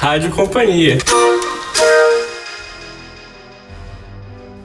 Rádio 0.00 0.30
Companhia. 0.30 0.96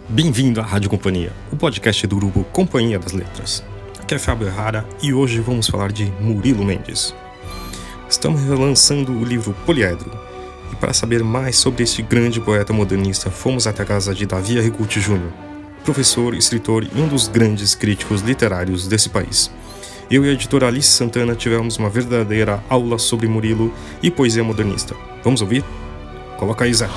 Bem-vindo 0.08 0.62
à 0.62 0.64
Rádio 0.64 0.90
Companhia, 0.90 1.34
o 1.52 1.58
podcast 1.58 2.08
do 2.08 2.16
grupo 2.16 2.46
Companhia 2.54 2.98
das 2.98 3.12
Letras. 3.12 3.62
Aqui 4.00 4.16
é 4.16 4.18
Fábio 4.18 4.48
Errara 4.48 4.88
e 5.04 5.14
hoje 5.14 5.42
vamos 5.42 5.68
falar 5.68 5.92
de 5.92 6.06
Murilo 6.22 6.64
Mendes. 6.64 7.14
Estamos 8.10 8.44
relançando 8.44 9.12
o 9.12 9.26
livro 9.26 9.54
Poliedro. 9.66 10.10
E 10.72 10.76
para 10.78 10.94
saber 10.94 11.22
mais 11.22 11.58
sobre 11.58 11.84
este 11.84 12.02
grande 12.02 12.40
poeta 12.40 12.72
modernista, 12.72 13.30
fomos 13.30 13.68
até 13.68 13.84
a 13.84 13.86
casa 13.86 14.16
de 14.16 14.26
Davi 14.26 14.58
Arrigucci 14.58 15.02
Jr., 15.02 15.34
professor, 15.84 16.34
escritor 16.34 16.88
e 16.96 17.02
um 17.02 17.10
dos 17.10 17.28
grandes 17.28 17.76
críticos 17.76 18.22
literários 18.22 18.88
desse 18.88 19.10
país. 19.10 19.52
Eu 20.10 20.24
e 20.24 20.30
a 20.30 20.34
editora 20.34 20.68
Alice 20.68 20.90
Santana 20.90 21.36
tivemos 21.36 21.78
uma 21.78 21.90
verdadeira 21.90 22.64
aula 22.70 23.00
sobre 23.00 23.28
Murilo 23.28 23.74
e 24.04 24.12
poesia 24.12 24.44
modernista. 24.44 24.96
Vamos 25.24 25.42
ouvir? 25.42 25.64
Coloca 26.38 26.64
aí, 26.66 26.74
Zé. 26.74 26.88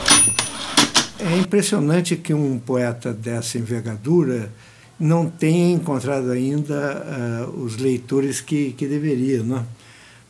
É 1.19 1.37
impressionante 1.39 2.17
que 2.17 2.35
um 2.35 2.59
poeta 2.59 3.13
dessa 3.13 3.59
envergadura 3.59 4.53
não 5.01 5.29
tenha 5.29 5.73
encontrado 5.73 6.31
ainda 6.31 7.47
uh, 7.49 7.65
os 7.65 7.77
leitores 7.77 8.41
que, 8.41 8.73
que 8.73 8.87
deveria, 8.87 9.43
né? 9.43 9.65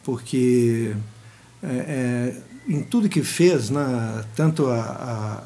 porque 0.08 0.94
é, 1.62 1.66
é, 1.66 2.36
em 2.66 2.82
tudo 2.82 3.08
que 3.10 3.22
fez, 3.22 3.68
né, 3.68 4.24
tanto 4.34 4.66
a, 4.68 4.80
a, 4.80 5.42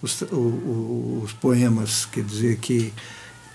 os, 0.00 0.22
o, 0.22 1.22
os, 1.24 1.32
poemas, 1.32 2.04
quer 2.04 2.22
dizer, 2.22 2.58
que 2.58 2.92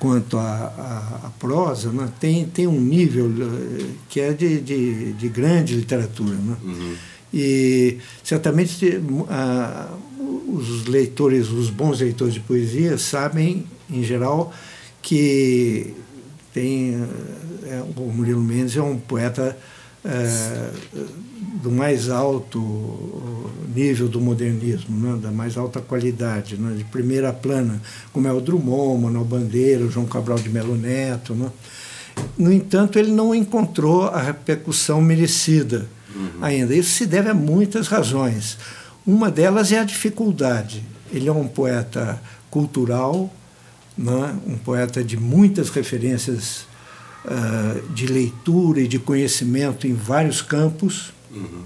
quanto 0.01 0.35
a, 0.39 0.41
a, 0.41 1.27
a 1.27 1.29
prosa, 1.37 1.91
né, 1.91 2.09
tem, 2.19 2.47
tem 2.47 2.65
um 2.65 2.81
nível 2.81 3.27
eh, 3.29 3.85
que 4.09 4.19
é 4.19 4.33
de, 4.33 4.59
de, 4.59 5.13
de 5.13 5.29
grande 5.29 5.75
literatura. 5.75 6.33
Né? 6.33 6.55
Uhum. 6.63 6.95
E 7.31 7.99
certamente 8.23 8.97
uh, 8.97 10.55
os 10.57 10.87
leitores, 10.87 11.51
os 11.51 11.69
bons 11.69 11.99
leitores 11.99 12.33
de 12.33 12.39
poesia, 12.39 12.97
sabem, 12.97 13.63
em 13.87 14.01
geral, 14.01 14.51
que 15.03 15.93
tem 16.51 16.95
é, 17.63 17.83
o 17.95 18.11
Murilo 18.11 18.41
Mendes 18.41 18.75
é 18.75 18.81
um 18.81 18.97
poeta 18.97 19.55
é, 20.03 20.71
do 21.61 21.71
mais 21.71 22.09
alto 22.09 22.59
nível 23.73 24.07
do 24.07 24.19
modernismo, 24.19 24.97
né, 24.99 25.19
da 25.21 25.31
mais 25.31 25.57
alta 25.57 25.79
qualidade, 25.79 26.57
né, 26.57 26.75
de 26.75 26.83
primeira 26.83 27.31
plana, 27.31 27.81
como 28.11 28.27
é 28.27 28.33
o 28.33 28.41
Drummond, 28.41 29.03
Manuel 29.03 29.25
Bandeira, 29.25 29.87
João 29.87 30.05
Cabral 30.05 30.37
de 30.39 30.49
Melo 30.49 30.75
Neto. 30.75 31.33
Né. 31.33 31.49
No 32.37 32.51
entanto, 32.51 32.99
ele 32.99 33.11
não 33.11 33.33
encontrou 33.33 34.07
a 34.07 34.21
repercussão 34.21 35.01
merecida 35.01 35.87
uhum. 36.15 36.31
ainda. 36.41 36.75
Isso 36.75 36.91
se 36.91 37.05
deve 37.05 37.29
a 37.29 37.33
muitas 37.33 37.87
razões. 37.87 38.57
Uma 39.05 39.31
delas 39.31 39.71
é 39.71 39.79
a 39.79 39.83
dificuldade. 39.83 40.83
Ele 41.11 41.27
é 41.27 41.31
um 41.31 41.47
poeta 41.47 42.21
cultural, 42.49 43.31
né? 43.97 44.35
um 44.45 44.57
poeta 44.57 45.03
de 45.03 45.17
muitas 45.17 45.69
referências 45.69 46.65
uh, 47.25 47.81
de 47.93 48.07
leitura 48.07 48.81
e 48.81 48.87
de 48.87 48.99
conhecimento 48.99 49.87
em 49.87 49.93
vários 49.93 50.41
campos. 50.41 51.13
Uhum. 51.31 51.63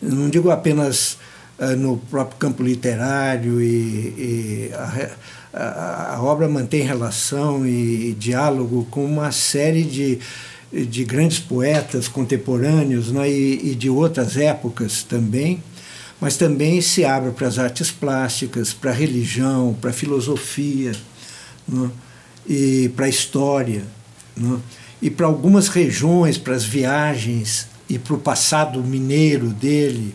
Não 0.00 0.28
digo 0.28 0.50
apenas 0.50 1.18
uh, 1.58 1.76
no 1.76 1.96
próprio 1.96 2.38
campo 2.38 2.62
literário, 2.62 3.60
e, 3.60 3.66
e 3.66 4.70
a, 4.72 5.10
a, 5.52 6.14
a, 6.16 6.22
obra 6.22 6.48
mantém 6.48 6.82
relação 6.82 7.66
e, 7.66 8.10
e 8.10 8.14
diálogo 8.14 8.86
com 8.90 9.04
uma 9.04 9.32
série 9.32 9.84
de, 9.84 10.18
de 10.72 11.04
grandes 11.04 11.38
poetas 11.38 12.08
contemporâneos 12.08 13.10
né? 13.10 13.28
e, 13.28 13.72
e 13.72 13.74
de 13.74 13.88
outras 13.88 14.36
épocas 14.36 15.02
também 15.02 15.62
mas 16.20 16.36
também 16.36 16.80
se 16.80 17.04
abre 17.04 17.30
para 17.30 17.46
as 17.46 17.58
artes 17.58 17.90
plásticas, 17.90 18.72
para 18.72 18.90
a 18.90 18.94
religião, 18.94 19.76
para 19.80 19.90
a 19.90 19.92
filosofia 19.92 20.92
né? 21.66 21.90
e 22.46 22.88
para 22.96 23.06
a 23.06 23.08
história. 23.08 23.82
Né? 24.38 24.58
E 25.00 25.10
para 25.10 25.26
algumas 25.26 25.68
regiões, 25.68 26.38
para 26.38 26.54
as 26.54 26.64
viagens 26.64 27.68
e 27.88 27.98
para 27.98 28.14
o 28.14 28.18
passado 28.18 28.82
mineiro 28.82 29.48
dele. 29.48 30.14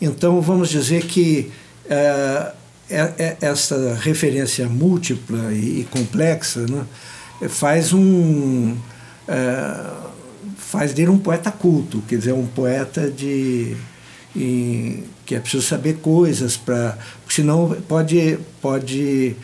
Então, 0.00 0.40
vamos 0.40 0.68
dizer 0.68 1.06
que 1.06 1.50
é, 1.88 2.52
é, 2.90 3.36
essa 3.40 3.98
referência 4.00 4.68
múltipla 4.68 5.52
e, 5.52 5.80
e 5.80 5.88
complexa 5.90 6.66
né, 6.68 6.84
faz 7.48 7.92
um. 7.92 8.76
É, 9.26 10.06
faz 10.56 10.92
dele 10.92 11.10
um 11.10 11.18
poeta 11.18 11.50
culto, 11.50 12.02
quer 12.08 12.18
dizer, 12.18 12.32
um 12.32 12.46
poeta 12.46 13.10
de 13.10 13.76
e 14.34 15.04
que 15.24 15.34
é 15.34 15.40
preciso 15.40 15.62
saber 15.62 15.96
coisas 15.96 16.56
para 16.56 16.98
senão 17.28 17.74
pode 17.88 18.38
pode 18.60 19.34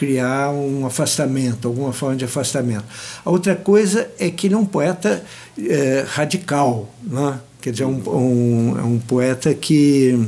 criar 0.00 0.50
um 0.50 0.86
afastamento 0.86 1.68
alguma 1.68 1.92
forma 1.92 2.16
de 2.16 2.24
afastamento 2.24 2.86
a 3.22 3.28
outra 3.28 3.54
coisa 3.54 4.10
é 4.18 4.30
que 4.30 4.46
ele 4.46 4.54
é 4.54 4.56
um 4.56 4.64
poeta 4.64 5.22
é, 5.58 6.06
radical 6.08 6.88
né? 7.02 7.38
quer 7.60 7.70
dizer 7.70 7.84
um, 7.84 8.00
um, 8.08 8.78
é 8.78 8.82
um 8.82 8.98
poeta 8.98 9.52
que 9.52 10.18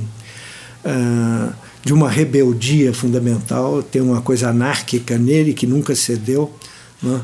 uh, 0.84 1.54
de 1.82 1.94
uma 1.94 2.10
rebeldia 2.10 2.92
fundamental 2.92 3.82
tem 3.82 4.02
uma 4.02 4.20
coisa 4.20 4.50
anárquica 4.50 5.16
nele 5.16 5.54
que 5.54 5.66
nunca 5.66 5.96
cedeu 5.96 6.54
né? 7.02 7.22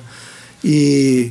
e 0.65 1.30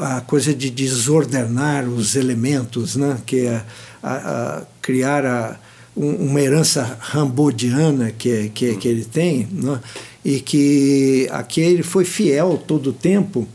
a 0.00 0.20
coisa 0.20 0.52
de 0.52 0.68
desordenar 0.68 1.88
os 1.88 2.16
elementos, 2.16 2.96
né? 2.96 3.18
que 3.24 3.46
é 3.46 3.62
a, 4.02 4.14
a 4.14 4.62
criar 4.80 5.24
a, 5.24 5.56
uma 5.94 6.40
herança 6.40 6.96
rambodiana 7.00 8.10
que, 8.10 8.48
que, 8.50 8.76
que 8.76 8.88
ele 8.88 9.04
tem, 9.04 9.46
né? 9.52 9.80
e 10.24 10.40
que 10.40 11.28
a 11.30 11.42
que 11.42 11.60
ele 11.60 11.82
foi 11.82 12.04
fiel 12.04 12.62
todo 12.66 12.90
o 12.90 12.92
tempo, 12.92 13.46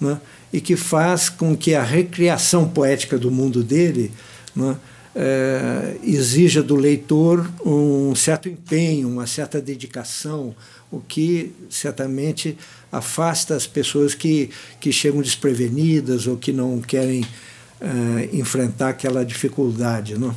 né? 0.00 0.20
e 0.52 0.60
que 0.60 0.76
faz 0.76 1.28
com 1.28 1.56
que 1.56 1.74
a 1.74 1.82
recriação 1.82 2.68
poética 2.68 3.18
do 3.18 3.30
mundo 3.30 3.62
dele 3.62 4.12
né? 4.54 4.76
é, 5.14 5.96
exija 6.04 6.62
do 6.62 6.76
leitor 6.76 7.50
um 7.64 8.14
certo 8.14 8.48
empenho, 8.48 9.08
uma 9.08 9.26
certa 9.26 9.60
dedicação, 9.60 10.54
o 10.90 11.00
que 11.00 11.52
certamente 11.68 12.56
afasta 12.90 13.54
as 13.54 13.66
pessoas 13.66 14.14
que, 14.14 14.50
que 14.80 14.92
chegam 14.92 15.22
desprevenidas 15.22 16.26
ou 16.26 16.36
que 16.36 16.52
não 16.52 16.80
querem 16.80 17.22
uh, 17.22 18.36
enfrentar 18.36 18.88
aquela 18.88 19.24
dificuldade. 19.24 20.18
Não? 20.18 20.34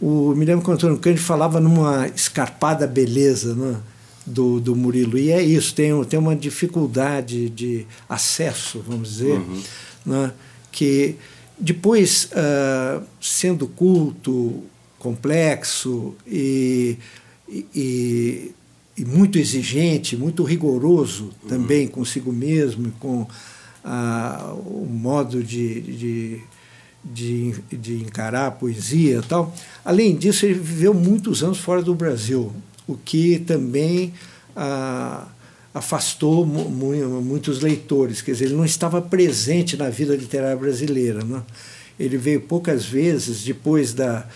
O, 0.00 0.34
me 0.34 0.44
lembro 0.44 0.64
que 0.64 0.70
o 0.70 0.72
Antônio 0.72 0.98
Cândido 0.98 1.24
falava 1.24 1.60
numa 1.60 2.08
escarpada 2.08 2.86
beleza 2.86 3.54
não? 3.54 3.80
Do, 4.26 4.58
do 4.58 4.74
Murilo, 4.74 5.18
e 5.18 5.30
é 5.30 5.42
isso, 5.42 5.74
tem, 5.74 6.02
tem 6.04 6.18
uma 6.18 6.34
dificuldade 6.34 7.50
de 7.50 7.86
acesso, 8.08 8.82
vamos 8.86 9.16
dizer, 9.16 9.38
uhum. 9.38 9.62
não? 10.06 10.32
que 10.72 11.16
depois, 11.58 12.30
uh, 12.32 13.04
sendo 13.20 13.68
culto, 13.68 14.62
complexo 14.98 16.14
e, 16.26 16.96
e, 17.46 18.52
e 18.96 19.04
muito 19.04 19.38
exigente, 19.38 20.16
muito 20.16 20.42
rigoroso 20.42 21.24
uhum. 21.24 21.48
também 21.48 21.86
consigo 21.86 22.32
mesmo, 22.32 22.90
com 22.98 23.26
ah, 23.84 24.54
o 24.66 24.86
modo 24.90 25.44
de, 25.44 25.80
de, 25.82 26.40
de, 27.04 27.54
de, 27.70 27.96
encarar 28.02 28.46
a 28.46 28.50
poesia 28.50 29.18
e 29.18 29.22
tal. 29.22 29.54
Além 29.84 30.16
disso, 30.16 30.46
ele 30.46 30.54
viveu 30.54 30.94
muitos 30.94 31.42
anos 31.42 31.58
fora 31.58 31.82
do 31.82 31.94
Brasil, 31.94 32.52
o 32.86 32.96
que 32.96 33.38
também 33.40 34.14
ah, 34.56 35.26
afastou 35.74 36.46
mu 36.46 36.70
muitos 37.22 37.60
leitores, 37.60 38.22
quer 38.22 38.32
dizer, 38.32 38.46
ele 38.46 38.54
não 38.54 38.64
estava 38.64 39.02
presente 39.02 39.76
na 39.76 39.90
vida 39.90 40.16
literária 40.16 40.56
brasileira. 40.56 41.22
Né? 41.24 41.42
Ele 41.98 42.16
veio 42.16 42.40
poucas 42.40 42.84
vezes 42.84 43.44
depois 43.44 43.92
da 43.92 44.26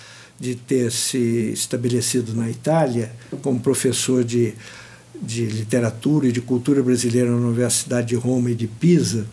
de 0.40 0.54
ter 0.54 0.92
se 0.92 1.50
estabelecido 1.52 2.32
na 2.32 2.48
Itália 2.48 3.10
como 3.42 3.58
professor 3.58 4.22
de, 4.22 4.54
de 5.20 5.46
literatura 5.46 6.28
e 6.28 6.32
de 6.32 6.40
cultura 6.40 6.82
brasileira 6.82 7.30
na 7.30 7.36
Universidade 7.36 8.08
de 8.08 8.14
Roma 8.14 8.50
e 8.50 8.54
de 8.54 8.68
Pisa, 8.68 9.26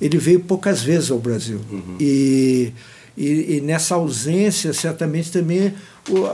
ele 0.00 0.18
veio 0.18 0.40
poucas 0.40 0.82
vezes 0.82 1.10
ao 1.10 1.18
Brasil. 1.18 1.60
Uhum. 1.70 1.96
E, 1.98 2.72
e, 3.16 3.56
e, 3.56 3.60
nessa 3.60 3.94
ausência, 3.94 4.72
certamente 4.72 5.32
também 5.32 5.72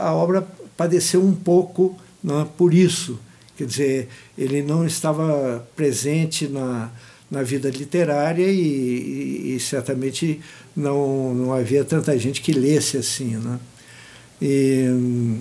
a 0.01 0.13
obra 0.13 0.45
padeceu 0.75 1.23
um 1.23 1.33
pouco 1.33 1.97
né, 2.23 2.45
por 2.57 2.73
isso. 2.73 3.19
Quer 3.55 3.65
dizer, 3.65 4.09
ele 4.37 4.61
não 4.61 4.85
estava 4.85 5.65
presente 5.75 6.47
na, 6.47 6.91
na 7.29 7.43
vida 7.43 7.69
literária 7.69 8.47
e, 8.47 8.59
e, 8.59 9.55
e 9.55 9.59
certamente 9.59 10.41
não, 10.75 11.33
não 11.33 11.53
havia 11.53 11.85
tanta 11.85 12.17
gente 12.17 12.41
que 12.41 12.51
lesse 12.51 12.97
assim. 12.97 13.37
Né? 13.37 13.59
E, 14.41 15.39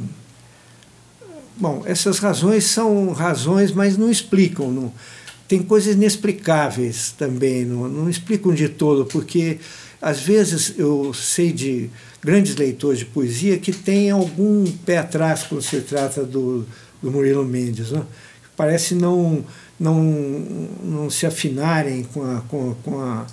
bom, 1.57 1.83
essas 1.87 2.19
razões 2.19 2.65
são 2.65 3.13
razões, 3.13 3.73
mas 3.73 3.97
não 3.97 4.11
explicam. 4.11 4.71
Não. 4.71 4.93
Tem 5.53 5.63
coisas 5.63 5.97
inexplicáveis 5.97 7.11
também, 7.11 7.67
não, 7.67 7.87
não 7.87 8.09
explicam 8.09 8.55
de 8.55 8.71
todo, 8.71 9.05
porque 9.05 9.59
às 10.01 10.19
vezes 10.19 10.73
eu 10.79 11.13
sei 11.13 11.53
de 11.53 11.91
grandes 12.23 12.57
leitores 12.57 13.01
de 13.01 13.05
poesia 13.05 13.59
que 13.59 13.71
têm 13.71 14.11
algum 14.11 14.65
pé 14.87 14.97
atrás 14.97 15.43
quando 15.43 15.61
se 15.61 15.83
trata 15.83 16.25
do, 16.25 16.65
do 17.03 17.11
Murilo 17.11 17.45
Mendes. 17.45 17.91
Né? 17.91 18.03
Parece 18.57 18.95
não, 18.95 19.45
não, 19.79 20.03
não 20.83 21.11
se 21.11 21.27
afinarem 21.27 22.05
com 22.05 22.23
a, 22.25 22.41
com, 22.49 22.75
com, 22.83 22.99
a, 23.03 23.27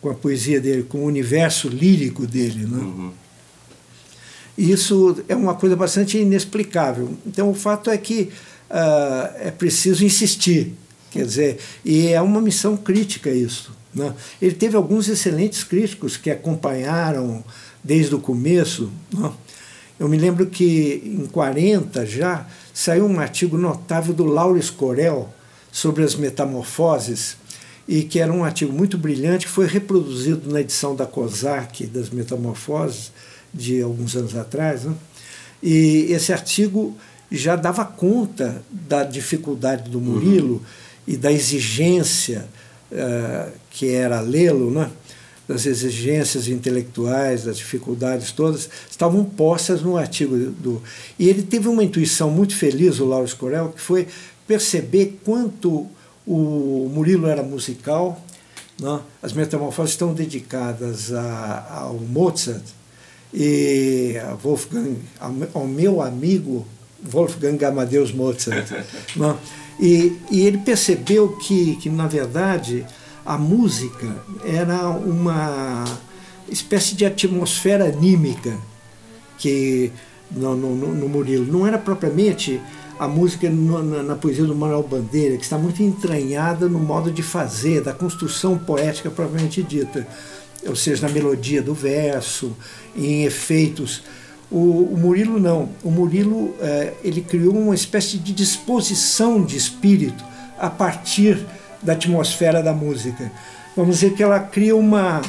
com 0.00 0.08
a 0.08 0.14
poesia 0.14 0.62
dele, 0.62 0.84
com 0.84 1.00
o 1.00 1.04
universo 1.04 1.68
lírico 1.68 2.26
dele. 2.26 2.64
Né? 2.64 2.78
Uhum. 2.78 3.12
E 4.56 4.72
isso 4.72 5.22
é 5.28 5.36
uma 5.36 5.54
coisa 5.54 5.76
bastante 5.76 6.16
inexplicável. 6.16 7.14
Então, 7.26 7.50
o 7.50 7.54
fato 7.54 7.90
é 7.90 7.98
que 7.98 8.30
uh, 8.70 9.36
é 9.36 9.50
preciso 9.50 10.02
insistir. 10.02 10.74
Quer 11.10 11.24
dizer, 11.24 11.58
e 11.84 12.08
é 12.08 12.20
uma 12.20 12.40
missão 12.40 12.76
crítica 12.76 13.30
isso. 13.30 13.72
Né? 13.94 14.12
Ele 14.40 14.54
teve 14.54 14.76
alguns 14.76 15.08
excelentes 15.08 15.64
críticos 15.64 16.16
que 16.16 16.30
acompanharam 16.30 17.42
desde 17.82 18.14
o 18.14 18.18
começo. 18.18 18.90
Né? 19.12 19.32
Eu 19.98 20.08
me 20.08 20.16
lembro 20.16 20.46
que 20.46 21.02
em 21.04 21.26
40 21.26 22.06
já 22.06 22.46
saiu 22.72 23.06
um 23.06 23.18
artigo 23.18 23.56
notável 23.56 24.14
do 24.14 24.24
Laures 24.24 24.70
Corel 24.70 25.32
sobre 25.72 26.04
as 26.04 26.14
metamorfoses, 26.14 27.36
e 27.86 28.02
que 28.02 28.20
era 28.20 28.32
um 28.32 28.44
artigo 28.44 28.72
muito 28.72 28.98
brilhante, 28.98 29.46
que 29.46 29.52
foi 29.52 29.66
reproduzido 29.66 30.52
na 30.52 30.60
edição 30.60 30.94
da 30.94 31.06
COSAC 31.06 31.86
das 31.86 32.10
Metamorfoses, 32.10 33.10
de 33.52 33.80
alguns 33.80 34.14
anos 34.14 34.36
atrás. 34.36 34.84
Né? 34.84 34.94
E 35.62 36.06
esse 36.10 36.32
artigo 36.32 36.96
já 37.30 37.56
dava 37.56 37.84
conta 37.84 38.62
da 38.70 39.04
dificuldade 39.04 39.90
do 39.90 40.00
Murilo 40.00 40.54
uhum. 40.54 40.60
E 41.08 41.16
da 41.16 41.32
exigência 41.32 42.46
uh, 42.92 43.50
que 43.70 43.88
era 43.88 44.20
lê-lo, 44.20 44.70
né? 44.70 44.90
das 45.48 45.64
exigências 45.64 46.46
intelectuais, 46.46 47.44
das 47.44 47.56
dificuldades 47.56 48.30
todas, 48.30 48.68
estavam 48.90 49.24
postas 49.24 49.80
no 49.80 49.96
artigo 49.96 50.36
do. 50.36 50.82
E 51.18 51.26
ele 51.26 51.42
teve 51.42 51.66
uma 51.66 51.82
intuição 51.82 52.30
muito 52.30 52.54
feliz, 52.54 53.00
o 53.00 53.06
Lauro 53.06 53.34
Corel, 53.36 53.70
que 53.70 53.80
foi 53.80 54.06
perceber 54.46 55.18
quanto 55.24 55.86
o 56.26 56.90
Murilo 56.92 57.26
era 57.26 57.42
musical. 57.42 58.22
Né? 58.78 59.00
As 59.22 59.32
metamorfoses 59.32 59.92
estão 59.92 60.12
dedicadas 60.12 61.10
a, 61.14 61.84
ao 61.84 61.94
Mozart 61.94 62.62
e 63.32 64.18
a 64.22 64.34
Wolfgang, 64.34 64.98
ao 65.54 65.66
meu 65.66 66.02
amigo 66.02 66.66
Wolfgang 67.02 67.64
Amadeus 67.64 68.12
Mozart. 68.12 68.70
né? 69.16 69.36
e, 69.78 70.16
e 70.30 70.46
ele 70.46 70.58
percebeu 70.58 71.36
que, 71.36 71.76
que, 71.76 71.88
na 71.88 72.06
verdade, 72.06 72.84
a 73.24 73.36
música 73.36 74.16
era 74.44 74.88
uma 74.88 75.84
espécie 76.48 76.94
de 76.94 77.04
atmosfera 77.04 77.84
anímica 77.84 78.56
que 79.38 79.92
no, 80.30 80.56
no, 80.56 80.74
no 80.74 81.08
Murilo 81.08 81.50
não 81.50 81.66
era 81.66 81.78
propriamente 81.78 82.60
a 82.98 83.06
música 83.06 83.48
no, 83.48 83.82
na, 83.82 84.02
na, 84.02 84.16
poesia 84.16 84.44
do 84.44 84.54
Manuel 84.54 84.82
Bandeira, 84.82 85.36
que 85.36 85.44
está 85.44 85.56
muito 85.56 85.82
entranhada 85.82 86.68
no 86.68 86.78
modo 86.80 87.12
de 87.12 87.22
fazer, 87.22 87.80
da 87.80 87.92
construção 87.92 88.58
poética 88.58 89.08
propriamente 89.08 89.62
dita, 89.62 90.06
ou 90.66 90.74
seja, 90.74 91.06
na 91.06 91.12
melodia 91.12 91.62
do 91.62 91.72
verso, 91.72 92.56
em 92.96 93.24
efeitos. 93.24 94.02
O, 94.50 94.94
o 94.94 94.96
Murilo 94.96 95.38
não. 95.38 95.68
O 95.82 95.90
Murilo 95.90 96.54
é, 96.60 96.94
ele 97.04 97.20
criou 97.20 97.56
uma 97.56 97.74
espécie 97.74 98.16
de 98.18 98.32
disposição 98.32 99.44
de 99.44 99.56
espírito 99.56 100.24
a 100.58 100.70
partir 100.70 101.44
da 101.82 101.92
atmosfera 101.92 102.62
da 102.62 102.72
música. 102.72 103.30
Vamos 103.76 103.96
dizer 103.96 104.14
que 104.14 104.22
ela 104.22 104.40
cria 104.40 104.74
uma, 104.74 105.20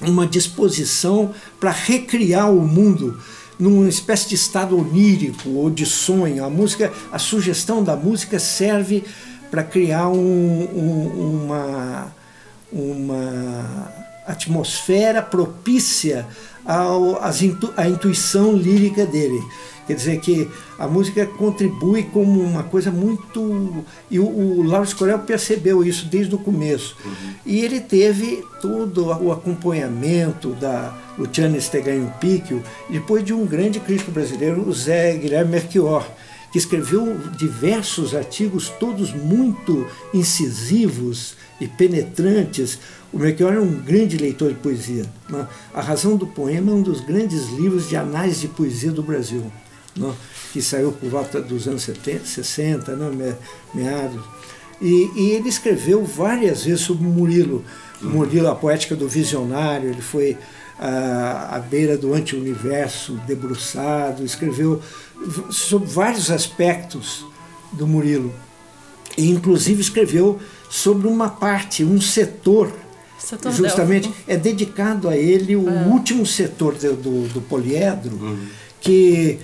uma 0.00 0.26
disposição 0.26 1.32
para 1.58 1.70
recriar 1.70 2.50
o 2.52 2.60
mundo 2.60 3.18
numa 3.58 3.88
espécie 3.88 4.28
de 4.28 4.34
estado 4.34 4.78
onírico 4.78 5.48
ou 5.50 5.70
de 5.70 5.86
sonho. 5.86 6.44
A 6.44 6.50
música, 6.50 6.92
a 7.10 7.18
sugestão 7.18 7.82
da 7.82 7.96
música 7.96 8.38
serve 8.38 9.04
para 9.50 9.62
criar 9.62 10.08
um, 10.08 10.16
um, 10.16 11.44
uma, 11.44 12.12
uma 12.72 13.92
atmosfera 14.26 15.20
propícia 15.20 16.26
ao, 16.64 17.22
as, 17.22 17.40
à 17.76 17.88
intuição 17.88 18.54
lírica 18.54 19.04
dele. 19.06 19.42
Quer 19.86 19.94
dizer 19.94 20.20
que 20.20 20.48
a 20.78 20.86
música 20.86 21.26
contribui 21.26 22.04
como 22.04 22.40
uma 22.40 22.62
coisa 22.62 22.90
muito. 22.90 23.84
E 24.10 24.18
o, 24.18 24.24
o 24.24 24.62
Lauro 24.62 24.96
Corel 24.96 25.18
percebeu 25.20 25.84
isso 25.84 26.06
desde 26.06 26.34
o 26.34 26.38
começo. 26.38 26.96
Uhum. 27.04 27.34
E 27.44 27.60
ele 27.60 27.80
teve 27.80 28.44
todo 28.60 29.06
o 29.06 29.32
acompanhamento 29.32 30.50
da 30.54 30.96
Luciana 31.18 31.56
Esteganho 31.56 32.12
Picchio, 32.20 32.62
depois 32.88 33.24
de 33.24 33.34
um 33.34 33.44
grande 33.44 33.80
crítico 33.80 34.10
brasileiro, 34.10 34.66
o 34.66 34.72
Zé 34.72 35.16
Guilherme 35.16 35.50
Merchior, 35.50 36.06
que 36.52 36.58
escreveu 36.58 37.18
diversos 37.36 38.14
artigos, 38.14 38.68
todos 38.68 39.12
muito 39.12 39.86
incisivos 40.14 41.34
e 41.60 41.66
penetrantes. 41.66 42.78
O 43.12 43.18
Melchior 43.18 43.52
é 43.52 43.60
um 43.60 43.72
grande 43.72 44.16
leitor 44.16 44.48
de 44.48 44.54
poesia. 44.56 45.04
Né? 45.28 45.46
A 45.74 45.80
Razão 45.80 46.16
do 46.16 46.26
Poema 46.26 46.70
é 46.70 46.74
um 46.74 46.82
dos 46.82 47.00
grandes 47.00 47.48
livros 47.50 47.88
de 47.88 47.96
análise 47.96 48.40
de 48.40 48.48
poesia 48.48 48.90
do 48.90 49.02
Brasil 49.02 49.44
né, 49.96 50.12
que 50.52 50.62
saiu 50.62 50.92
por 50.92 51.08
volta 51.08 51.40
dos 51.40 51.66
anos 51.66 51.82
70, 51.82 52.24
60, 52.24 52.96
né, 52.96 53.36
meados. 53.74 54.22
E, 54.80 55.10
e, 55.14 55.30
ele 55.30 55.48
escreveu 55.48 56.04
várias 56.04 56.64
vezes 56.64 56.80
sobre 56.80 57.04
Murilo. 57.04 57.64
Murilo, 58.00 58.48
a 58.48 58.54
poética 58.54 58.96
do 58.96 59.08
visionário, 59.08 59.90
ele 59.90 60.02
foi 60.02 60.36
à, 60.78 61.56
à 61.56 61.58
beira 61.60 61.96
do 61.96 62.12
anti-universo, 62.12 63.12
debruçado, 63.26 64.24
escreveu 64.24 64.82
sobre 65.50 65.88
vários 65.88 66.30
aspectos 66.30 67.24
do 67.72 67.86
Murilo. 67.86 68.34
E, 69.16 69.30
inclusive, 69.30 69.80
escreveu 69.80 70.40
sobre 70.68 71.06
uma 71.06 71.28
parte, 71.28 71.84
um 71.84 72.00
setor 72.00 72.72
Setor 73.24 73.52
justamente 73.52 74.08
Delfo. 74.08 74.22
é 74.26 74.36
dedicado 74.36 75.08
a 75.08 75.16
ele 75.16 75.54
o 75.56 75.68
é. 75.68 75.86
último 75.86 76.26
setor 76.26 76.74
do, 76.74 76.94
do, 76.94 77.28
do 77.28 77.40
poliedro 77.40 78.16
uhum. 78.16 78.46
que 78.80 79.38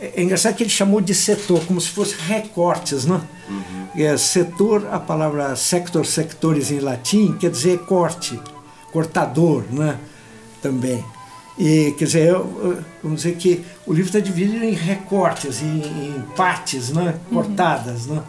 é 0.00 0.22
engraçado 0.22 0.54
que 0.54 0.62
ele 0.62 0.70
chamou 0.70 1.00
de 1.00 1.14
setor, 1.14 1.64
como 1.66 1.80
se 1.80 1.88
fosse 1.88 2.14
recortes, 2.16 3.04
né? 3.04 3.20
Uhum. 3.48 4.02
É, 4.02 4.16
setor, 4.16 4.86
a 4.90 4.98
palavra 4.98 5.54
sector, 5.56 6.04
sectores 6.04 6.70
em 6.70 6.80
latim, 6.80 7.36
quer 7.38 7.50
dizer 7.50 7.78
corte, 7.80 8.38
cortador, 8.92 9.64
né? 9.70 9.98
Também. 10.60 11.04
E, 11.58 11.94
quer 11.96 12.04
dizer, 12.06 12.34
vamos 13.02 13.22
dizer 13.22 13.36
que 13.36 13.64
o 13.86 13.92
livro 13.92 14.08
está 14.08 14.18
dividido 14.18 14.64
em 14.64 14.72
recortes, 14.72 15.62
em, 15.62 15.82
em 15.82 16.24
partes, 16.36 16.90
né? 16.90 17.14
Uhum. 17.30 17.42
Cortadas, 17.42 18.06
uhum. 18.06 18.16
né? 18.16 18.22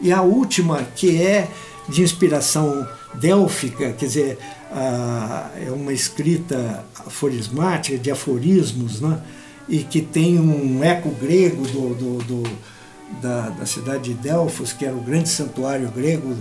E 0.00 0.12
a 0.12 0.20
última, 0.20 0.86
que 0.94 1.22
é 1.22 1.48
de 1.88 2.02
inspiração 2.02 2.86
délfica, 3.14 3.92
quer 3.92 4.06
dizer, 4.06 4.38
é 5.66 5.70
uma 5.70 5.92
escrita 5.92 6.84
aforismática, 7.06 7.98
de 7.98 8.10
aforismos, 8.10 9.00
né? 9.00 9.20
e 9.68 9.78
que 9.78 10.00
tem 10.00 10.38
um 10.38 10.82
eco 10.82 11.10
grego 11.10 11.66
do, 11.66 11.94
do, 11.94 12.18
do 12.24 12.42
da, 13.20 13.50
da, 13.50 13.66
cidade 13.66 14.12
de 14.12 14.14
Delfos, 14.14 14.72
que 14.72 14.84
era 14.84 14.94
o 14.94 15.00
grande 15.00 15.28
santuário 15.28 15.90
grego, 15.90 16.36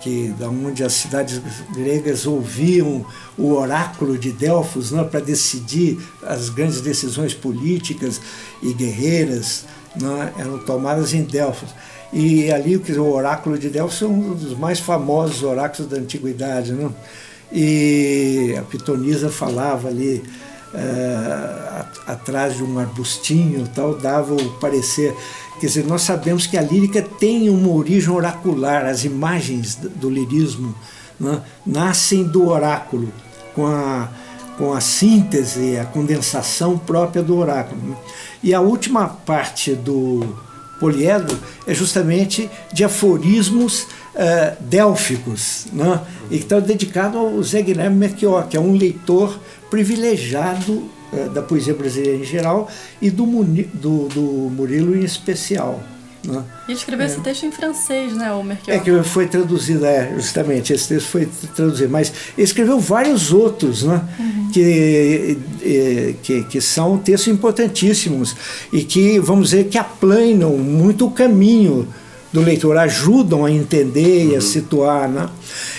que 0.00 0.34
da 0.38 0.48
onde 0.48 0.84
as 0.84 0.92
cidades 0.92 1.40
gregas 1.74 2.26
ouviam 2.26 3.04
o 3.38 3.52
oráculo 3.52 4.18
de 4.18 4.30
Delfos 4.32 4.90
né, 4.90 5.02
para 5.02 5.20
decidir 5.20 5.98
as 6.22 6.48
grandes 6.50 6.80
decisões 6.80 7.34
políticas 7.34 8.20
e 8.62 8.72
guerreiras, 8.72 9.64
né, 9.96 10.32
eram 10.38 10.58
tomadas 10.58 11.14
em 11.14 11.22
Delfos. 11.22 11.70
E 12.14 12.48
ali 12.52 12.76
o 12.76 13.12
oráculo 13.12 13.58
de 13.58 13.68
Delfos 13.68 14.00
é 14.00 14.06
um 14.06 14.34
dos 14.34 14.56
mais 14.56 14.78
famosos 14.78 15.42
oráculos 15.42 15.90
da 15.90 15.96
antiguidade. 15.96 16.72
Né? 16.72 16.88
E 17.52 18.54
a 18.56 18.62
pitonisa 18.62 19.28
falava 19.28 19.88
ali 19.88 20.22
uh, 20.72 21.84
atrás 22.06 22.56
de 22.56 22.62
um 22.62 22.78
arbustinho 22.78 23.68
tal, 23.74 23.96
dava 23.96 24.32
o 24.32 24.50
parecer. 24.60 25.12
Quer 25.58 25.66
dizer, 25.66 25.86
nós 25.86 26.02
sabemos 26.02 26.46
que 26.46 26.56
a 26.56 26.62
lírica 26.62 27.02
tem 27.02 27.50
uma 27.50 27.70
origem 27.70 28.10
oracular, 28.10 28.86
as 28.86 29.04
imagens 29.04 29.74
do 29.74 30.08
lirismo 30.08 30.72
né, 31.18 31.42
nascem 31.66 32.22
do 32.22 32.46
oráculo, 32.46 33.12
com 33.56 33.66
a, 33.66 34.08
com 34.56 34.72
a 34.72 34.80
síntese, 34.80 35.78
a 35.78 35.84
condensação 35.84 36.78
própria 36.78 37.24
do 37.24 37.36
oráculo. 37.36 37.80
Né? 37.82 37.96
E 38.40 38.54
a 38.54 38.60
última 38.60 39.08
parte 39.08 39.74
do 39.74 40.53
poliedro 40.78 41.36
é 41.66 41.74
justamente 41.74 42.50
de 42.72 42.84
aforismos 42.84 43.82
uh, 44.14 44.56
délficos, 44.60 45.66
né? 45.72 46.00
e 46.30 46.38
que 46.38 46.44
está 46.44 46.60
dedicado 46.60 47.18
ao 47.18 47.42
Zé 47.42 47.62
Guilherme 47.62 47.96
Merchior, 47.96 48.46
que 48.48 48.56
é 48.56 48.60
um 48.60 48.76
leitor 48.76 49.38
privilegiado 49.70 50.88
eh, 51.12 51.28
da 51.28 51.42
poesia 51.42 51.74
brasileira 51.74 52.18
em 52.18 52.24
geral 52.24 52.68
e 53.00 53.10
do, 53.10 53.24
do, 53.24 54.08
do 54.08 54.22
Murilo 54.50 54.96
em 54.96 55.04
especial. 55.04 55.82
Né? 56.24 56.42
E 56.68 56.72
escreveu 56.72 57.06
é. 57.06 57.08
esse 57.08 57.20
texto 57.20 57.44
em 57.44 57.52
francês, 57.52 58.14
né, 58.14 58.32
o 58.32 58.42
Merkel? 58.42 58.74
É 58.74 58.78
que 58.78 59.02
foi 59.02 59.26
traduzido, 59.26 59.84
é, 59.84 60.12
justamente, 60.14 60.72
esse 60.72 60.88
texto 60.88 61.08
foi 61.08 61.28
traduzido, 61.54 61.90
mas 61.90 62.12
escreveu 62.36 62.78
vários 62.80 63.32
outros, 63.32 63.82
né, 63.82 64.02
uhum. 64.18 64.50
que, 64.52 65.38
que, 66.22 66.44
que 66.44 66.60
são 66.60 66.98
textos 66.98 67.32
importantíssimos 67.32 68.34
e 68.72 68.82
que, 68.82 69.18
vamos 69.18 69.50
dizer, 69.50 69.68
que 69.68 69.78
aplanam 69.78 70.56
muito 70.56 71.06
o 71.06 71.10
caminho 71.10 71.88
do 72.34 72.40
leitor, 72.40 72.76
ajudam 72.76 73.44
a 73.44 73.50
entender 73.50 74.24
uhum. 74.24 74.30
e 74.30 74.32
a 74.32 74.34
uhum. 74.34 74.40
situar. 74.40 75.08
Né? 75.08 75.28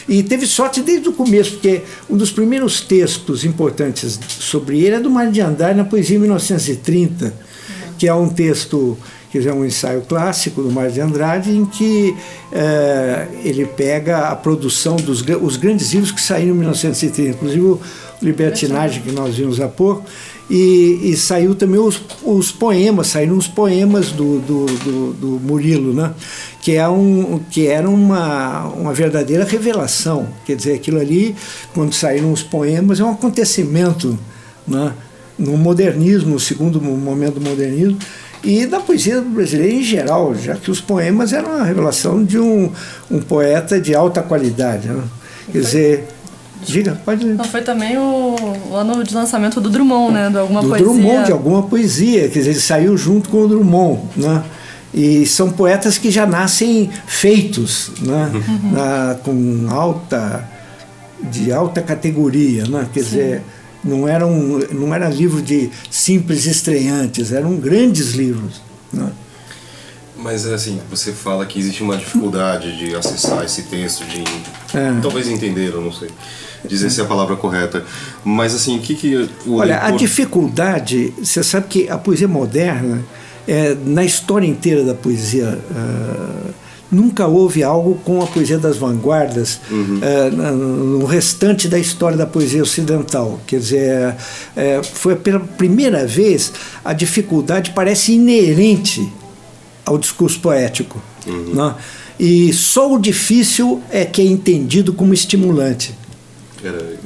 E 0.07 0.23
teve 0.23 0.47
sorte 0.47 0.81
desde 0.81 1.09
o 1.09 1.11
começo, 1.11 1.51
porque 1.51 1.81
um 2.09 2.15
dos 2.15 2.31
primeiros 2.31 2.79
textos 2.79 3.43
importantes 3.43 4.17
sobre 4.27 4.79
ele 4.79 4.95
é 4.95 4.99
do 4.99 5.09
Mário 5.09 5.33
de 5.33 5.41
Andrade 5.41 5.77
na 5.77 5.83
poesia 5.83 6.17
1930, 6.17 7.25
uhum. 7.25 7.33
que 7.97 8.07
é 8.07 8.13
um 8.13 8.29
texto 8.29 8.97
que 9.41 9.49
é 9.49 9.53
um 9.53 9.65
ensaio 9.65 10.01
clássico 10.01 10.61
do 10.61 10.71
Mário 10.71 10.93
de 10.93 11.01
Andrade, 11.01 11.51
em 11.51 11.65
que 11.65 12.15
é, 12.53 13.27
ele 13.43 13.65
pega 13.65 14.29
a 14.29 14.35
produção 14.35 14.95
dos 14.95 15.21
os 15.41 15.57
grandes 15.57 15.91
livros 15.91 16.11
que 16.11 16.21
saíram 16.21 16.55
em 16.55 16.59
1930, 16.59 17.31
inclusive 17.31 17.61
o 17.61 17.81
Libertinagem, 18.21 19.01
que 19.01 19.11
nós 19.11 19.35
vimos 19.35 19.59
há 19.59 19.67
pouco, 19.67 20.05
e, 20.49 20.99
e 21.03 21.17
saiu 21.17 21.53
também 21.53 21.79
os, 21.79 22.01
os, 22.23 22.49
poemas, 22.49 23.07
saíram 23.07 23.37
os 23.37 23.47
poemas 23.47 24.11
do, 24.11 24.39
do, 24.39 24.65
do, 24.65 25.13
do, 25.13 25.27
Murilo, 25.43 25.93
né? 25.93 26.13
que, 26.61 26.73
é 26.73 26.87
um, 26.87 27.41
que 27.51 27.67
era 27.67 27.89
uma, 27.89 28.67
uma 28.67 28.93
verdadeira 28.93 29.43
revelação. 29.43 30.29
Quer 30.45 30.55
dizer, 30.55 30.73
aquilo 30.75 30.99
ali, 30.99 31.35
quando 31.73 31.93
saíram 31.93 32.31
os 32.31 32.41
poemas, 32.41 33.01
é 33.01 33.03
um 33.03 33.11
acontecimento 33.11 34.17
né? 34.65 34.93
no 35.37 35.57
modernismo, 35.57 36.35
no 36.35 36.39
segundo 36.39 36.81
momento 36.81 37.39
do 37.39 37.41
modernismo, 37.41 37.97
e 38.45 38.65
da 38.67 38.79
poesia 38.79 39.19
brasileira 39.21 39.73
em 39.73 39.83
geral, 39.83 40.35
já 40.35 40.55
que 40.55 40.69
os 40.69 40.79
poemas 40.79 41.33
eram 41.33 41.59
a 41.59 41.63
revelação 41.63 42.23
de 42.23 42.39
um, 42.39 42.71
um 43.09 43.19
poeta 43.19 43.81
de 43.81 43.95
alta 43.95 44.21
qualidade. 44.21 44.87
Né? 44.87 45.03
Quer 45.51 45.59
dizer, 45.59 46.07
Diga, 46.63 46.99
pode 47.05 47.25
Não, 47.25 47.43
foi 47.43 47.61
também 47.61 47.97
o, 47.97 48.35
o, 48.71 48.75
ano 48.75 49.03
de 49.03 49.13
lançamento 49.13 49.61
do 49.61 49.69
Drummond, 49.69 50.13
né? 50.13 50.29
De 50.29 50.37
alguma 50.37 50.61
do 50.61 50.69
poesia. 50.69 50.87
Drummond, 50.87 51.25
de 51.25 51.31
alguma 51.31 51.63
poesia. 51.63 52.21
Quer 52.29 52.39
dizer, 52.39 52.49
ele 52.51 52.59
saiu 52.59 52.97
junto 52.97 53.29
com 53.29 53.41
o 53.43 53.47
Drummond, 53.47 54.01
né? 54.15 54.43
E 54.93 55.25
são 55.25 55.51
poetas 55.51 55.97
que 55.97 56.09
já 56.09 56.25
nascem 56.25 56.89
feitos, 57.05 57.91
né? 58.01 58.31
Uhum. 58.33 58.71
Na, 58.71 59.15
com 59.23 59.67
alta, 59.69 60.47
de 61.19 61.51
alta 61.51 61.81
categoria, 61.81 62.63
né? 62.65 62.87
Quer 62.91 63.01
Sim. 63.01 63.09
dizer, 63.09 63.43
não 63.85 64.07
era, 64.07 64.25
um, 64.25 64.59
não 64.71 64.93
era 64.93 65.07
livro 65.07 65.41
de 65.41 65.69
simples 65.89 66.45
estreantes, 66.45 67.31
eram 67.31 67.55
grandes 67.55 68.11
livros, 68.11 68.61
né? 68.91 69.11
Mas 70.17 70.47
assim, 70.47 70.81
você 70.89 71.11
fala 71.11 71.45
que 71.45 71.59
existe 71.59 71.83
uma 71.83 71.95
dificuldade 71.95 72.75
de 72.77 72.95
acessar 72.95 73.43
esse 73.45 73.63
texto, 73.63 74.03
de 74.05 74.23
é. 74.75 74.99
talvez 75.01 75.27
entender, 75.27 75.71
eu 75.71 75.81
não 75.81 75.91
sei 75.91 76.09
dizer 76.67 76.89
se 76.89 76.99
é 76.99 77.03
a 77.03 77.07
palavra 77.07 77.35
correta. 77.35 77.83
Mas 78.23 78.55
assim, 78.55 78.77
o 78.77 78.81
que 78.81 78.95
que 78.95 79.29
o 79.45 79.55
Olha, 79.57 79.75
leitor... 79.75 79.93
a 79.93 79.97
dificuldade, 79.97 81.13
você 81.21 81.43
sabe 81.43 81.67
que 81.67 81.89
a 81.89 81.97
poesia 81.97 82.27
moderna, 82.27 83.03
é, 83.47 83.75
na 83.85 84.03
história 84.03 84.47
inteira 84.47 84.83
da 84.83 84.93
poesia, 84.93 85.59
uh, 85.71 86.53
nunca 86.91 87.27
houve 87.27 87.63
algo 87.63 87.95
com 88.03 88.21
a 88.21 88.27
poesia 88.27 88.57
das 88.57 88.77
vanguardas 88.77 89.59
uhum. 89.69 89.99
uh, 89.99 90.55
no 90.55 91.05
restante 91.05 91.67
da 91.67 91.79
história 91.79 92.17
da 92.17 92.25
poesia 92.25 92.61
ocidental. 92.61 93.39
Quer 93.47 93.59
dizer, 93.59 94.09
uh, 94.15 94.83
foi 94.83 95.15
pela 95.15 95.39
primeira 95.39 96.05
vez 96.05 96.51
a 96.83 96.93
dificuldade 96.93 97.71
parece 97.71 98.13
inerente 98.13 99.11
ao 99.85 99.97
discurso 99.97 100.39
poético. 100.39 101.01
Uhum. 101.27 101.55
Né? 101.55 101.75
E 102.19 102.53
só 102.53 102.93
o 102.93 102.99
difícil 102.99 103.81
é 103.91 104.05
que 104.05 104.21
é 104.21 104.25
entendido 104.25 104.93
como 104.93 105.13
estimulante. 105.13 105.93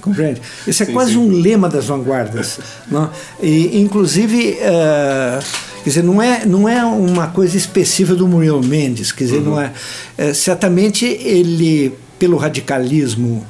Compreende? 0.02 0.42
Esse 0.68 0.84
é 0.84 0.86
sim, 0.86 0.94
quase 0.94 1.12
sim. 1.14 1.18
um 1.18 1.32
lema 1.32 1.68
das 1.68 1.86
vanguardas. 1.86 2.60
né? 2.88 3.10
e, 3.42 3.82
inclusive, 3.82 4.58
uh, 4.62 5.44
quer 5.90 6.02
dizer, 6.02 6.04
não 6.04 6.22
é, 6.22 6.46
não 6.46 6.70
é 6.70 6.86
uma 6.86 7.28
coisa 7.28 7.58
específica 7.58 8.16
do 8.16 8.28
Muriel 8.28 8.62
Mendes. 8.62 9.12
Quer 9.12 9.24
dizer, 9.24 9.38
uhum. 9.38 9.46
não 9.46 9.62
é, 9.62 9.74
é, 10.18 10.34
certamente 10.34 11.06
ele, 11.06 11.94
pelo 12.20 12.38
radicalismo 12.38 13.46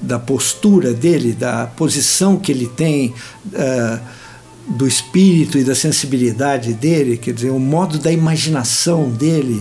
da 0.00 0.18
postura 0.18 0.94
dele, 0.94 1.32
da 1.32 1.66
posição 1.66 2.38
que 2.38 2.50
ele 2.50 2.66
tem. 2.66 3.14
Uh, 3.52 4.22
do 4.64 4.86
espírito 4.86 5.58
e 5.58 5.64
da 5.64 5.74
sensibilidade 5.74 6.72
dele, 6.72 7.16
quer 7.16 7.34
dizer, 7.34 7.50
o 7.50 7.58
modo 7.58 7.98
da 7.98 8.12
imaginação 8.12 9.10
dele, 9.10 9.60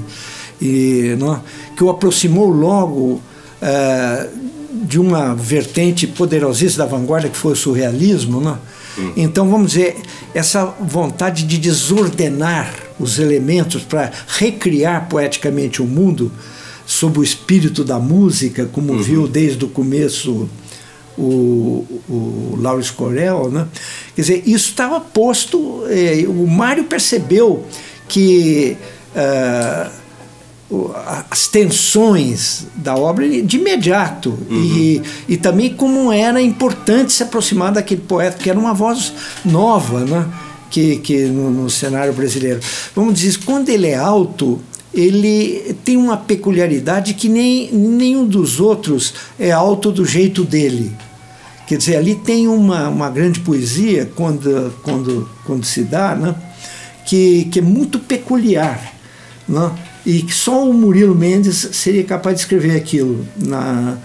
e, 0.61 1.15
não, 1.17 1.33
é? 1.33 1.39
que 1.75 1.83
o 1.83 1.89
aproximou 1.89 2.47
logo 2.47 3.19
uh, 3.61 4.29
de 4.85 4.99
uma 4.99 5.33
vertente 5.33 6.05
poderosíssima 6.05 6.85
da 6.85 6.89
vanguarda 6.89 7.29
que 7.29 7.35
foi 7.35 7.53
o 7.53 7.55
surrealismo, 7.55 8.39
né? 8.39 8.59
Hum. 8.97 9.13
Então, 9.15 9.49
vamos 9.49 9.71
dizer, 9.71 9.97
essa 10.33 10.65
vontade 10.65 11.43
de 11.45 11.57
desordenar 11.57 12.73
os 12.99 13.19
elementos 13.19 13.83
para 13.83 14.11
recriar 14.27 15.07
poeticamente 15.09 15.81
o 15.81 15.85
mundo 15.85 16.31
sob 16.85 17.19
o 17.19 17.23
espírito 17.23 17.83
da 17.83 17.99
música, 17.99 18.65
como 18.65 18.93
uhum. 18.93 19.01
viu 19.01 19.27
desde 19.27 19.63
o 19.63 19.67
começo 19.67 20.49
o, 21.17 21.85
o 22.09 22.57
Laurence 22.59 22.91
Corel, 22.91 23.49
né? 23.49 23.67
Quer 24.15 24.21
dizer, 24.21 24.43
isso 24.45 24.69
estava 24.69 24.99
posto, 24.99 25.83
eh, 25.87 26.25
o 26.27 26.47
Mário 26.47 26.85
percebeu 26.85 27.65
que 28.07 28.77
uh, 29.15 30.00
as 31.29 31.47
tensões 31.47 32.65
da 32.75 32.95
obra 32.95 33.27
de 33.27 33.57
imediato 33.57 34.29
uhum. 34.49 34.63
e, 34.63 35.01
e 35.27 35.37
também 35.37 35.73
como 35.73 36.11
era 36.11 36.41
importante 36.41 37.11
se 37.11 37.23
aproximar 37.23 37.73
daquele 37.73 38.01
poeta 38.01 38.37
que 38.37 38.49
era 38.49 38.57
uma 38.57 38.73
voz 38.73 39.13
nova 39.43 40.05
né? 40.05 40.25
que, 40.69 40.97
que 40.97 41.25
no, 41.25 41.51
no 41.51 41.69
cenário 41.69 42.13
brasileiro 42.13 42.61
vamos 42.95 43.15
dizer 43.15 43.39
quando 43.43 43.67
ele 43.67 43.87
é 43.87 43.95
alto 43.95 44.61
ele 44.93 45.75
tem 45.83 45.97
uma 45.97 46.15
peculiaridade 46.15 47.15
que 47.15 47.27
nem 47.27 47.69
nenhum 47.73 48.25
dos 48.25 48.61
outros 48.61 49.13
é 49.37 49.51
alto 49.51 49.91
do 49.91 50.05
jeito 50.05 50.45
dele 50.45 50.93
quer 51.67 51.77
dizer 51.77 51.97
ali 51.97 52.15
tem 52.15 52.47
uma, 52.47 52.87
uma 52.87 53.09
grande 53.09 53.41
poesia 53.41 54.09
quando 54.15 54.73
quando 54.83 55.29
quando 55.45 55.65
se 55.65 55.83
dá 55.83 56.15
né? 56.15 56.33
que, 57.05 57.49
que 57.51 57.59
é 57.59 57.61
muito 57.61 57.99
peculiar 57.99 58.93
né? 59.49 59.71
E 60.05 60.23
que 60.23 60.33
só 60.33 60.67
o 60.67 60.73
Murilo 60.73 61.15
Mendes 61.15 61.69
seria 61.73 62.03
capaz 62.03 62.35
de 62.35 62.41
escrever 62.41 62.75
aquilo 62.75 63.25
na, 63.35 63.97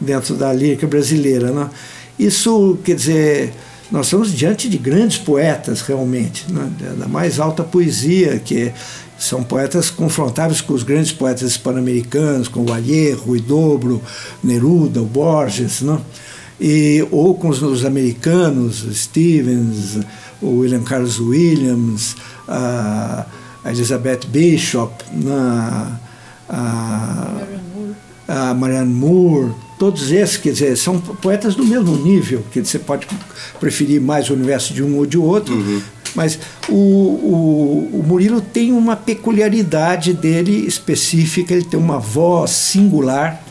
dentro 0.00 0.34
da 0.34 0.52
lírica 0.52 0.86
brasileira. 0.86 1.50
Né? 1.50 1.70
Isso, 2.18 2.78
quer 2.84 2.96
dizer, 2.96 3.52
nós 3.90 4.06
estamos 4.06 4.32
diante 4.32 4.68
de 4.68 4.78
grandes 4.78 5.18
poetas, 5.18 5.80
realmente, 5.82 6.44
né? 6.52 6.70
da 6.98 7.06
mais 7.06 7.38
alta 7.38 7.62
poesia, 7.62 8.38
que 8.38 8.72
são 9.16 9.44
poetas 9.44 9.90
confrontáveis 9.90 10.60
com 10.60 10.74
os 10.74 10.82
grandes 10.82 11.12
poetas 11.12 11.52
hispano-americanos, 11.52 12.48
como 12.48 12.66
Vallejo, 12.66 13.20
Rui 13.20 13.40
Dobro, 13.40 14.02
Neruda, 14.42 15.00
o 15.00 15.06
Borges, 15.06 15.82
né? 15.82 16.00
e, 16.60 17.06
ou 17.10 17.34
com 17.34 17.48
os, 17.48 17.62
os 17.62 17.84
americanos, 17.84 18.84
Stevens, 18.92 19.98
o 20.42 20.58
William 20.58 20.82
Carlos 20.82 21.20
Williams, 21.20 22.16
a 22.48 23.24
a 23.64 23.70
Elizabeth 23.70 24.20
Bishop, 24.28 24.92
na, 25.12 25.98
a, 26.48 27.30
a 28.28 28.54
Marianne 28.54 28.92
Moore, 28.92 29.52
todos 29.78 30.12
esses, 30.12 30.36
quer 30.36 30.52
dizer, 30.52 30.76
são 30.76 31.00
poetas 31.00 31.54
do 31.54 31.64
mesmo 31.64 31.96
nível, 31.96 32.44
que 32.52 32.60
você 32.62 32.78
pode 32.78 33.06
preferir 33.58 34.00
mais 34.00 34.28
o 34.28 34.34
universo 34.34 34.74
de 34.74 34.82
um 34.82 34.98
ou 34.98 35.06
de 35.06 35.16
outro, 35.16 35.54
uhum. 35.54 35.80
mas 36.14 36.38
o, 36.68 36.74
o, 36.74 38.00
o, 38.00 38.04
Murilo 38.06 38.40
tem 38.40 38.70
uma 38.70 38.96
peculiaridade 38.96 40.12
dele 40.12 40.66
específica, 40.66 41.54
ele 41.54 41.64
tem 41.64 41.80
uma 41.80 41.98
voz 41.98 42.50
singular, 42.50 43.42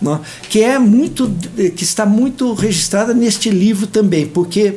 não, 0.00 0.16
né, 0.16 0.20
que 0.48 0.62
é 0.62 0.78
muito, 0.78 1.32
que 1.76 1.84
está 1.84 2.04
muito 2.04 2.52
registrada 2.54 3.14
neste 3.14 3.48
livro 3.50 3.86
também, 3.86 4.26
porque 4.26 4.74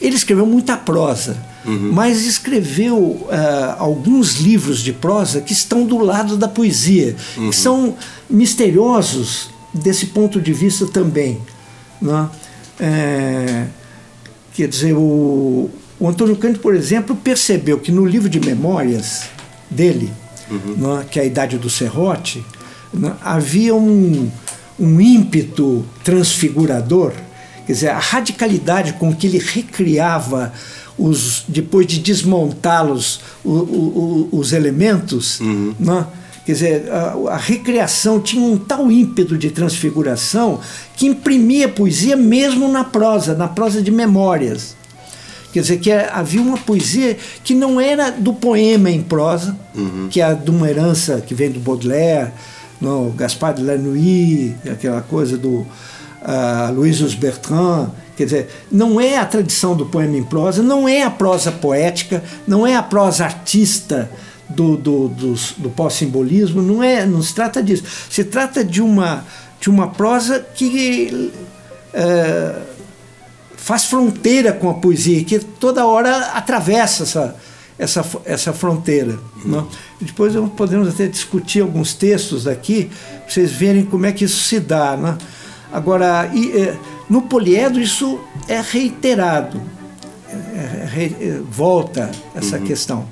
ele 0.00 0.16
escreveu 0.16 0.46
muita 0.46 0.76
prosa 0.76 1.36
uhum. 1.68 1.92
mas 1.92 2.24
escreveu 2.24 2.98
uh, 2.98 3.28
alguns 3.78 4.36
livros 4.36 4.80
de 4.80 4.92
prosa 4.92 5.40
que 5.40 5.52
estão 5.52 5.84
do 5.84 5.98
lado 5.98 6.36
da 6.36 6.48
poesia, 6.48 7.14
uhum. 7.36 7.50
que 7.50 7.56
são 7.56 7.96
misteriosos 8.28 9.50
desse 9.72 10.06
ponto 10.06 10.40
de 10.40 10.52
vista 10.52 10.86
também. 10.86 11.38
Né? 12.00 12.28
É, 12.80 13.66
quer 14.54 14.68
dizer, 14.68 14.94
o, 14.94 15.70
o 16.00 16.08
Antônio 16.08 16.36
Cândido, 16.36 16.60
por 16.60 16.74
exemplo, 16.74 17.14
percebeu 17.14 17.78
que 17.78 17.92
no 17.92 18.06
livro 18.06 18.28
de 18.28 18.40
memórias 18.40 19.24
dele, 19.70 20.10
uhum. 20.50 20.96
né, 20.96 21.06
que 21.10 21.18
é 21.18 21.22
a 21.22 21.26
Idade 21.26 21.58
do 21.58 21.68
Serrote, 21.68 22.44
né, 22.92 23.12
havia 23.22 23.74
um, 23.74 24.30
um 24.78 25.00
ímpeto 25.00 25.84
transfigurador 26.02 27.12
quer 27.68 27.74
dizer, 27.74 27.90
a 27.90 27.98
radicalidade 27.98 28.94
com 28.94 29.14
que 29.14 29.26
ele 29.26 29.38
recriava 29.38 30.54
os, 30.98 31.44
depois 31.46 31.86
de 31.86 32.00
desmontá-los 32.00 33.20
os 33.44 34.52
elementos, 34.52 35.40
uhum. 35.40 35.74
né? 35.78 36.06
quer 36.44 36.52
dizer, 36.52 36.90
a, 36.90 37.34
a, 37.34 37.36
recriação 37.36 38.20
tinha 38.20 38.42
um 38.42 38.56
tal 38.56 38.90
ímpeto 38.90 39.36
de 39.36 39.50
transfiguração 39.50 40.60
que 40.96 41.06
imprimia 41.06 41.68
poesia 41.68 42.16
mesmo 42.16 42.68
na 42.68 42.84
prosa, 42.84 43.34
na 43.34 43.48
prosa 43.48 43.82
de 43.82 43.90
memórias. 43.90 44.76
Quer 45.52 45.60
dizer, 45.60 45.78
que 45.78 45.90
havia 45.90 46.40
uma 46.42 46.58
poesia 46.58 47.16
que 47.42 47.54
não 47.54 47.80
era 47.80 48.10
do 48.10 48.34
poema 48.34 48.90
em 48.90 49.02
prosa, 49.02 49.56
uhum. 49.74 50.08
que 50.10 50.20
é 50.20 50.34
de 50.34 50.50
uma 50.50 50.68
herança 50.68 51.22
que 51.26 51.34
vem 51.34 51.50
do 51.50 51.60
Baudelaire, 51.60 52.32
no 52.80 53.10
Gaspard 53.10 53.60
de 53.60 53.66
Lanouille, 53.66 54.54
aquela 54.70 55.00
coisa 55.00 55.36
do 55.36 55.66
uh, 56.22 56.72
Louis 56.74 57.14
Bertrand. 57.14 57.90
Quer 58.18 58.24
dizer, 58.24 58.48
não 58.70 59.00
é 59.00 59.16
a 59.16 59.24
tradição 59.24 59.74
do 59.74 59.86
poema 59.86 60.16
em 60.16 60.24
prosa, 60.24 60.62
não 60.62 60.88
é 60.88 61.04
a 61.04 61.10
prosa 61.10 61.50
poética, 61.50 62.22
não 62.46 62.66
é 62.66 62.74
a 62.74 62.82
prosa 62.82 63.24
artista 63.24 64.10
do, 64.48 64.76
do, 64.76 65.08
do, 65.08 65.34
do 65.58 65.70
pós-simbolismo, 65.70 66.60
não, 66.60 66.82
é, 66.82 67.06
não 67.06 67.22
se 67.22 67.32
trata 67.32 67.62
disso. 67.62 67.84
Se 68.10 68.24
trata 68.24 68.64
de 68.64 68.82
uma, 68.82 69.24
de 69.60 69.70
uma 69.70 69.88
prosa 69.88 70.40
que. 70.40 71.32
Uh, 71.94 72.78
faz 73.68 73.84
fronteira 73.84 74.52
com 74.52 74.70
a 74.70 74.74
poesia, 74.74 75.22
que 75.22 75.38
toda 75.38 75.84
hora 75.84 76.30
atravessa 76.32 77.02
essa, 77.02 77.36
essa, 77.78 78.04
essa 78.24 78.52
fronteira. 78.52 79.18
Não? 79.44 79.68
Depois 80.00 80.32
podemos 80.56 80.88
até 80.88 81.06
discutir 81.06 81.60
alguns 81.60 81.92
textos 81.92 82.46
aqui, 82.46 82.90
para 83.24 83.28
vocês 83.28 83.52
verem 83.52 83.84
como 83.84 84.06
é 84.06 84.12
que 84.12 84.24
isso 84.24 84.42
se 84.42 84.58
dá. 84.58 84.96
Né? 84.96 85.18
Agora, 85.70 86.30
e, 86.32 86.50
é, 86.52 86.76
no 87.08 87.22
poliedro 87.22 87.80
isso 87.80 88.20
é 88.46 88.60
reiterado, 88.60 89.60
é, 90.30 91.04
é, 91.04 91.40
volta 91.50 92.10
essa 92.34 92.58
uhum. 92.58 92.64
questão. 92.64 93.08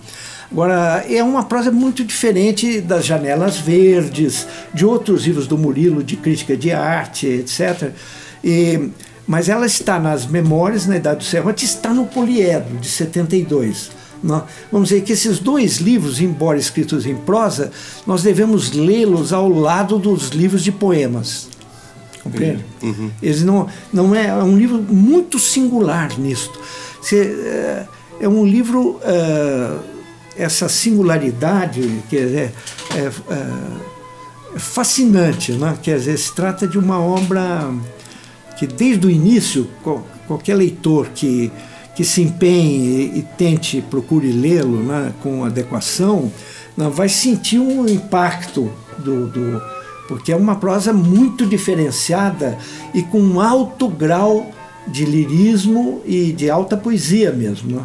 Agora, 0.50 1.04
é 1.08 1.22
uma 1.22 1.44
prosa 1.44 1.72
muito 1.72 2.04
diferente 2.04 2.80
das 2.80 3.04
Janelas 3.04 3.58
Verdes, 3.58 4.46
de 4.72 4.86
outros 4.86 5.24
livros 5.24 5.46
do 5.46 5.58
Murilo, 5.58 6.04
de 6.04 6.16
crítica 6.16 6.56
de 6.56 6.72
arte, 6.72 7.26
etc. 7.26 7.90
E 8.44 8.90
mas 9.26 9.48
ela 9.48 9.66
está 9.66 9.98
nas 9.98 10.24
memórias 10.24 10.86
na 10.86 10.96
Idade 10.96 11.18
do 11.18 11.24
Serrote, 11.24 11.64
está 11.64 11.92
no 11.92 12.06
Poliedro, 12.06 12.76
de 12.76 12.86
72. 12.86 13.90
Vamos 14.70 14.88
dizer 14.88 15.02
que 15.02 15.12
esses 15.12 15.38
dois 15.38 15.78
livros, 15.78 16.20
embora 16.20 16.58
escritos 16.58 17.06
em 17.06 17.16
prosa, 17.16 17.70
nós 18.06 18.22
devemos 18.22 18.72
lê-los 18.72 19.32
ao 19.32 19.48
lado 19.48 19.98
dos 19.98 20.28
livros 20.28 20.62
de 20.62 20.70
poemas. 20.70 21.48
Compreende? 22.30 22.64
Uhum. 22.82 23.10
Eles 23.22 23.42
não, 23.42 23.68
não 23.92 24.14
é, 24.14 24.26
é 24.26 24.34
um 24.34 24.56
livro 24.56 24.78
muito 24.78 25.38
singular 25.38 26.18
nisto. 26.18 26.58
Você, 27.00 27.18
é, 27.20 27.86
é 28.20 28.28
um 28.28 28.44
livro, 28.44 29.00
é, 29.02 29.78
essa 30.36 30.68
singularidade, 30.68 32.02
quer 32.10 32.26
dizer, 32.26 32.52
é, 32.94 32.98
é, 32.98 33.10
é 34.54 34.58
fascinante, 34.58 35.52
né? 35.52 35.78
quer 35.82 35.98
dizer, 35.98 36.18
se 36.18 36.34
trata 36.34 36.66
de 36.66 36.78
uma 36.78 37.00
obra 37.00 37.72
que 38.58 38.66
desde 38.66 39.06
o 39.06 39.10
início 39.10 39.68
qualquer 40.26 40.54
leitor 40.54 41.08
que, 41.14 41.52
que 41.94 42.04
se 42.04 42.22
empenhe 42.22 43.12
e, 43.14 43.22
tente, 43.36 43.82
procure 43.82 44.32
lê-lo 44.32 44.82
né, 44.82 45.12
com 45.22 45.44
adequação, 45.44 46.32
vai 46.76 47.08
sentir 47.08 47.58
um 47.58 47.86
impacto 47.86 48.72
do, 48.98 49.26
do, 49.28 49.62
porque 50.08 50.32
é 50.32 50.36
uma 50.36 50.56
prosa 50.56 50.92
muito 50.92 51.46
diferenciada 51.46 52.58
e 52.94 53.02
com 53.02 53.20
um 53.20 53.40
alto 53.40 53.88
grau 53.88 54.50
de 54.86 55.04
lirismo 55.04 56.02
e 56.04 56.32
de 56.32 56.48
alta 56.48 56.76
poesia 56.76 57.32
mesmo. 57.32 57.76
Né? 57.76 57.84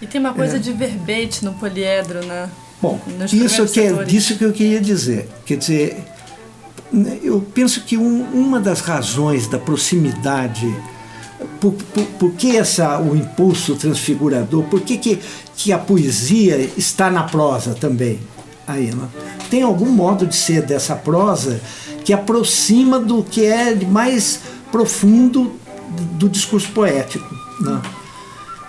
E 0.00 0.06
tem 0.06 0.20
uma 0.20 0.34
coisa 0.34 0.56
é. 0.56 0.58
de 0.58 0.72
verbete 0.72 1.44
no 1.44 1.52
poliedro, 1.54 2.24
né? 2.26 2.48
Bom, 2.80 3.00
isso 3.32 3.64
que 3.66 3.80
é 3.80 4.04
disso 4.04 4.36
que 4.36 4.44
eu 4.44 4.52
queria 4.52 4.80
dizer. 4.80 5.28
Quer 5.46 5.56
dizer, 5.56 6.04
eu 7.22 7.40
penso 7.54 7.82
que 7.82 7.96
um, 7.96 8.24
uma 8.34 8.58
das 8.58 8.80
razões 8.80 9.46
da 9.46 9.56
proximidade, 9.56 10.66
por, 11.60 11.72
por, 11.72 12.04
por, 12.04 12.32
que 12.32 12.56
essa, 12.56 13.00
o 13.00 13.16
impulso 13.16 13.76
transfigurador, 13.76 14.64
por 14.64 14.80
que, 14.80 14.98
que, 14.98 15.20
que 15.56 15.72
a 15.72 15.78
poesia 15.78 16.58
está 16.76 17.08
na 17.08 17.22
prosa 17.22 17.72
também? 17.72 18.18
Né? 18.68 19.08
Tem 19.50 19.62
algum 19.62 19.90
modo 19.90 20.26
de 20.26 20.34
ser 20.34 20.62
dessa 20.62 20.94
prosa 20.94 21.60
que 22.04 22.12
aproxima 22.12 22.98
do 22.98 23.22
que 23.22 23.44
é 23.44 23.74
mais 23.74 24.40
profundo 24.70 25.52
do 26.12 26.28
discurso 26.28 26.70
poético. 26.72 27.34
Né? 27.60 27.82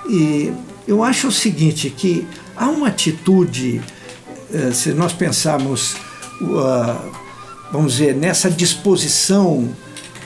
E 0.10 0.54
eu 0.88 1.04
acho 1.04 1.28
o 1.28 1.32
seguinte, 1.32 1.90
que 1.90 2.28
há 2.56 2.68
uma 2.70 2.90
atitude, 2.90 3.82
eh, 4.54 4.72
se 4.74 4.90
nós 4.90 5.14
pensarmos 5.14 5.96
vamos 7.72 7.94
dizer, 7.94 8.16
nessa 8.16 8.50
disposição 8.50 9.68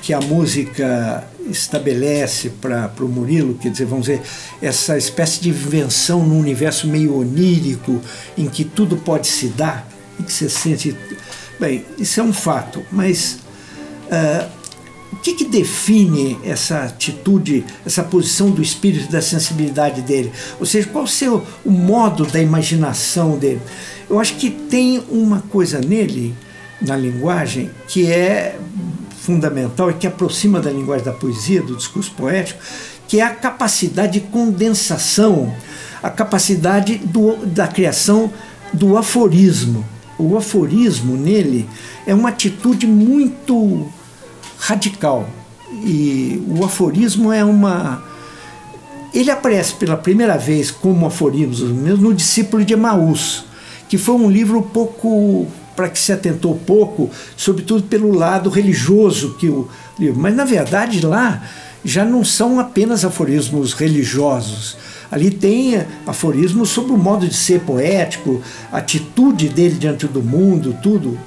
que 0.02 0.14
a 0.14 0.20
música 0.20 1.26
estabelece 1.50 2.50
para 2.62 2.92
o 3.00 3.08
Murilo, 3.08 3.56
quer 3.56 3.70
dizer, 3.70 3.86
vamos 3.86 4.06
dizer, 4.06 4.22
essa 4.62 4.98
espécie 4.98 5.42
de 5.42 5.50
invenção 5.50 6.26
num 6.26 6.40
universo 6.40 6.88
meio 6.88 7.18
onírico, 7.18 8.02
em 8.38 8.48
que 8.48 8.64
tudo 8.64 8.98
pode 8.98 9.28
se 9.28 9.48
dar, 9.48 9.88
em 10.20 10.24
que 10.24 10.32
você 10.32 10.50
sente. 10.50 10.96
Bem, 11.60 11.86
isso 11.98 12.20
é 12.20 12.24
um 12.24 12.34
fato, 12.34 12.84
mas 12.92 13.40
uh, 14.06 14.58
o 15.12 15.16
que, 15.18 15.34
que 15.34 15.46
define 15.46 16.38
essa 16.44 16.84
atitude, 16.84 17.66
essa 17.86 18.04
posição 18.04 18.52
do 18.52 18.62
espírito 18.62 19.06
e 19.06 19.12
da 19.12 19.22
sensibilidade 19.22 20.02
dele? 20.02 20.32
Ou 20.60 20.66
seja, 20.66 20.88
qual 20.88 21.06
o 21.06 21.08
seu 21.08 21.46
o 21.66 21.72
modo 21.72 22.26
da 22.26 22.42
imaginação 22.42 23.38
dele? 23.38 23.62
Eu 24.10 24.20
acho 24.20 24.36
que 24.36 24.50
tem 24.50 25.04
uma 25.10 25.42
coisa 25.50 25.80
nele 25.80 26.36
na 26.82 26.96
linguagem 26.96 27.72
que 27.88 28.06
é 28.06 28.58
fundamental 29.28 29.92
e 29.92 29.94
que 29.94 30.08
aproxima 30.08 30.62
da 30.62 30.72
linguagem 30.72 31.04
da 31.04 31.12
poesia, 31.12 31.62
do 31.62 31.76
discurso 31.76 32.12
poético, 32.12 32.62
que 33.10 33.20
é 33.20 33.24
a 33.24 33.36
capacidade 33.36 34.22
de 34.22 34.22
condensação, 34.22 35.54
a 36.02 36.10
capacidade 36.10 36.98
do, 37.00 37.46
da 37.46 37.68
criação 37.68 38.32
do 38.72 38.98
aforismo. 38.98 39.86
O 40.18 40.38
aforismo 40.38 41.18
nele 41.18 41.68
é 42.06 42.14
uma 42.14 42.30
atitude 42.30 42.88
muito 42.88 43.86
radical. 44.58 45.28
E 45.84 46.42
o 46.48 46.64
aforismo 46.64 47.32
é 47.34 47.44
uma. 47.44 48.02
Ele 49.14 49.30
aparece 49.30 49.74
pela 49.74 49.98
primeira 49.98 50.38
vez 50.38 50.72
como 50.72 51.06
aforismo 51.06 51.68
no 51.68 52.14
Discípulo 52.14 52.64
de 52.64 52.74
Emaús, 52.74 53.44
que 53.90 53.98
foi 53.98 54.16
um 54.16 54.32
livro 54.32 54.62
pouco 54.62 55.48
para 55.78 55.90
que 55.90 56.00
se 56.00 56.12
atentou 56.12 56.56
pouco, 56.66 57.12
sobretudo 57.38 57.84
pelo 57.84 58.12
lado 58.12 58.50
religioso 58.50 59.36
que 59.36 59.48
o 59.48 59.70
livro. 59.98 60.20
Mas 60.20 60.36
na 60.36 60.44
verdade 60.44 61.06
lá 61.06 61.44
já 61.86 62.04
não 62.04 62.26
são 62.26 62.60
apenas 62.60 63.06
aforismos 63.06 63.74
religiosos. 63.74 64.76
Ali 65.12 65.30
tem 65.30 65.86
aforismos 66.06 66.70
sobre 66.70 66.92
o 66.92 66.98
modo 66.98 67.28
de 67.28 67.36
ser 67.36 67.62
poético, 67.62 68.42
a 68.72 68.80
atitude 68.80 69.48
dele 69.48 69.76
diante 69.76 70.08
do 70.08 70.22
mundo, 70.22 70.76
tudo 70.82 71.18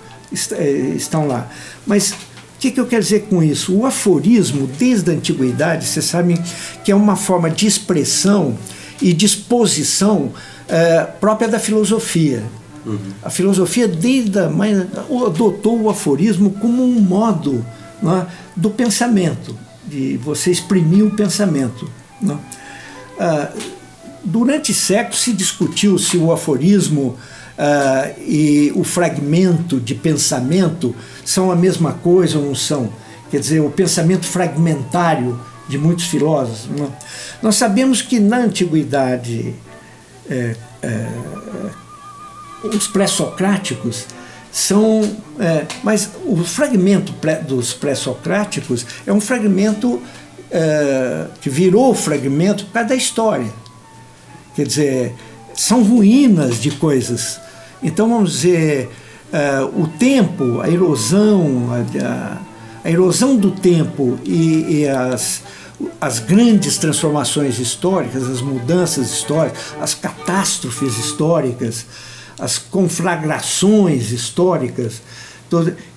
eh, 0.53 0.95
estão 0.97 1.27
lá. 1.29 1.49
Mas 1.87 2.11
o 2.11 2.17
que, 2.59 2.73
que 2.73 2.81
eu 2.81 2.87
quero 2.87 3.03
dizer 3.03 3.21
com 3.31 3.43
isso? 3.43 3.73
O 3.75 3.87
aforismo, 3.87 4.67
desde 4.67 5.13
a 5.13 5.15
antiguidade, 5.15 5.87
vocês 5.87 6.05
sabem 6.05 6.37
que 6.85 6.91
é 6.93 6.95
uma 6.95 7.17
forma 7.17 7.49
de 7.49 7.67
expressão 7.67 8.59
e 9.01 9.15
disposição 9.15 10.33
é, 10.69 11.05
própria 11.05 11.49
da 11.49 11.59
filosofia. 11.59 12.43
Uhum. 12.85 12.99
A 13.23 13.31
filosofia, 13.31 13.87
desde 13.87 14.39
a 14.39 14.49
mais, 14.49 14.79
adotou 15.27 15.83
o 15.83 15.91
aforismo 15.91 16.51
como 16.53 16.83
um 16.83 17.01
modo 17.01 17.65
né, 18.03 18.27
do 18.57 18.71
pensamento, 18.71 19.57
de 19.87 20.17
você 20.19 20.51
exprimir 20.51 21.05
o 21.05 21.11
pensamento. 21.11 21.91
Né? 22.21 22.39
Ah, 23.19 23.51
durante 24.25 24.73
séculos 24.73 25.21
se 25.21 25.33
discutiu 25.33 25.99
se 25.99 26.17
o 26.17 26.33
aforismo 26.33 27.17
ah, 27.59 28.11
e 28.19 28.73
o 28.75 28.85
fragmento 28.85 29.79
de 29.79 29.95
pensamento 29.95 30.95
são 31.25 31.51
a 31.51 31.57
mesma 31.57 31.93
coisa 31.93 32.39
ou 32.39 32.47
não 32.47 32.55
são. 32.55 32.91
Quer 33.31 33.41
dizer, 33.41 33.61
o 33.61 33.71
pensamento 33.71 34.27
fragmentário 34.27 35.39
de 35.69 35.79
muitos 35.79 36.07
filósofos. 36.07 36.67
Né? 36.69 36.89
Nós 37.41 37.57
sabemos 37.57 38.03
que 38.03 38.19
na 38.19 38.39
antiguidade 38.39 39.55
é, 40.29 40.57
é, 40.83 41.07
os 42.63 42.87
pré-socráticos 42.87 44.07
são. 44.53 45.03
É, 45.39 45.67
mas 45.83 46.11
o 46.25 46.37
fragmento 46.45 47.13
pré, 47.15 47.37
dos 47.37 47.73
pré-socráticos 47.73 48.85
é 49.07 49.13
um 49.13 49.21
fragmento 49.21 50.03
é, 50.51 51.27
que 51.41 51.49
virou 51.49 51.95
fragmento 51.95 52.67
por 52.67 52.73
causa 52.73 52.89
da 52.91 52.95
história. 52.95 53.51
Quer 54.55 54.67
dizer, 54.67 55.15
são 55.55 55.83
ruínas 55.83 56.61
de 56.61 56.71
coisas. 56.73 57.41
Então, 57.83 58.09
vamos 58.09 58.33
dizer, 58.33 58.91
é, 59.33 59.61
o 59.63 59.87
tempo, 59.87 60.61
a 60.61 60.69
erosão, 60.69 61.69
a, 61.71 62.39
a, 62.85 62.91
erosão 62.91 63.37
do 63.37 63.53
tempo 63.53 64.19
e, 64.25 64.81
e 64.81 64.89
as, 64.89 65.43
as 66.01 66.19
grandes 66.19 66.77
transformações 66.79 67.59
históricas, 67.59 68.29
as 68.29 68.41
mudanças 68.41 69.11
históricas, 69.13 69.61
as 69.81 69.95
catástrofes 69.95 70.99
históricas, 70.99 71.87
as 72.41 72.59
conflagrações 72.59 74.11
históricas. 74.11 75.03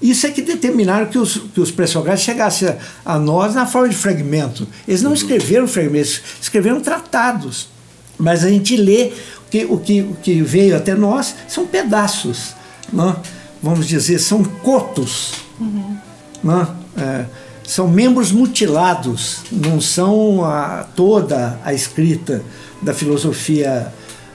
Isso 0.01 0.25
é 0.25 0.31
que 0.31 0.41
determinaram 0.41 1.05
que 1.05 1.17
os, 1.17 1.37
que 1.53 1.61
os 1.61 1.71
pré-socráticos 1.71 2.25
chegassem 2.25 2.69
a, 2.69 2.77
a, 3.05 3.19
nós 3.19 3.53
na 3.53 3.65
forma 3.65 3.89
de 3.89 3.95
fragmento. 3.95 4.67
Eles 4.87 5.01
não 5.01 5.13
escreveram 5.13 5.67
fragmentos, 5.67 6.21
escreveram 6.41 6.81
tratados. 6.81 7.69
Mas 8.17 8.43
a 8.43 8.49
gente 8.49 8.75
lê 8.75 9.11
que, 9.49 9.65
o, 9.65 9.77
que, 9.77 10.01
o 10.01 10.15
que 10.15 10.41
veio 10.41 10.75
até 10.75 10.95
nós 10.95 11.35
são 11.47 11.67
pedaços, 11.67 12.55
não? 12.91 13.15
vamos 13.61 13.87
dizer, 13.87 14.19
são 14.19 14.43
cotos. 14.43 15.33
Uhum. 15.59 15.97
Não? 16.43 16.75
É, 16.97 17.25
são 17.63 17.87
membros 17.87 18.31
mutilados, 18.31 19.37
não 19.51 19.79
são 19.79 20.43
a, 20.43 20.85
toda 20.95 21.59
a 21.63 21.73
escrita 21.73 22.43
da 22.81 22.93
filosofia 22.93 23.93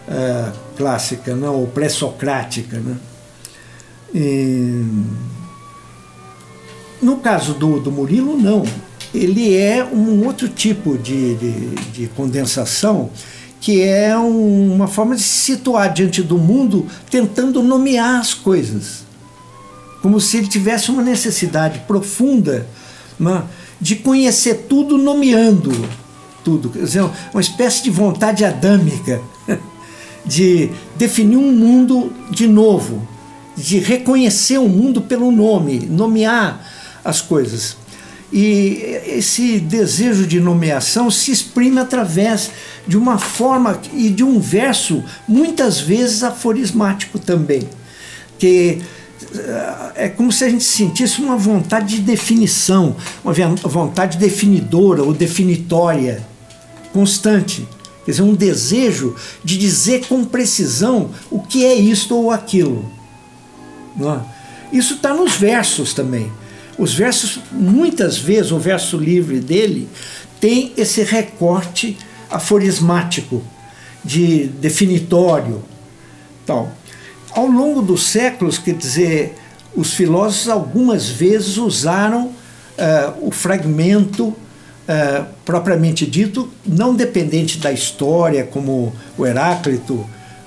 uh, 0.09 0.68
clássica, 0.79 1.35
não, 1.35 1.57
ou 1.57 1.67
pré-socrática. 1.67 2.79
Né? 2.79 2.97
no 7.03 7.19
caso 7.19 7.53
do, 7.53 7.79
do 7.79 7.93
Murilo, 7.93 8.39
não. 8.39 8.65
Ele 9.13 9.55
é 9.55 9.85
um 9.85 10.25
outro 10.25 10.49
tipo 10.49 10.97
de, 10.97 11.35
de, 11.35 11.69
de 11.93 12.07
condensação 12.09 13.11
que 13.61 13.83
é 13.83 14.17
um, 14.17 14.75
uma 14.75 14.87
forma 14.87 15.17
de 15.17 15.23
se 15.23 15.53
situar 15.53 15.93
diante 15.93 16.23
do 16.23 16.39
mundo 16.39 16.87
tentando 17.11 17.63
nomear 17.63 18.21
as 18.21 18.33
coisas. 18.33 19.05
Como 20.01 20.21
se 20.21 20.39
ele 20.39 20.47
tivesse 20.47 20.91
uma 20.91 21.03
necessidade 21.03 21.81
profunda 21.81 22.67
né, 23.19 23.43
de 23.81 23.97
conhecer 23.97 24.67
tudo 24.69 24.97
nomeando 24.97 25.73
tudo. 26.45 26.71
Quer 26.71 26.85
dizer, 26.85 27.11
uma 27.33 27.41
espécie 27.41 27.83
de 27.83 27.91
vontade 27.91 28.45
adâmica 28.45 29.21
de 30.29 30.71
definir 30.97 31.37
um 31.37 31.51
mundo 31.51 32.13
de 32.31 32.47
novo, 32.47 33.07
de 33.57 33.79
reconhecer 33.79 34.59
o 34.59 34.69
mundo 34.69 35.01
pelo 35.01 35.33
nome, 35.33 35.81
nomear 35.91 36.65
as 37.05 37.21
coisas. 37.21 37.77
E 38.31 39.01
esse 39.07 39.59
desejo 39.59 40.27
de 40.27 40.39
nomeação 40.39 41.11
se 41.11 41.33
exprime 41.33 41.81
através 41.81 42.51
de 42.87 42.97
uma 42.97 43.19
forma 43.19 43.81
e 43.95 44.11
de 44.11 44.23
um 44.23 44.39
verso, 44.39 45.03
muitas 45.27 45.81
vezes 45.81 46.23
aforismático 46.23 47.19
também, 47.19 47.63
que 48.39 48.83
é 49.95 50.09
como 50.09 50.31
se 50.31 50.45
a 50.45 50.49
gente 50.49 50.65
sentisse 50.65 51.21
uma 51.21 51.37
vontade 51.37 51.97
de 51.97 52.03
definição, 52.03 52.97
uma 53.25 53.33
vontade 53.65 54.19
definidora 54.19 55.03
ou 55.03 55.13
definitória, 55.13 56.23
constante. 56.93 57.67
Quer 58.09 58.13
dizer, 58.13 58.23
um 58.23 58.35
desejo 58.35 59.15
de 59.45 59.59
dizer 59.59 60.07
com 60.07 60.25
precisão 60.25 61.11
o 61.31 61.43
que 61.43 61.67
é 61.67 61.75
isto 61.75 62.17
ou 62.17 62.31
aquilo. 62.31 62.91
É? 64.01 64.75
Isso 64.75 64.95
está 64.95 65.13
nos 65.13 65.37
versos 65.37 65.93
também. 65.93 66.33
Os 66.79 66.95
versos, 66.95 67.39
muitas 67.53 68.17
vezes, 68.17 68.51
o 68.51 68.59
verso 68.59 68.97
livre 68.97 69.41
dele 69.41 69.91
tem 70.41 70.73
esse 70.75 71.03
recorte 71.03 71.99
aforismático, 72.31 73.45
de 74.03 74.47
definitório, 74.47 75.63
tal. 76.47 76.73
Ao 77.33 77.47
longo 77.47 77.83
dos 77.83 78.07
séculos, 78.07 78.57
quer 78.57 78.75
dizer, 78.75 79.35
os 79.77 79.93
filósofos 79.93 80.49
algumas 80.49 81.11
vezes 81.11 81.59
usaram 81.59 82.29
uh, 82.29 82.33
o 83.21 83.31
fragmento 83.31 84.35
uh, 84.89 85.27
propriamente 85.45 86.07
dito, 86.07 86.49
não 86.67 86.95
dependente 86.95 87.59
da 87.59 87.71
história, 87.71 88.45
como 88.45 88.93
o 89.17 89.27
Heráclito, 89.27 89.95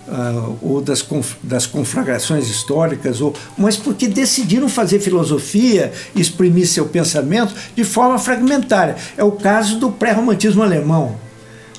uh, 0.07 0.57
ou 0.61 0.81
das, 0.81 1.01
conf 1.01 1.35
das 1.43 1.65
conflagrações 1.65 2.49
históricas, 2.49 3.21
ou, 3.21 3.33
mas 3.57 3.77
porque 3.77 4.07
decidiram 4.07 4.67
fazer 4.67 4.99
filosofia 4.99 5.93
exprimir 6.15 6.67
seu 6.67 6.87
pensamento 6.87 7.53
de 7.75 7.83
forma 7.83 8.17
fragmentária. 8.17 8.95
É 9.15 9.23
o 9.23 9.31
caso 9.31 9.77
do 9.77 9.91
pré-romantismo 9.91 10.63
alemão. 10.63 11.15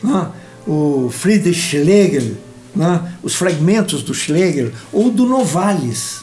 Né? 0.02 0.28
O 0.66 1.10
Friedrich 1.10 1.60
Schlegel, 1.60 2.36
né? 2.74 3.12
os 3.22 3.34
fragmentos 3.34 4.02
do 4.02 4.14
Schlegel 4.14 4.70
ou 4.92 5.10
do 5.10 5.26
Novalis. 5.26 6.22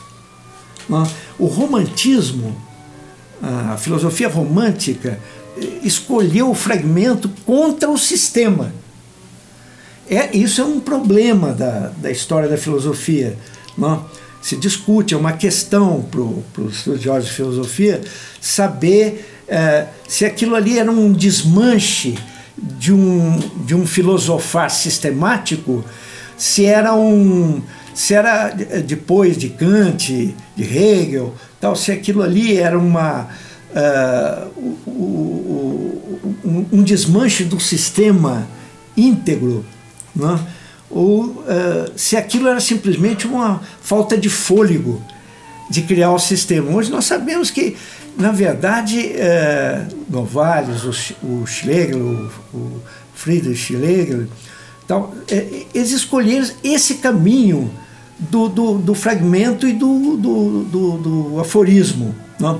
Né? 0.87 1.03
O 1.37 1.45
romantismo, 1.45 2.55
a 3.41 3.77
filosofia 3.77 4.27
romântica, 4.27 5.19
escolheu 5.83 6.49
o 6.49 6.55
fragmento 6.55 7.29
contra 7.45 7.89
o 7.89 7.97
sistema. 7.97 8.73
É, 10.09 10.35
isso 10.35 10.61
é 10.61 10.65
um 10.65 10.79
problema 10.79 11.53
da, 11.53 11.91
da 11.97 12.09
história 12.09 12.49
da 12.49 12.57
filosofia. 12.57 13.37
Não? 13.77 14.05
Se 14.41 14.55
discute, 14.55 15.13
é 15.13 15.17
uma 15.17 15.33
questão 15.33 16.01
para 16.01 16.61
os 16.61 16.77
estudiosos 16.77 17.29
de 17.29 17.35
filosofia 17.35 18.01
saber 18.41 19.25
é, 19.47 19.87
se 20.07 20.25
aquilo 20.25 20.55
ali 20.55 20.79
era 20.79 20.91
um 20.91 21.11
desmanche 21.11 22.17
de 22.57 22.91
um, 22.91 23.37
de 23.65 23.75
um 23.75 23.85
filosofar 23.85 24.69
sistemático 24.69 25.83
se 26.37 26.65
era 26.65 26.95
um 26.95 27.61
se 27.93 28.13
era 28.13 28.55
eh, 28.57 28.79
depois 28.79 29.37
de 29.37 29.49
Kant, 29.49 30.33
de 30.55 30.63
Hegel, 30.63 31.35
tal, 31.59 31.75
se 31.75 31.91
aquilo 31.91 32.21
ali 32.21 32.57
era 32.57 32.79
uma 32.79 33.27
uh, 33.71 34.49
um, 36.45 36.65
um, 36.71 36.83
desmanche 36.83 37.43
do 37.43 37.59
sistema 37.59 38.47
íntegro, 38.95 39.65
né? 40.15 40.39
ou 40.89 41.25
uh, 41.25 41.91
se 41.95 42.17
aquilo 42.17 42.47
era 42.47 42.59
simplesmente 42.59 43.27
uma 43.27 43.61
falta 43.81 44.17
de 44.17 44.29
fôlego 44.29 45.01
de 45.69 45.83
criar 45.83 46.11
o 46.11 46.19
sistema. 46.19 46.71
Hoje 46.71 46.89
nós 46.89 47.05
sabemos 47.05 47.51
que, 47.51 47.77
na 48.17 48.31
verdade, 48.31 49.13
uh, 50.11 50.17
o, 50.17 51.41
o 51.41 51.45
Schlegel, 51.45 51.99
o, 51.99 52.57
o 52.57 52.81
Friedrich 53.13 53.57
Schlegel, 53.57 54.27
é, 55.29 55.65
eles 55.73 55.91
escolheram 55.91 56.47
esse 56.63 56.95
caminho 56.95 57.71
do, 58.17 58.49
do, 58.49 58.77
do 58.79 58.95
fragmento 58.95 59.67
e 59.67 59.73
do, 59.73 60.17
do, 60.17 60.63
do, 60.63 60.97
do 60.97 61.39
aforismo. 61.39 62.15
Não? 62.39 62.59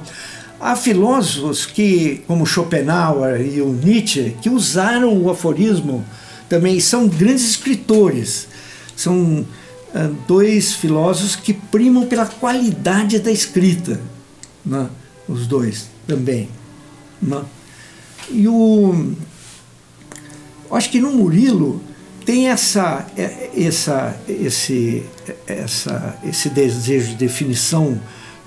Há 0.59 0.75
filósofos 0.75 1.65
que, 1.65 2.21
como 2.27 2.45
Schopenhauer 2.45 3.39
e 3.41 3.61
o 3.61 3.71
Nietzsche, 3.71 4.35
que 4.41 4.49
usaram 4.49 5.17
o 5.17 5.29
aforismo 5.29 6.05
também, 6.49 6.79
são 6.81 7.07
grandes 7.07 7.51
escritores. 7.51 8.47
São 8.95 9.45
uh, 9.45 10.15
dois 10.27 10.73
filósofos 10.73 11.37
que 11.37 11.53
primam 11.53 12.07
pela 12.07 12.25
qualidade 12.25 13.19
da 13.19 13.31
escrita, 13.31 14.01
né? 14.65 14.89
os 15.29 15.47
dois 15.47 15.89
também. 16.05 16.49
Né? 17.21 17.41
E 18.29 18.47
o. 18.47 19.13
Acho 20.71 20.89
que 20.89 20.99
no 20.99 21.11
Murilo 21.11 21.81
tem 22.25 22.49
essa, 22.49 23.07
é, 23.17 23.49
essa, 23.57 24.15
esse, 24.27 25.03
essa, 25.47 26.15
esse 26.23 26.49
desejo 26.49 27.07
de 27.09 27.15
definição 27.15 27.99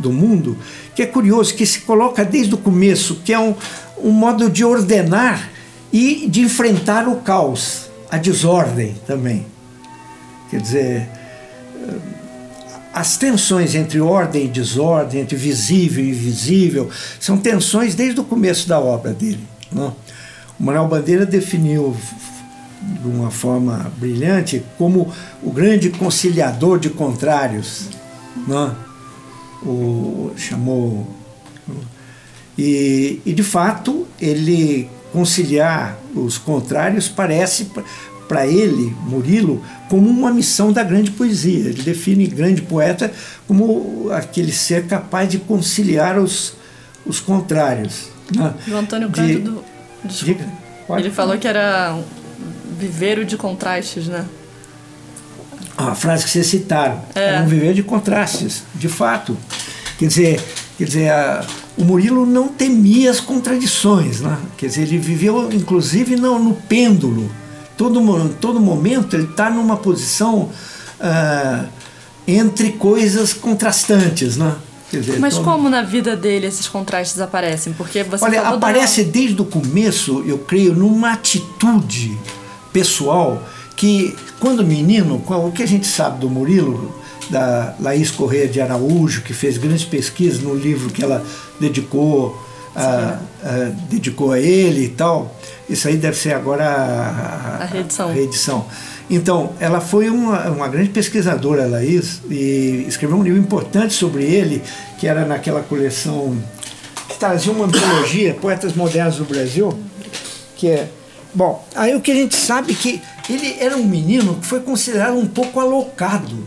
do 0.03 0.12
mundo 0.12 0.59
que 0.95 1.03
é 1.03 1.07
curioso, 1.07 1.55
que 1.55 1.65
se 1.65 1.81
coloca 1.81 2.25
desde 2.25 2.55
o 2.55 2.59
começo, 2.59 3.21
que 3.25 3.33
é 3.33 3.38
um, 3.38 3.55
um 4.03 4.11
modo 4.11 4.51
de 4.51 4.65
ordenar 4.65 5.51
e 5.93 6.27
de 6.29 6.41
enfrentar 6.41 7.09
o 7.09 7.17
caos, 7.17 7.91
a 8.11 8.19
desordem 8.19 8.95
também. 9.07 9.47
Quer 10.51 10.61
dizer, 10.61 11.09
as 12.93 13.17
tensões 13.17 13.75
entre 13.75 14.01
ordem 14.01 14.45
e 14.45 14.49
desordem, 14.49 15.23
entre 15.23 15.37
visível 15.37 16.05
e 16.05 16.11
invisível, 16.11 16.91
são 17.19 17.38
tensões 17.38 17.95
desde 17.95 18.21
o 18.21 18.25
começo 18.25 18.69
da 18.69 18.79
obra 18.79 19.12
dele. 19.12 19.41
Não? 19.71 19.97
O 20.61 20.65
Manuel 20.65 20.88
Bandeira 20.88 21.25
definiu 21.25 21.97
de 22.83 23.09
uma 23.09 23.31
forma 23.31 23.91
brilhante 23.97 24.62
como 24.77 25.11
o 25.43 25.51
grande 25.51 25.88
conciliador 25.91 26.79
de 26.79 26.91
contrários, 26.91 27.88
né? 28.47 28.75
O 29.64 30.33
chamou 30.37 31.07
e, 32.57 33.20
e 33.25 33.33
de 33.33 33.42
fato 33.42 34.07
ele 34.20 34.88
conciliar 35.12 35.98
os 36.14 36.38
contrários 36.38 37.09
parece 37.09 37.70
para 38.29 38.46
ele, 38.46 38.94
Murilo, 39.03 39.62
como 39.90 40.09
uma 40.09 40.33
missão 40.33 40.72
da 40.72 40.83
grande 40.83 41.11
poesia. 41.11 41.68
Ele 41.68 41.83
define 41.83 42.27
grande 42.27 42.62
poeta 42.62 43.12
como 43.46 44.09
aquele 44.11 44.53
ser 44.53 44.87
capaz 44.87 45.29
de 45.29 45.38
conciliar 45.38 46.18
os, 46.18 46.55
os 47.05 47.20
contrários. 47.20 48.09
Né? 48.35 48.55
O 48.68 48.77
Antônio 48.77 49.11
Cândido. 49.11 49.62
De, 50.05 50.35
de, 50.35 50.37
ele 50.98 51.11
falou 51.11 51.37
que 51.38 51.46
era 51.46 51.98
viveiro 52.79 53.25
de 53.25 53.37
contrastes, 53.37 54.07
né? 54.09 54.25
A 55.77 55.95
frase 55.95 56.25
que 56.25 56.31
vocês 56.31 56.47
citaram. 56.47 57.01
É. 57.15 57.37
é 57.37 57.41
um 57.41 57.47
viver 57.47 57.75
de 57.75 57.83
contrastes, 57.83 58.63
de 58.75 58.89
fato. 58.89 59.37
Quer 59.99 60.07
dizer, 60.07 60.41
Quer 60.83 60.85
dizer, 60.87 61.11
a, 61.11 61.45
o 61.77 61.85
Murilo 61.85 62.27
não 62.27 62.49
temia 62.49 63.09
as 63.09 63.21
contradições, 63.21 64.21
né? 64.21 64.37
Quer 64.57 64.67
dizer, 64.67 64.83
ele 64.83 64.99
viveu 64.99 65.53
inclusive 65.53 66.17
no, 66.17 66.39
no 66.41 66.55
pêndulo. 66.55 67.31
Todo, 67.77 68.01
todo 68.41 68.61
momento 68.61 69.15
ele 69.15 69.25
está 69.25 69.49
numa 69.51 69.77
posição 69.77 70.51
uh, 70.99 71.69
entre 72.27 72.73
coisas 72.73 73.33
contrastantes, 73.33 74.37
né? 74.37 74.57
Dizer, 74.91 75.21
Mas 75.21 75.35
todo... 75.35 75.45
como 75.45 75.71
na 75.71 75.83
vida 75.83 76.17
dele 76.17 76.47
esses 76.47 76.69
contrastes 76.69 77.21
aparecem? 77.21 77.73
Porque 77.73 78.03
você 78.03 78.25
Olha, 78.25 78.43
aparece 78.43 79.05
desde 79.05 79.41
o 79.41 79.45
começo, 79.45 80.23
eu 80.27 80.39
creio, 80.39 80.75
numa 80.75 81.13
atitude 81.13 82.19
pessoal 82.73 83.43
que, 83.77 84.15
quando 84.39 84.65
menino, 84.65 85.23
o 85.27 85.53
que 85.53 85.63
a 85.63 85.67
gente 85.67 85.87
sabe 85.87 86.21
do 86.21 86.31
Murilo, 86.31 86.95
da 87.31 87.75
Laís 87.81 88.11
Correia 88.11 88.47
de 88.47 88.61
Araújo, 88.61 89.23
que 89.23 89.33
fez 89.33 89.57
grandes 89.57 89.85
pesquisas 89.85 90.41
no 90.41 90.55
livro 90.55 90.91
que 90.91 91.03
ela 91.03 91.25
dedicou 91.59 92.39
a, 92.75 93.19
a, 93.43 93.49
dedicou 93.89 94.33
a 94.33 94.39
ele 94.39 94.85
e 94.85 94.89
tal. 94.89 95.35
Isso 95.69 95.89
aí 95.89 95.97
deve 95.97 96.17
ser 96.17 96.35
agora 96.35 96.65
a, 96.65 97.63
a 97.63 97.65
reedição. 97.65 98.13
Reedição. 98.13 98.67
Então, 99.11 99.53
ela 99.61 99.81
foi 99.81 100.09
uma, 100.09 100.49
uma 100.49 100.69
grande 100.69 100.91
pesquisadora, 100.91 101.67
Laís, 101.67 102.21
e 102.31 102.85
escreveu 102.89 103.17
um 103.17 103.23
livro 103.23 103.39
importante 103.39 103.95
sobre 103.95 104.25
ele, 104.25 104.63
que 104.99 105.07
era 105.07 105.25
naquela 105.25 105.61
coleção 105.61 106.37
que 107.09 107.19
trazia 107.19 107.53
uma 107.53 107.67
antologia, 107.67 108.35
Poetas 108.35 108.75
Modernos 108.75 109.17
do 109.17 109.25
Brasil, 109.25 109.79
que 110.57 110.69
é. 110.69 110.89
Bom, 111.35 111.67
aí 111.75 111.95
o 111.95 112.01
que 112.01 112.11
a 112.11 112.15
gente 112.15 112.37
sabe 112.37 112.73
é 112.73 112.75
que 112.75 113.03
ele 113.29 113.57
era 113.59 113.77
um 113.77 113.85
menino 113.85 114.37
que 114.37 114.47
foi 114.47 114.61
considerado 114.61 115.17
um 115.17 115.27
pouco 115.27 115.61
alocado 115.61 116.47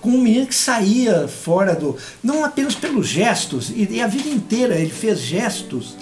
como 0.00 0.16
um 0.16 0.20
menino 0.20 0.46
que 0.46 0.54
saía 0.54 1.28
fora 1.28 1.74
do. 1.74 1.96
não 2.22 2.44
apenas 2.44 2.74
pelos 2.74 3.06
gestos, 3.06 3.70
e, 3.74 4.00
a 4.00 4.06
vida 4.06 4.28
inteira 4.28 4.74
ele 4.74 4.90
fez 4.90 5.20
gestos. 5.20 5.96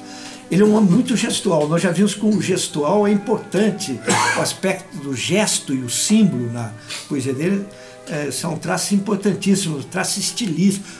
Ele 0.50 0.62
é 0.62 0.64
um 0.64 0.74
homem 0.74 0.90
muito 0.90 1.14
gestual. 1.14 1.68
Nós 1.68 1.82
já 1.82 1.90
vimos 1.90 2.14
que 2.14 2.24
o 2.24 2.40
gestual 2.40 3.06
é 3.06 3.10
importante. 3.10 4.00
O 4.38 4.40
aspecto 4.40 4.96
do 4.96 5.14
gesto 5.14 5.74
e 5.74 5.82
o 5.82 5.90
símbolo 5.90 6.50
na 6.50 6.72
poesia 7.06 7.34
dele 7.34 7.66
é, 8.10 8.30
são 8.30 8.56
traços 8.56 8.92
importantíssimos, 8.92 9.84
traços 9.84 10.18
estilísticos. 10.18 10.90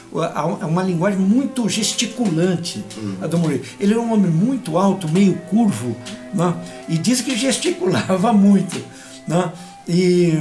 É 0.61 0.65
uma 0.65 0.83
linguagem 0.83 1.19
muito 1.19 1.67
gesticulante, 1.67 2.83
a 3.21 3.27
do 3.27 3.37
Murilo. 3.37 3.63
Ele 3.79 3.93
é 3.93 3.97
um 3.97 4.13
homem 4.13 4.31
muito 4.31 4.77
alto, 4.77 5.09
meio 5.09 5.35
curvo, 5.49 5.95
né? 6.33 6.55
e 6.87 6.97
diz 6.97 7.21
que 7.21 7.35
gesticulava 7.35 8.31
muito. 8.33 8.81
Né? 9.27 9.51
E 9.87 10.33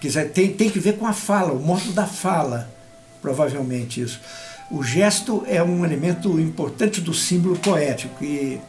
quer 0.00 0.08
dizer, 0.08 0.32
tem, 0.32 0.52
tem 0.52 0.68
que 0.68 0.78
ver 0.78 0.96
com 0.98 1.06
a 1.06 1.12
fala, 1.12 1.52
o 1.52 1.60
modo 1.60 1.92
da 1.92 2.06
fala, 2.06 2.68
provavelmente 3.22 4.00
isso. 4.00 4.20
O 4.70 4.82
gesto 4.82 5.44
é 5.46 5.62
um 5.62 5.84
elemento 5.84 6.38
importante 6.40 7.00
do 7.00 7.12
símbolo 7.12 7.56
poético 7.56 8.24
e, 8.24 8.60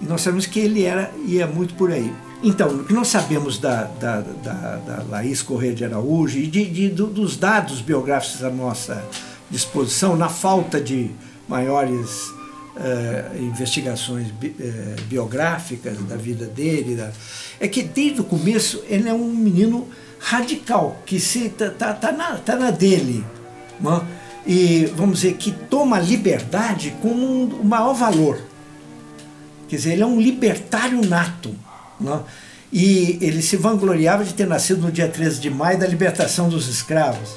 e 0.00 0.04
nós 0.04 0.20
sabemos 0.20 0.46
que 0.46 0.58
ele 0.58 0.82
era 0.82 1.10
ia 1.26 1.46
muito 1.46 1.74
por 1.74 1.92
aí. 1.92 2.12
Então, 2.46 2.68
o 2.68 2.84
que 2.84 2.92
nós 2.92 3.08
sabemos 3.08 3.58
da, 3.58 3.82
da, 3.98 4.20
da, 4.20 4.76
da 4.76 5.02
Laís 5.10 5.42
Correia 5.42 5.74
de 5.74 5.84
Araújo 5.84 6.38
e 6.38 6.46
de, 6.46 6.64
de, 6.64 6.88
dos 6.90 7.36
dados 7.36 7.80
biográficos 7.80 8.44
à 8.44 8.50
nossa 8.50 9.04
disposição, 9.50 10.16
na 10.16 10.28
falta 10.28 10.80
de 10.80 11.10
maiores 11.48 12.28
uh, 12.28 13.42
investigações 13.42 14.28
bi, 14.30 14.54
uh, 14.60 15.02
biográficas 15.08 15.98
da 16.04 16.14
vida 16.14 16.46
dele, 16.46 16.94
da, 16.94 17.10
é 17.58 17.66
que 17.66 17.82
desde 17.82 18.20
o 18.20 18.24
começo 18.24 18.80
ele 18.88 19.08
é 19.08 19.12
um 19.12 19.28
menino 19.28 19.88
radical, 20.20 21.02
que 21.04 21.18
se 21.18 21.48
tá, 21.48 21.70
tá, 21.70 21.94
tá, 21.94 22.12
na, 22.12 22.36
tá 22.36 22.54
na 22.54 22.70
dele. 22.70 23.24
Não? 23.80 23.98
Né? 23.98 24.06
E 24.46 24.86
vamos 24.94 25.22
dizer 25.22 25.34
que 25.34 25.50
toma 25.50 25.96
a 25.96 26.00
liberdade 26.00 26.94
como 27.02 27.26
um, 27.26 27.46
o 27.62 27.64
maior 27.64 27.92
valor. 27.92 28.38
Quer 29.66 29.74
dizer, 29.74 29.94
ele 29.94 30.02
é 30.02 30.06
um 30.06 30.20
libertário 30.20 31.04
nato. 31.04 31.65
Né? 32.00 32.20
E 32.72 33.18
ele 33.20 33.42
se 33.42 33.56
vangloriava 33.56 34.24
de 34.24 34.34
ter 34.34 34.46
nascido 34.46 34.82
no 34.82 34.92
dia 34.92 35.08
13 35.08 35.40
de 35.40 35.50
maio 35.50 35.78
da 35.78 35.86
libertação 35.86 36.48
dos 36.48 36.68
escravos. 36.68 37.30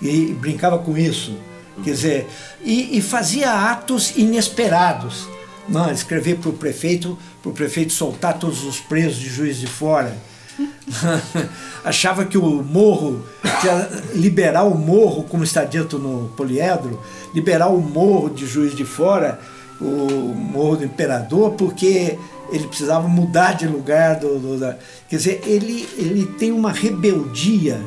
E 0.00 0.32
brincava 0.40 0.78
com 0.78 0.96
isso. 0.96 1.36
Quer 1.82 1.90
dizer, 1.90 2.26
e, 2.64 2.96
e 2.96 3.02
fazia 3.02 3.70
atos 3.70 4.16
inesperados. 4.16 5.28
Não, 5.68 5.90
escrever 5.90 6.36
para 6.36 6.50
o 6.50 6.52
prefeito, 6.52 7.18
para 7.42 7.50
o 7.50 7.54
prefeito 7.54 7.92
soltar 7.92 8.38
todos 8.38 8.64
os 8.64 8.80
presos 8.80 9.18
de 9.18 9.28
Juiz 9.28 9.58
de 9.58 9.66
Fora. 9.66 10.16
Achava 11.84 12.24
que 12.24 12.38
o 12.38 12.62
morro, 12.62 13.24
que 13.42 14.16
liberar 14.16 14.64
o 14.64 14.76
morro, 14.76 15.24
como 15.24 15.44
está 15.44 15.64
dito 15.64 15.98
no 15.98 16.28
poliedro, 16.30 17.00
liberar 17.34 17.68
o 17.68 17.80
morro 17.80 18.30
de 18.30 18.46
Juiz 18.46 18.74
de 18.74 18.84
Fora, 18.84 19.40
o 19.80 20.34
morro 20.34 20.76
do 20.76 20.84
imperador, 20.84 21.52
porque 21.52 22.18
ele 22.50 22.66
precisava 22.66 23.08
mudar 23.08 23.54
de 23.54 23.66
lugar. 23.66 24.18
Do, 24.18 24.38
do 24.38 24.58
da, 24.58 24.76
quer 25.08 25.16
dizer, 25.16 25.40
ele, 25.46 25.88
ele 25.96 26.26
tem 26.38 26.52
uma 26.52 26.72
rebeldia 26.72 27.80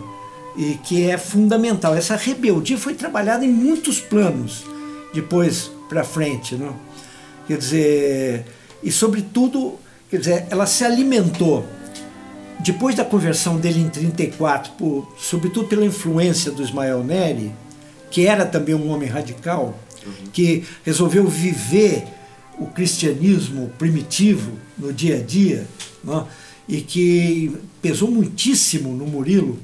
e 0.57 0.75
que 0.83 1.09
é 1.09 1.17
fundamental. 1.17 1.95
Essa 1.95 2.15
rebeldia 2.15 2.77
foi 2.77 2.93
trabalhada 2.93 3.45
em 3.45 3.49
muitos 3.49 3.99
planos 3.99 4.65
depois 5.13 5.71
para 5.87 6.03
frente, 6.03 6.55
não? 6.55 6.75
Quer 7.47 7.57
dizer, 7.57 8.45
e 8.83 8.91
sobretudo, 8.91 9.79
quer 10.09 10.17
dizer, 10.17 10.47
ela 10.49 10.65
se 10.67 10.83
alimentou 10.83 11.65
depois 12.59 12.93
da 12.93 13.05
conversão 13.05 13.57
dele 13.57 13.79
em 13.79 13.89
34, 13.89 14.73
por, 14.73 15.11
sobretudo 15.17 15.67
pela 15.67 15.85
influência 15.85 16.51
do 16.51 16.61
Ismael 16.61 17.03
Neri, 17.03 17.51
que 18.11 18.27
era 18.27 18.45
também 18.45 18.75
um 18.75 18.89
homem 18.89 19.07
radical, 19.07 19.79
uhum. 20.05 20.27
que 20.33 20.65
resolveu 20.83 21.25
viver 21.27 22.05
o 22.59 22.67
cristianismo 22.67 23.71
primitivo 23.77 24.51
no 24.77 24.93
dia 24.93 25.17
a 25.17 25.21
dia, 25.21 25.65
não? 26.03 26.27
e 26.67 26.81
que 26.81 27.57
pesou 27.81 28.11
muitíssimo 28.11 28.93
no 28.93 29.07
Murilo, 29.07 29.59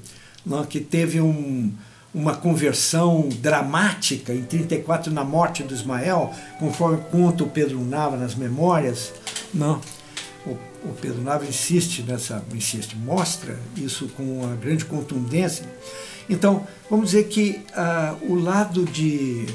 não? 0.45 0.65
que 0.65 0.79
teve 0.79 1.21
um, 1.21 1.71
uma 2.13 2.35
conversão 2.35 3.27
dramática 3.41 4.33
em 4.33 4.41
34 4.43 5.11
na 5.11 5.23
morte 5.23 5.63
do 5.63 5.73
Ismael, 5.73 6.33
conforme 6.57 7.03
conta 7.11 7.43
o 7.43 7.49
Pedro 7.49 7.79
Nava 7.81 8.15
nas 8.15 8.33
memórias, 8.33 9.13
não. 9.53 9.81
O, 10.45 10.51
o 10.87 10.93
Pedro 11.01 11.21
Nava 11.21 11.45
insiste 11.45 12.03
nessa, 12.03 12.43
insiste, 12.53 12.95
mostra 12.95 13.59
isso 13.75 14.07
com 14.15 14.23
uma 14.23 14.55
grande 14.55 14.85
contundência. 14.85 15.65
Então, 16.29 16.65
vamos 16.89 17.07
dizer 17.07 17.25
que 17.25 17.61
uh, 17.75 18.31
o 18.31 18.35
lado 18.35 18.85
de 18.85 19.45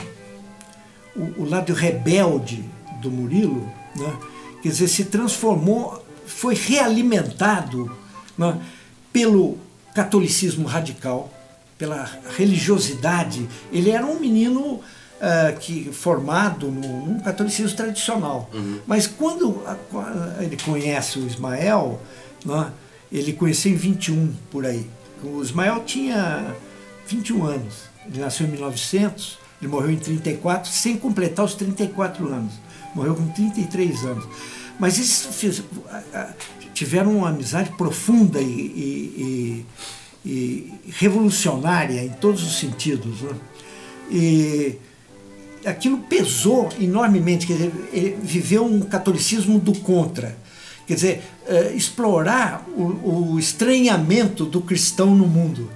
o, 1.17 1.43
o, 1.43 1.49
lado 1.49 1.73
rebelde 1.73 2.65
do 3.01 3.11
Murilo, 3.11 3.71
né, 3.97 4.17
quer 4.63 4.69
dizer, 4.69 4.89
se 4.89 5.05
transformou, 5.05 6.05
foi 6.27 6.55
realimentado 6.55 7.91
né, 8.37 8.61
pelo 9.13 9.59
catolicismo 9.95 10.67
radical, 10.67 11.33
pela 11.77 12.09
religiosidade. 12.37 13.49
Ele 13.73 13.91
era 13.91 14.05
um 14.07 14.21
menino 14.21 14.81
uh, 15.21 15.59
que 15.59 15.91
formado 15.93 16.69
no, 16.69 17.07
num 17.07 17.21
catolicismo 17.21 17.77
tradicional. 17.77 18.49
Uhum. 18.53 18.79
Mas 18.87 19.07
quando 19.07 19.63
a, 19.67 20.43
ele 20.43 20.57
conhece 20.57 21.19
o 21.19 21.27
Ismael, 21.27 22.01
né, 22.45 22.71
ele 23.11 23.33
conheceu 23.33 23.73
em 23.73 23.77
21 23.77 24.33
por 24.51 24.65
aí. 24.65 24.89
O 25.23 25.43
Ismael 25.43 25.83
tinha 25.85 26.55
21 27.07 27.45
anos. 27.45 27.75
Ele 28.07 28.21
nasceu 28.21 28.47
em 28.47 28.51
1900, 28.51 29.39
ele 29.61 29.71
morreu 29.71 29.91
em 29.91 29.99
34, 29.99 30.71
sem 30.71 30.97
completar 30.97 31.45
os 31.45 31.55
34 31.55 32.27
anos. 32.29 32.55
Morreu 32.95 33.15
com 33.15 33.27
33 33.29 34.05
anos. 34.05 34.27
Mas 34.79 34.99
eles 34.99 35.65
tiveram 36.73 37.19
uma 37.19 37.29
amizade 37.29 37.71
profunda 37.77 38.41
e, 38.41 38.45
e, 38.45 39.17
e 39.19 39.67
e 40.25 40.73
revolucionária 40.99 42.05
em 42.05 42.11
todos 42.11 42.43
os 42.43 42.59
sentidos. 42.59 43.23
Né? 43.23 43.35
E 44.11 44.79
aquilo 45.65 45.99
pesou 45.99 46.69
enormemente, 46.81 47.47
quer 47.47 47.55
dizer, 47.55 47.73
ele 47.93 48.19
viveu 48.23 48.65
um 48.65 48.81
catolicismo 48.81 49.59
do 49.59 49.73
contra. 49.81 50.37
Quer 50.87 50.95
dizer, 50.95 51.23
uh, 51.49 51.77
explorar 51.77 52.67
o, 52.77 53.33
o, 53.33 53.39
estranhamento 53.39 54.45
do 54.45 54.61
cristão 54.61 55.15
no 55.15 55.27
mundo. 55.27 55.71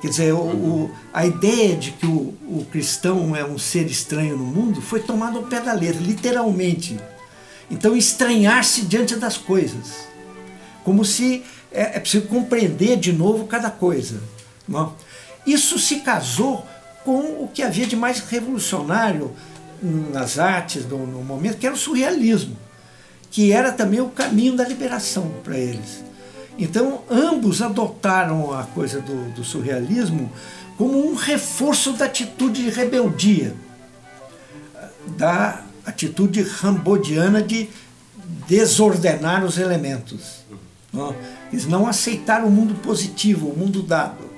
Quer 0.00 0.08
dizer, 0.08 0.32
o, 0.32 0.38
o, 0.38 0.90
a 1.12 1.26
ideia 1.26 1.76
de 1.76 1.92
que 1.92 2.06
o, 2.06 2.34
o 2.48 2.66
cristão 2.70 3.36
é 3.36 3.44
um 3.44 3.58
ser 3.58 3.86
estranho 3.86 4.36
no 4.36 4.44
mundo 4.44 4.80
foi 4.80 5.00
tomada 5.00 5.36
ao 5.36 5.44
pé 5.44 5.60
da 5.60 5.72
letra, 5.72 6.00
literalmente. 6.00 6.98
Então, 7.70 7.94
estranhar-se 7.94 8.82
diante 8.82 9.14
das 9.16 9.36
coisas. 9.36 10.08
Como 10.82 11.04
se 11.04 11.44
é, 11.70 11.96
é 11.96 12.00
preciso 12.00 12.26
compreender 12.26 12.96
de 12.96 13.12
novo 13.12 13.46
cada 13.46 13.70
coisa. 13.70 14.22
Não? 14.66 14.94
Isso 15.46 15.78
se 15.78 15.96
casou 15.96 16.66
com 17.04 17.44
o 17.44 17.50
que 17.52 17.62
havia 17.62 17.86
de 17.86 17.96
mais 17.96 18.20
revolucionário 18.20 19.32
nas 19.82 20.38
artes 20.38 20.84
no 20.84 20.98
momento, 20.98 21.56
que 21.56 21.66
era 21.66 21.74
o 21.74 21.78
surrealismo, 21.78 22.56
que 23.30 23.52
era 23.52 23.72
também 23.72 24.00
o 24.00 24.08
caminho 24.08 24.54
da 24.54 24.64
liberação 24.64 25.30
para 25.42 25.56
eles. 25.56 26.09
Então, 26.58 27.02
ambos 27.10 27.62
adotaram 27.62 28.52
a 28.52 28.64
coisa 28.64 29.00
do, 29.00 29.30
do 29.32 29.44
surrealismo 29.44 30.30
como 30.76 31.10
um 31.10 31.14
reforço 31.14 31.92
da 31.92 32.06
atitude 32.06 32.64
de 32.64 32.70
rebeldia. 32.70 33.54
da 35.16 35.62
atitude 35.84 36.42
rambodiana 36.42 37.42
de 37.42 37.68
desordenar 38.46 39.44
os 39.44 39.58
elementos. 39.58 40.40
Eles 41.52 41.66
não 41.66 41.86
aceitaram 41.86 42.46
o 42.46 42.50
mundo 42.50 42.74
positivo, 42.82 43.48
o 43.48 43.56
mundo 43.56 43.82
dado. 43.82 44.30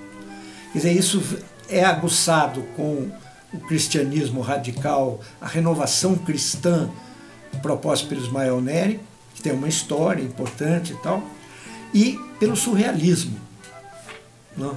Quer 0.72 0.79
dizer, 0.79 0.92
isso 0.92 1.22
é 1.68 1.85
aguçado 1.85 2.62
com 2.77 3.11
o 3.53 3.61
cristianismo 3.61 4.40
radical, 4.40 5.20
a 5.40 5.46
renovação 5.46 6.14
cristã 6.16 6.88
proposta 7.61 8.07
pelo 8.07 8.22
Ismael 8.22 8.61
Neri, 8.61 9.01
que 9.35 9.42
tem 9.42 9.53
uma 9.53 9.68
história 9.68 10.22
importante 10.22 10.92
e 10.92 10.96
tal, 10.96 11.22
e 11.93 12.19
pelo 12.39 12.57
surrealismo. 12.57 13.39
Não? 14.57 14.77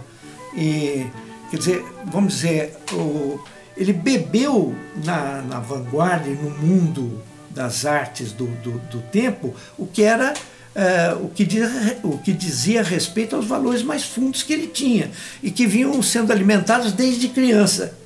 E, 0.56 1.06
quer 1.50 1.58
dizer, 1.58 1.86
vamos 2.06 2.36
dizer, 2.36 2.78
o, 2.94 3.40
ele 3.76 3.94
bebeu 3.94 4.76
na, 5.04 5.42
na 5.42 5.60
vanguarda 5.60 6.30
e 6.30 6.34
no 6.34 6.50
mundo 6.50 7.22
das 7.50 7.86
artes 7.86 8.32
do, 8.32 8.48
do, 8.48 8.80
do 8.90 9.02
tempo 9.12 9.56
o 9.78 9.86
que 9.86 10.04
era 10.04 10.34
Uh, 10.76 11.24
o, 11.24 11.30
que 11.30 11.46
diz, 11.46 11.70
o 12.04 12.18
que 12.18 12.34
dizia 12.34 12.84
respeito 12.84 13.34
aos 13.34 13.46
valores 13.46 13.82
mais 13.82 14.04
fundos 14.04 14.44
que 14.44 14.52
ele 14.52 14.68
tinha 14.68 15.10
e 15.42 15.50
que 15.50 15.66
vinham 15.66 16.04
sendo 16.04 16.34
alimentados 16.34 16.92
desde 16.92 17.30
criança 17.30 17.98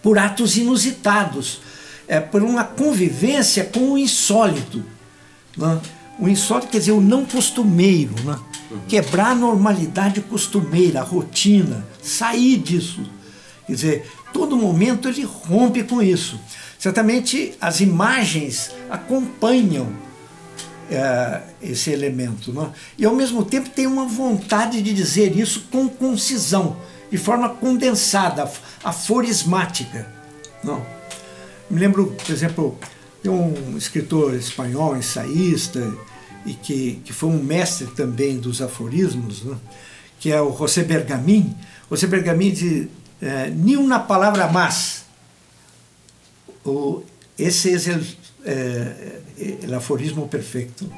por 0.00 0.16
atos 0.16 0.56
inusitados, 0.56 1.60
é, 2.06 2.20
por 2.20 2.42
uma 2.44 2.62
convivência 2.62 3.64
com 3.64 3.94
o 3.94 3.98
insólito. 3.98 4.84
Né? 5.56 5.80
O 6.18 6.28
insólito 6.28 6.68
quer 6.68 6.78
dizer 6.78 6.92
o 6.92 7.00
não 7.00 7.24
costumeiro, 7.24 8.14
né? 8.24 8.38
Uhum. 8.70 8.80
quebrar 8.86 9.30
a 9.30 9.34
normalidade 9.34 10.20
costumeira, 10.20 11.00
a 11.00 11.02
rotina, 11.02 11.86
sair 12.02 12.58
disso. 12.58 13.02
Quer 13.66 13.72
dizer, 13.72 14.10
todo 14.32 14.56
momento 14.56 15.08
ele 15.08 15.24
rompe 15.24 15.82
com 15.84 16.02
isso. 16.02 16.38
Certamente 16.78 17.54
as 17.60 17.80
imagens 17.80 18.70
acompanham 18.90 19.88
é, 20.90 21.42
esse 21.62 21.90
elemento. 21.90 22.52
Né? 22.52 22.70
E 22.96 23.04
ao 23.04 23.14
mesmo 23.14 23.44
tempo 23.44 23.70
tem 23.70 23.86
uma 23.86 24.06
vontade 24.06 24.82
de 24.82 24.92
dizer 24.92 25.36
isso 25.36 25.66
com 25.70 25.88
concisão, 25.88 26.76
de 27.10 27.16
forma 27.16 27.48
condensada, 27.48 28.50
aforismática. 28.82 30.12
Não? 30.62 30.84
Me 31.70 31.78
lembro, 31.80 32.14
por 32.24 32.32
exemplo, 32.32 32.78
de 33.22 33.28
um 33.28 33.76
escritor 33.76 34.34
espanhol, 34.34 34.96
ensaísta, 34.96 35.80
e 36.48 36.54
que, 36.54 37.00
que 37.04 37.12
foi 37.12 37.28
um 37.28 37.42
mestre 37.42 37.86
também 37.88 38.38
dos 38.38 38.62
aforismos, 38.62 39.44
né? 39.44 39.56
que 40.18 40.32
é 40.32 40.40
o 40.40 40.56
José 40.56 40.82
Bergamin. 40.82 41.54
José 41.90 42.06
Bergamin 42.06 42.52
diz, 42.52 42.88
é, 43.20 43.50
nem 43.50 43.76
uma 43.76 44.00
palavra 44.00 44.48
mais. 44.48 45.04
O, 46.64 47.02
esse 47.38 47.74
é 47.74 47.96
o, 47.96 48.06
é, 48.44 49.20
o 49.68 49.74
aforismo 49.74 50.26
perfeito. 50.26 50.90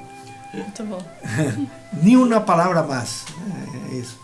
Muito 0.55 0.85
bom. 0.85 1.05
nem 2.03 2.17
uma 2.17 2.41
palavra 2.41 2.83
mais. 2.83 3.25
É, 3.91 3.95
é 3.95 3.99
isso. 3.99 4.19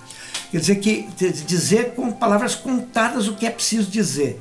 Quer 0.51 0.61
dizer 0.61 0.77
que 0.77 1.09
dizer 1.45 1.95
com 1.95 2.13
palavras 2.13 2.55
contadas 2.55 3.27
o 3.27 3.35
que 3.35 3.47
é 3.47 3.51
preciso 3.51 3.91
dizer. 3.91 4.41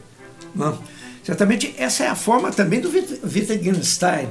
Não? 0.53 0.79
Certamente 1.23 1.73
essa 1.77 2.03
é 2.03 2.07
a 2.07 2.15
forma 2.15 2.51
também 2.51 2.79
do 2.79 2.89
Wittgenstein, 2.89 4.29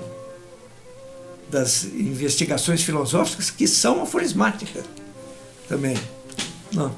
das 1.50 1.84
investigações 1.84 2.82
filosóficas 2.82 3.50
que 3.50 3.66
são 3.66 4.02
aforismáticas 4.02 4.84
também. 5.68 5.96
Não. 6.72 6.94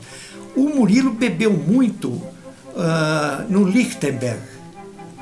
O 0.55 0.69
Murilo 0.71 1.11
bebeu 1.11 1.53
muito 1.53 2.09
uh, 2.09 3.45
no 3.49 3.65
Lichtenberg, 3.65 4.41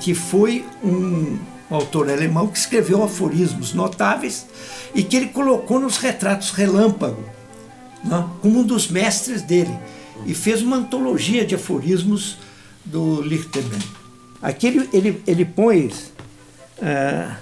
que 0.01 0.15
foi 0.15 0.65
um 0.83 1.39
autor 1.71 2.11
alemão 2.11 2.47
que 2.47 2.59
escreveu 2.59 3.03
aforismos 3.03 3.73
notáveis 3.73 4.47
e 4.95 5.03
que 5.03 5.17
ele 5.17 5.27
colocou 5.27 5.81
nos 5.81 5.97
retratos 5.97 6.51
relâmpago, 6.51 7.25
não? 8.05 8.29
como 8.41 8.61
um 8.61 8.63
dos 8.63 8.89
mestres 8.89 9.43
dele, 9.43 9.77
e 10.27 10.35
fez 10.35 10.63
uma 10.63 10.77
antologia 10.77 11.45
de 11.45 11.55
aforismos 11.55 12.39
do 12.85 13.23
Lichtenberg. 13.23 13.85
Aqui 14.41 14.67
ele, 14.67 14.89
ele, 14.93 15.23
ele 15.27 15.45
põe, 15.45 15.87
uh, 15.87 17.35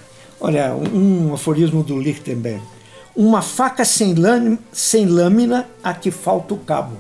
olha, 0.43 0.75
um 0.75 1.33
aforismo 1.33 1.83
do 1.85 1.99
Lichtenberg, 1.99 2.61
uma 3.15 3.41
faca 3.41 3.85
sem 3.85 4.15
lâmina, 4.15 4.59
sem 4.73 5.07
lâmina 5.07 5.69
a 5.83 5.95
que 5.95 6.11
falta 6.11 6.53
o 6.55 6.59
cabo. 6.59 6.97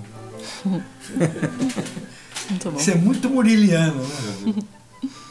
Isso 2.78 2.90
é 2.90 2.94
muito 2.94 3.28
muriliano. 3.28 4.00
Né? 4.44 4.54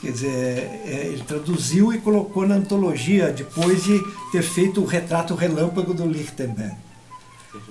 Quer 0.02 0.12
dizer, 0.12 0.30
é, 0.30 1.10
ele 1.14 1.24
traduziu 1.24 1.94
e 1.94 2.00
colocou 2.00 2.46
na 2.48 2.56
antologia 2.56 3.32
depois 3.32 3.84
de 3.84 4.02
ter 4.32 4.42
feito 4.42 4.82
o 4.82 4.86
retrato 4.86 5.34
relâmpago 5.36 5.94
do 5.94 6.06
Lichtenberg. 6.06 6.76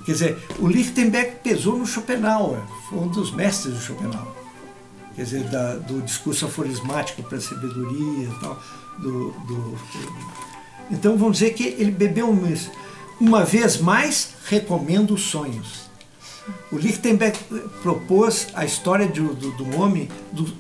Quer 0.07 0.13
dizer, 0.13 0.39
o 0.59 0.67
Lichtenberg 0.67 1.37
pesou 1.43 1.77
no 1.77 1.87
Schopenhauer, 1.87 2.61
foi 2.89 2.99
um 2.99 3.09
dos 3.09 3.33
mestres 3.33 3.75
do 3.75 3.81
Schopenhauer. 3.81 4.33
Quer 5.17 5.25
dizer, 5.25 5.45
da, 5.45 5.75
do 5.75 6.01
discurso 6.03 6.47
aforismático 6.47 7.23
para 7.25 7.39
a 7.39 7.41
sabedoria 7.41 8.25
e 8.25 8.41
tal. 8.41 8.63
Do, 9.01 9.31
do, 9.31 9.79
então 10.91 11.17
vamos 11.17 11.39
dizer 11.39 11.55
que 11.55 11.65
ele 11.65 11.91
bebeu 11.91 12.35
isso. 12.47 12.71
Uma 13.21 13.45
vez 13.45 13.79
mais, 13.79 14.35
recomendo 14.47 15.15
os 15.15 15.23
sonhos. 15.23 15.91
O 16.73 16.77
Lichtenberg 16.77 17.39
propôs 17.83 18.49
a 18.55 18.65
história 18.65 19.07
do, 19.07 19.35
do, 19.35 19.53
do 19.53 19.81
homem, 19.81 20.09
do, 20.33 20.53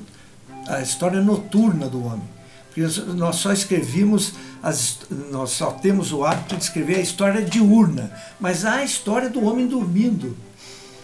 a 0.68 0.80
história 0.80 1.20
noturna 1.20 1.88
do 1.88 2.04
homem. 2.04 2.28
Porque 2.66 2.82
nós 3.14 3.36
só 3.36 3.52
escrevimos, 3.52 4.34
as, 4.62 4.98
nós 5.30 5.50
só 5.50 5.72
temos 5.72 6.12
o 6.12 6.24
hábito 6.24 6.56
de 6.56 6.62
escrever 6.62 6.96
a 6.96 7.00
história 7.00 7.42
diurna, 7.42 8.12
mas 8.38 8.64
há 8.64 8.76
a 8.76 8.84
história 8.84 9.28
do 9.28 9.44
homem 9.44 9.66
dormindo, 9.66 10.36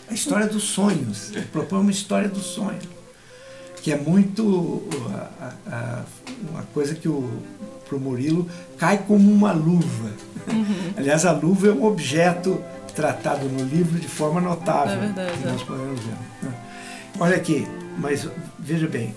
a 0.09 0.14
história 0.14 0.46
dos 0.46 0.62
sonhos. 0.62 1.33
Ele 1.33 1.46
propõe 1.46 1.81
uma 1.81 1.90
história 1.90 2.29
do 2.29 2.38
sonho, 2.38 2.79
que 3.87 3.92
é 3.92 3.96
muito 3.96 4.83
a, 5.40 5.53
a, 5.70 6.05
uma 6.51 6.64
coisa 6.75 6.92
que 6.92 7.09
para 7.88 7.96
o 7.96 8.01
Murilo 8.01 8.51
cai 8.77 8.99
como 8.99 9.31
uma 9.31 9.53
luva. 9.53 10.11
Uhum. 10.49 10.92
Aliás, 10.99 11.25
a 11.25 11.31
luva 11.31 11.68
é 11.68 11.70
um 11.70 11.85
objeto 11.85 12.61
tratado 12.96 13.49
no 13.49 13.64
livro 13.64 14.01
de 14.01 14.09
forma 14.09 14.40
notável. 14.40 14.94
É 14.94 14.99
verdade. 14.99 15.38
nós 15.44 15.62
podemos 15.62 16.01
ver. 16.01 16.16
Né? 16.42 16.53
Olha 17.20 17.37
aqui, 17.37 17.64
mas 17.96 18.29
veja 18.59 18.88
bem, 18.88 19.14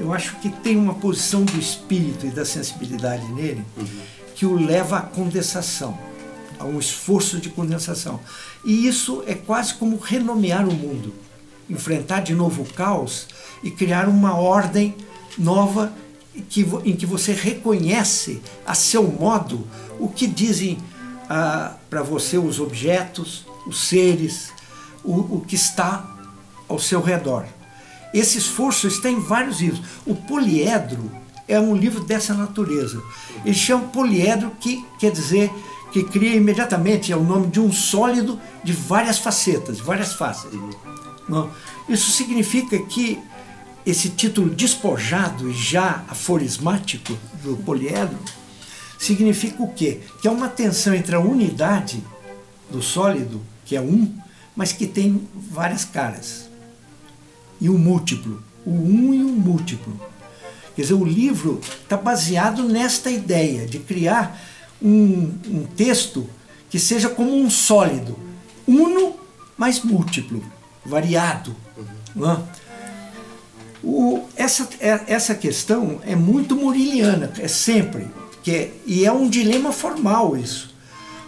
eu 0.00 0.12
acho 0.12 0.34
que 0.38 0.50
tem 0.50 0.76
uma 0.76 0.94
posição 0.94 1.44
do 1.44 1.56
espírito 1.56 2.26
e 2.26 2.30
da 2.30 2.44
sensibilidade 2.44 3.24
nele 3.30 3.64
uhum. 3.76 3.86
que 4.34 4.44
o 4.44 4.56
leva 4.56 4.98
à 4.98 5.00
condensação, 5.00 5.96
a 6.58 6.64
um 6.64 6.80
esforço 6.80 7.38
de 7.38 7.50
condensação. 7.50 8.18
E 8.64 8.88
isso 8.88 9.22
é 9.28 9.34
quase 9.34 9.74
como 9.74 9.96
renomear 9.96 10.68
o 10.68 10.74
mundo, 10.74 11.14
enfrentar 11.68 12.20
de 12.20 12.34
novo 12.34 12.62
o 12.62 12.72
caos 12.72 13.26
e 13.62 13.70
criar 13.70 14.08
uma 14.08 14.34
ordem 14.34 14.94
nova 15.36 15.92
que, 16.48 16.66
em 16.84 16.94
que 16.94 17.06
você 17.06 17.32
reconhece 17.32 18.40
a 18.66 18.74
seu 18.74 19.02
modo 19.04 19.66
o 19.98 20.08
que 20.08 20.26
dizem 20.26 20.78
ah, 21.28 21.74
para 21.90 22.02
você 22.02 22.38
os 22.38 22.60
objetos, 22.60 23.46
os 23.66 23.88
seres, 23.88 24.50
o, 25.04 25.36
o 25.36 25.44
que 25.46 25.54
está 25.54 26.16
ao 26.68 26.78
seu 26.78 27.00
redor. 27.00 27.44
Esse 28.12 28.38
esforço 28.38 28.88
está 28.88 29.10
em 29.10 29.20
vários 29.20 29.60
livros. 29.60 29.82
O 30.06 30.14
Poliedro 30.14 31.10
é 31.46 31.60
um 31.60 31.76
livro 31.76 32.02
dessa 32.02 32.34
natureza. 32.34 33.02
Ele 33.44 33.54
chama 33.54 33.88
Poliedro, 33.88 34.50
que 34.60 34.84
quer 34.98 35.10
dizer 35.10 35.50
que 35.92 36.04
cria 36.04 36.36
imediatamente, 36.36 37.12
é 37.12 37.16
o 37.16 37.24
nome 37.24 37.46
de 37.46 37.60
um 37.60 37.72
sólido 37.72 38.38
de 38.62 38.72
várias 38.72 39.18
facetas, 39.18 39.80
várias 39.80 40.12
faces. 40.12 40.50
Não? 41.28 41.50
Isso 41.88 42.10
significa 42.10 42.78
que 42.78 43.18
esse 43.84 44.10
título 44.10 44.50
despojado 44.50 45.50
e 45.50 45.54
já 45.54 46.04
aforismático 46.08 47.16
do 47.42 47.56
poliedro 47.58 48.18
significa 48.98 49.62
o 49.62 49.72
quê? 49.72 50.00
Que 50.20 50.28
é 50.28 50.30
uma 50.30 50.48
tensão 50.48 50.94
entre 50.94 51.14
a 51.14 51.20
unidade 51.20 52.02
do 52.70 52.82
sólido, 52.82 53.40
que 53.64 53.76
é 53.76 53.80
um, 53.80 54.12
mas 54.56 54.72
que 54.72 54.86
tem 54.86 55.26
várias 55.34 55.84
caras 55.84 56.48
e 57.60 57.68
o 57.68 57.78
múltiplo, 57.78 58.42
o 58.64 58.70
um 58.70 59.14
e 59.14 59.22
o 59.22 59.28
múltiplo. 59.28 59.98
Quer 60.74 60.82
dizer, 60.82 60.94
o 60.94 61.04
livro 61.04 61.60
está 61.82 61.96
baseado 61.96 62.62
nesta 62.62 63.10
ideia 63.10 63.66
de 63.66 63.78
criar 63.78 64.40
um, 64.80 65.34
um, 65.46 65.66
texto 65.76 66.28
que 66.70 66.78
seja 66.78 67.08
como 67.08 67.34
um 67.34 67.50
sólido, 67.50 68.16
uno 68.66 69.14
mais 69.56 69.82
múltiplo, 69.82 70.42
variado. 70.84 71.54
Uhum. 72.14 72.32
É? 72.32 72.38
O, 73.82 74.24
essa, 74.36 74.68
é, 74.80 75.00
essa 75.06 75.34
questão 75.34 76.00
é 76.04 76.16
muito 76.16 76.56
muriliana, 76.56 77.32
é 77.38 77.48
sempre. 77.48 78.08
Que 78.42 78.50
é, 78.50 78.72
e 78.86 79.04
é 79.04 79.12
um 79.12 79.28
dilema 79.28 79.72
formal 79.72 80.36
isso. 80.36 80.74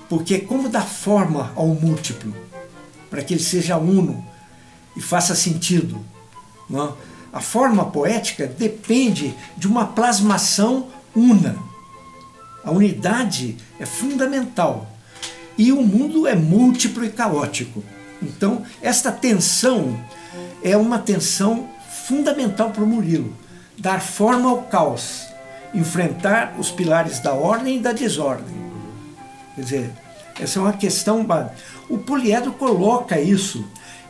Porque 0.09 0.39
como 0.39 0.69
dar 0.69 0.87
forma 0.87 1.53
ao 1.55 1.69
múltiplo, 1.69 2.35
para 3.09 3.23
que 3.23 3.35
ele 3.35 3.43
seja 3.43 3.77
uno 3.77 4.25
e 4.97 5.01
faça 5.01 5.35
sentido? 5.35 6.01
Não? 6.69 6.97
a 7.33 7.41
forma 7.41 7.85
poética 7.85 8.47
depende 8.47 9.35
de 9.57 9.67
uma 9.67 9.87
plasmação 9.87 10.89
una. 11.15 11.57
A 12.65 12.71
unidade 12.71 13.57
é 13.79 13.87
fundamental. 13.87 14.91
E 15.57 15.73
o 15.73 15.83
mundo 15.83 16.27
é 16.27 16.35
múltiplo 16.35 17.05
e 17.05 17.11
caótico. 17.11 17.83
Então, 18.23 18.65
esta 18.83 19.11
tensão 19.11 19.99
é 20.63 20.77
uma 20.77 20.99
tensão 20.99 21.69
fundamental 22.07 22.71
para 22.71 22.85
o 22.85 22.87
Murilo 22.87 23.37
dar 23.79 24.01
forma 24.01 24.51
ao 24.51 24.63
caos, 24.65 25.27
enfrentar 25.73 26.55
os 26.59 26.71
pilares 26.71 27.19
da 27.21 27.33
ordem 27.33 27.77
e 27.77 27.81
da 27.81 27.93
desordem. 27.93 28.55
Quer 29.55 29.61
dizer, 29.63 29.91
essa 30.39 30.59
é 30.59 30.63
uma 30.63 30.73
questão. 30.75 31.27
O 31.89 31.97
poliedro 31.97 32.53
coloca 32.53 33.19
isso, 33.19 33.65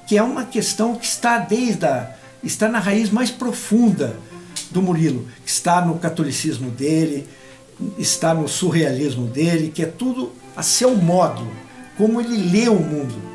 que 0.07 0.17
é 0.19 0.23
uma 0.23 0.45
questão 0.45 0.97
que 0.97 1.07
está 1.07 1.39
desde 1.39 1.87
a, 1.87 2.11
está 2.43 2.69
na 2.69 2.81
raiz 2.81 3.11
mais 3.11 3.31
profunda 3.31 4.17
do 4.71 4.83
Murilo, 4.83 5.27
que 5.45 5.51
está 5.51 5.81
no 5.81 5.99
catolicismo 5.99 6.71
dele, 6.71 7.29
está 7.97 8.35
no 8.35 8.49
surrealismo 8.49 9.27
dele, 9.27 9.71
que 9.73 9.83
é 9.83 9.87
tudo 9.87 10.33
a 10.57 10.63
seu 10.63 10.97
modo, 10.97 11.47
como 11.97 12.21
ele 12.21 12.51
lê 12.51 12.69
o 12.69 12.79
mundo. 12.79 13.30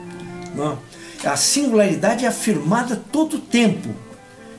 Não? 0.56 0.80
A 1.24 1.36
singularidade 1.36 2.26
é 2.26 2.28
afirmada 2.28 2.96
todo 3.12 3.38
o 3.38 3.42
tempo, 3.42 3.90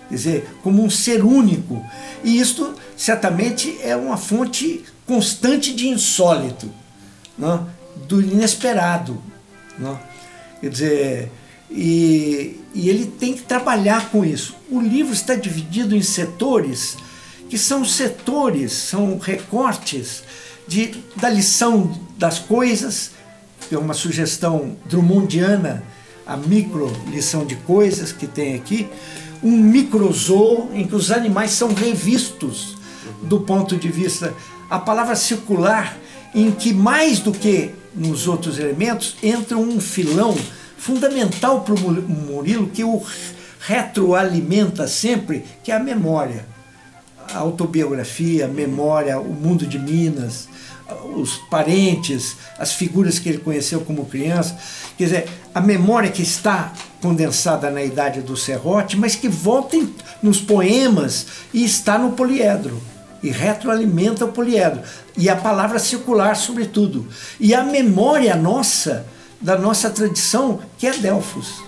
quer 0.09 0.15
dizer, 0.15 0.49
como 0.63 0.83
um 0.83 0.91
ser 0.91 1.25
único. 1.25 1.85
E 2.25 2.39
isto 2.41 2.75
certamente 2.97 3.79
é 3.83 3.97
uma 3.97 4.17
fonte 4.17 4.85
constante 5.07 5.73
de 5.75 5.89
insólito, 5.89 6.71
não? 7.39 7.69
do 8.09 8.21
inesperado. 8.21 9.23
Não? 9.79 9.99
Quer 10.61 10.71
dizer, 10.71 11.33
e, 11.71 12.61
e 12.75 12.89
ele 12.89 13.07
tem 13.07 13.35
que 13.35 13.43
trabalhar 13.43 14.11
com 14.11 14.25
isso. 14.25 14.57
O 14.71 14.81
livro 14.81 15.13
está 15.13 15.35
dividido 15.35 15.95
em 15.95 16.03
setores 16.03 16.97
que 17.49 17.57
são 17.57 17.85
setores, 17.85 18.73
são 18.73 19.19
recortes 19.19 20.25
de, 20.67 20.95
da 21.17 21.29
lição 21.29 21.97
das 22.19 22.39
coisas, 22.39 23.13
é 23.75 23.79
uma 23.79 23.95
sugestão 23.95 24.77
drummondiana, 24.87 25.83
a 26.27 26.37
micro 26.37 26.91
lição 27.09 27.45
de 27.45 27.57
coisas 27.57 28.13
que 28.13 28.27
tem 28.27 28.55
aqui, 28.55 28.89
um 29.43 29.57
microzoo 29.57 30.71
em 30.73 30.87
que 30.87 30.95
os 30.95 31.11
animais 31.11 31.53
são 31.53 31.73
revistos 31.73 32.77
do 33.23 33.41
ponto 33.41 33.77
de 33.77 33.89
vista 33.89 34.35
a 34.69 34.79
palavra 34.79 35.15
circular 35.15 35.97
em 36.35 36.51
que 36.51 36.73
mais 36.73 37.21
do 37.21 37.33
que 37.33 37.71
nos 37.95 38.27
outros 38.27 38.59
elementos 38.59 39.17
entra 39.23 39.57
um 39.57 39.81
filão 39.81 40.37
fundamental 40.77 41.63
para 41.63 41.75
o 41.75 41.79
Murilo 41.79 42.69
que 42.69 42.85
o 42.85 43.03
retroalimenta 43.61 44.87
sempre, 44.87 45.45
que 45.65 45.73
é 45.73 45.77
a 45.77 45.81
memória. 45.81 46.47
A 47.33 47.39
autobiografia, 47.39 48.45
a 48.45 48.49
memória, 48.49 49.19
o 49.19 49.33
mundo 49.33 49.67
de 49.67 49.79
Minas, 49.79 50.49
os 51.17 51.37
parentes, 51.51 52.37
as 52.59 52.73
figuras 52.73 53.19
que 53.19 53.29
ele 53.29 53.39
conheceu 53.39 53.81
como 53.81 54.07
criança. 54.07 54.57
Quer 54.97 55.05
dizer, 55.05 55.29
a 55.55 55.61
memória 55.61 56.11
que 56.11 56.23
está 56.23 56.73
condensada 57.01 57.71
na 57.71 57.83
idade 57.83 58.21
do 58.21 58.37
serrote, 58.37 58.97
mas 58.97 59.15
que 59.15 59.29
volta 59.29 59.77
nos 60.23 60.41
poemas 60.41 61.27
e 61.53 61.65
está 61.65 61.99
no 61.99 62.13
poliedro. 62.13 62.81
E 63.23 63.31
retroalimenta 63.31 64.25
o 64.25 64.33
poliedro. 64.33 64.83
E 65.17 65.29
a 65.29 65.35
palavra 65.35 65.79
circular, 65.79 66.37
sobretudo. 66.37 67.09
E 67.41 67.55
a 67.55 67.65
memória 67.65 68.37
nossa, 68.37 69.07
da 69.41 69.59
nossa 69.59 69.91
tradição, 69.91 70.61
que 70.79 70.87
é 70.87 70.93
Delfos. 70.93 71.63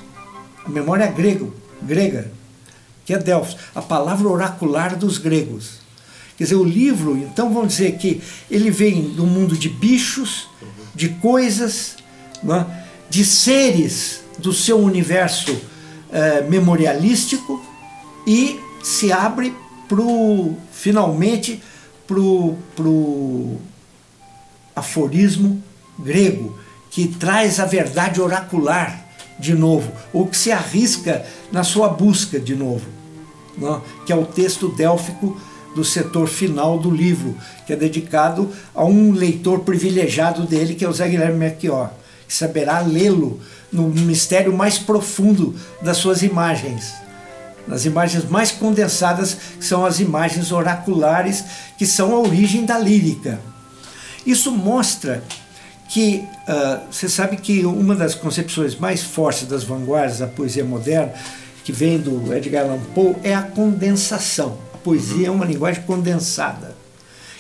A 0.65 0.69
memória 0.69 1.07
grego, 1.07 1.55
grega, 1.83 2.31
que 3.05 3.15
é 3.15 3.19
Delfos. 3.19 3.57
A 3.75 3.83
palavra 3.83 4.29
oracular 4.29 4.95
dos 4.95 5.19
gregos. 5.19 5.78
Quer 6.39 6.45
dizer, 6.45 6.55
o 6.55 6.63
livro, 6.63 7.17
então 7.17 7.53
vamos 7.53 7.71
dizer 7.71 7.97
que 7.97 8.23
ele 8.49 8.71
vem 8.71 9.03
do 9.11 9.27
mundo 9.27 9.57
de 9.57 9.69
bichos, 9.69 10.49
de 10.95 11.09
coisas, 11.09 11.97
é? 12.49 12.65
de 13.11 13.25
seres 13.25 14.21
do 14.39 14.53
seu 14.53 14.79
universo 14.79 15.61
é, 16.13 16.43
memorialístico 16.43 17.61
e 18.25 18.61
se 18.85 19.11
abre 19.11 19.53
pro, 19.89 20.55
finalmente 20.71 21.61
para 22.07 22.19
o 22.21 23.61
aforismo 24.77 25.61
grego, 25.99 26.57
que 26.89 27.09
traz 27.09 27.59
a 27.59 27.65
verdade 27.65 28.21
oracular 28.21 29.05
de 29.41 29.55
novo, 29.55 29.91
ou 30.13 30.29
que 30.29 30.37
se 30.37 30.53
arrisca 30.53 31.27
na 31.51 31.65
sua 31.65 31.89
busca 31.89 32.39
de 32.39 32.55
novo, 32.55 32.87
é? 33.61 33.81
que 34.07 34.13
é 34.13 34.17
o 34.17 34.25
texto 34.25 34.69
délfico 34.69 35.37
do 35.79 35.85
setor 35.85 36.27
final 36.27 36.77
do 36.77 36.91
livro, 36.91 37.37
que 37.65 37.73
é 37.73 37.77
dedicado 37.77 38.51
a 38.75 38.85
um 38.85 39.13
leitor 39.13 39.61
privilegiado 39.61 40.45
dele, 40.45 40.75
que 40.75 40.85
é 40.85 40.89
o 40.89 40.93
Zé 40.93 41.09
Guilherme 41.09 41.39
Melchior, 41.39 41.93
que 42.27 42.35
saberá 42.35 42.81
lê-lo 42.81 43.41
no 43.73 43.89
mistério 43.89 44.53
mais 44.53 44.77
profundo 44.77 45.55
das 45.81 45.99
suas 45.99 46.25
imagens. 46.25 46.95
Nas 47.65 47.85
imagens 47.85 48.29
mais 48.29 48.51
condensadas, 48.51 49.37
que 49.57 49.65
são 49.65 49.87
as 49.87 50.01
imagens 50.01 50.51
oraculares, 50.51 51.45
que 51.79 51.87
são 51.87 52.13
a 52.13 52.19
origem 52.19 52.65
da 52.65 52.77
lírica. 52.77 53.39
Isso 54.27 54.51
mostra 54.51 55.23
que 55.89 56.25
uh, 56.49 56.81
você 56.91 57.09
sabe 57.09 57.37
que 57.37 57.65
uma 57.65 57.95
das 57.95 58.17
concepções 58.17 58.75
mais 58.75 59.01
fortes 59.01 59.47
das 59.47 59.63
vanguardas 59.63 60.19
da 60.19 60.27
poesia 60.27 60.65
moderna, 60.65 61.13
que 61.63 61.71
vem 61.71 61.99
do 61.99 62.35
Edgar 62.35 62.65
Allan 62.65 62.81
Poe, 62.97 63.15
é 63.23 63.33
a 63.33 63.43
condensação 63.43 64.67
poesia 64.89 65.29
é 65.29 65.31
uma 65.31 65.45
linguagem 65.45 65.83
condensada, 65.83 66.75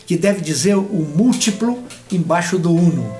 que 0.06 0.18
deve 0.18 0.42
dizer 0.42 0.74
o 0.76 1.12
múltiplo 1.16 1.82
embaixo 2.12 2.58
do 2.58 2.70
uno. 2.70 3.10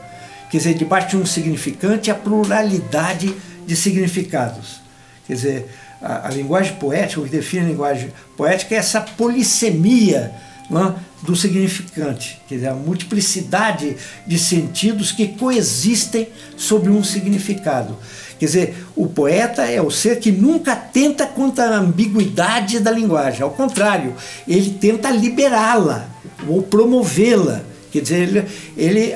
Quer 0.51 0.59
dizer, 0.59 0.74
debaixo 0.74 1.09
de 1.09 1.16
um 1.16 1.24
significante, 1.24 2.11
a 2.11 2.14
pluralidade 2.14 3.35
de 3.66 3.74
significados. 3.74 4.83
Quer 5.26 5.35
dizer, 5.35 5.68
a, 6.03 6.29
a 6.29 6.31
linguagem 6.31 6.74
poética, 6.74 7.22
o 7.22 7.24
que 7.24 7.31
define 7.31 7.64
a 7.64 7.68
linguagem 7.68 8.12
poética 8.37 8.74
é 8.74 8.79
essa 8.79 9.01
polissemia 9.01 10.31
é, 10.70 10.95
do 11.22 11.35
significante, 11.35 12.39
quer 12.47 12.57
dizer, 12.57 12.68
a 12.68 12.74
multiplicidade 12.74 13.97
de 14.26 14.39
sentidos 14.39 15.11
que 15.11 15.29
coexistem 15.29 16.29
sobre 16.55 16.91
um 16.91 17.03
significado. 17.03 17.97
Quer 18.39 18.47
dizer, 18.47 18.86
o 18.95 19.07
poeta 19.07 19.62
é 19.62 19.82
o 19.82 19.91
ser 19.91 20.20
que 20.20 20.30
nunca 20.30 20.76
tenta 20.76 21.26
contra 21.26 21.64
a 21.64 21.78
ambiguidade 21.78 22.78
da 22.78 22.91
linguagem, 22.91 23.43
ao 23.43 23.51
contrário, 23.51 24.14
ele 24.47 24.70
tenta 24.80 25.11
liberá-la 25.11 26.09
ou 26.47 26.62
promovê-la. 26.62 27.62
Quer 27.91 28.03
dizer, 28.03 28.28
ele, 28.28 28.45
ele 28.76 29.14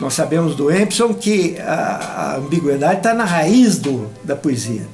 nós 0.00 0.14
sabemos 0.14 0.54
do 0.54 0.74
Empson 0.74 1.12
que 1.14 1.58
a, 1.58 2.34
a 2.34 2.36
ambiguidade 2.36 2.98
está 2.98 3.12
na 3.14 3.24
raiz 3.24 3.78
do, 3.78 4.10
da 4.24 4.36
poesia. 4.36 4.86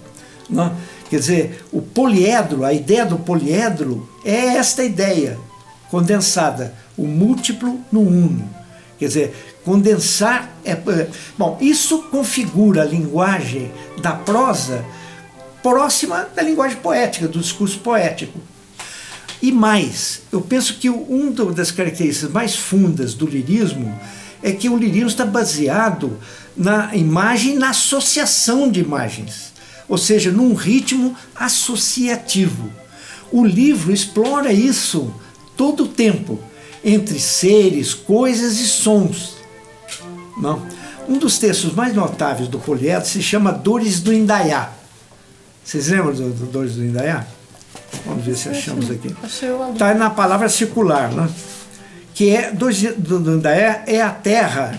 Não? 0.49 0.67
É? 0.67 0.73
Quer 1.11 1.19
dizer, 1.19 1.65
o 1.71 1.83
poliedro, 1.83 2.65
a 2.65 2.73
ideia 2.73 3.05
do 3.05 3.19
poliedro 3.19 4.09
é 4.25 4.57
esta 4.57 4.83
ideia 4.83 5.39
condensada, 5.91 6.75
o 6.97 7.07
múltiplo 7.07 7.79
no 7.93 8.01
uno. 8.01 8.49
Quer 8.99 9.09
dizer, 9.09 9.52
Condensar 9.65 10.51
é. 10.65 10.73
é 10.73 11.09
bom, 11.39 11.57
isso 11.61 12.03
configura 12.05 12.83
a 12.83 12.87
linguagem 12.87 13.71
da 14.01 14.13
prosa 14.13 14.85
próxima 15.63 16.29
da 16.35 16.43
linguagem 16.43 16.79
poética, 16.79 17.29
do 17.29 17.39
discurso 17.39 17.79
poético. 17.79 18.39
E 19.41 19.51
mais, 19.51 20.23
eu 20.31 20.41
penso 20.41 20.75
que 20.75 20.89
uma 20.89 21.53
das 21.53 21.71
características 21.71 22.31
mais 22.31 22.55
fundas 22.55 23.15
do 23.15 23.27
lirismo 23.27 23.99
é 24.43 24.53
que 24.53 24.69
o 24.69 24.77
lirismo 24.77 25.09
está 25.09 25.25
baseado 25.25 26.19
na 26.57 26.95
imagem, 26.95 27.57
na 27.57 27.71
associação 27.71 28.71
de 28.71 28.81
imagens, 28.81 29.53
ou 29.89 29.97
seja, 29.97 30.31
num 30.31 30.55
ritmo 30.55 31.17
associativo. 31.35 32.71
O 33.31 33.45
livro 33.45 33.93
explora 33.93 34.53
isso 34.53 35.13
todo 35.57 35.85
o 35.85 35.89
tempo, 35.89 36.39
entre 36.85 37.19
seres, 37.19 37.95
coisas 37.95 38.59
e 38.61 38.67
sons. 38.67 39.42
Não. 40.43 40.61
Um 41.09 41.19
dos 41.19 41.39
textos 41.39 41.73
mais 41.73 41.95
notáveis 41.95 42.49
do 42.49 42.59
Poliedro 42.59 43.09
se 43.09 43.23
chama 43.23 43.53
Dores 43.53 44.01
do 44.01 44.13
Indaiá. 44.13 44.71
Vocês 45.65 45.89
lembram 45.89 46.13
do, 46.13 46.31
do 46.31 46.47
Dores 46.47 46.75
do 46.75 46.85
Indaiá? 46.85 47.25
Vamos 48.05 48.25
ver 48.25 48.37
se 48.37 48.49
achamos 48.49 48.91
aqui. 48.91 49.15
Está 49.73 49.95
na 49.95 50.11
palavra 50.11 50.49
circular, 50.49 51.13
né? 51.13 51.31
que 52.13 52.31
é 52.31 52.51
Dores 52.51 52.83
do, 52.99 53.21
do 53.21 53.37
Indaiá 53.37 53.85
é 53.87 54.03
a 54.03 54.11
terra 54.11 54.79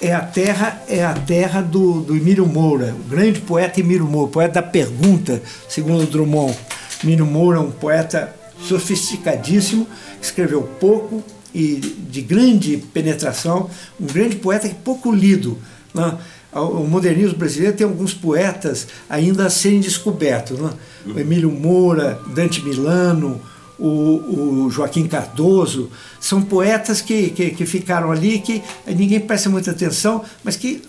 é 0.00 0.14
a 0.14 0.20
terra 0.20 0.82
é 0.88 1.04
a 1.04 1.14
terra 1.14 1.60
do, 1.62 2.00
do 2.00 2.16
Emílio 2.16 2.46
Moura, 2.46 2.94
o 2.94 3.08
grande 3.08 3.40
poeta 3.40 3.80
Emílio 3.80 4.06
Moura, 4.06 4.30
poeta 4.30 4.54
da 4.54 4.62
pergunta, 4.62 5.42
segundo 5.68 6.06
Drummond. 6.06 6.56
Emílio 7.02 7.26
Moura 7.26 7.58
é 7.58 7.60
um 7.60 7.70
poeta 7.70 8.34
sofisticadíssimo, 8.62 9.86
escreveu 10.20 10.62
pouco, 10.62 11.22
e 11.54 11.76
de 11.76 12.20
grande 12.20 12.76
penetração, 12.92 13.68
um 14.00 14.06
grande 14.06 14.36
poeta 14.36 14.68
que 14.68 14.74
pouco 14.74 15.12
lido. 15.12 15.58
Né? 15.94 16.18
o 16.52 16.84
modernismo 16.84 17.38
brasileiro 17.38 17.76
tem 17.76 17.86
alguns 17.86 18.12
poetas 18.12 18.88
ainda 19.08 19.46
a 19.46 19.50
serem 19.50 19.80
descobertos. 19.80 20.58
Né? 20.58 20.70
O 21.06 21.18
Emílio 21.18 21.50
Moura, 21.50 22.20
Dante 22.34 22.60
Milano, 22.62 23.40
o, 23.78 24.64
o 24.64 24.70
Joaquim 24.70 25.06
Cardoso, 25.06 25.90
são 26.20 26.42
poetas 26.42 27.00
que, 27.00 27.30
que, 27.30 27.50
que, 27.50 27.66
ficaram 27.66 28.10
ali, 28.10 28.38
que 28.40 28.62
ninguém 28.86 29.20
presta 29.20 29.48
muita 29.48 29.70
atenção, 29.70 30.24
mas 30.42 30.56
que 30.56 30.82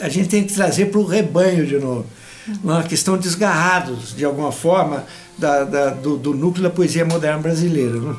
a 0.00 0.08
gente 0.08 0.28
tem 0.28 0.44
que 0.44 0.54
trazer 0.54 0.86
para 0.86 1.00
o 1.00 1.04
rebanho 1.04 1.66
de 1.66 1.78
novo. 1.78 2.06
Uhum. 2.46 2.82
Que 2.82 2.94
estão 2.94 3.16
desgarrados, 3.16 4.14
de 4.14 4.24
alguma 4.24 4.52
forma, 4.52 5.04
da, 5.38 5.64
da, 5.64 5.90
do, 5.90 6.16
do, 6.16 6.34
núcleo 6.34 6.62
da 6.62 6.70
poesia 6.70 7.04
moderna 7.04 7.38
brasileira. 7.38 7.98
Né? 7.98 8.16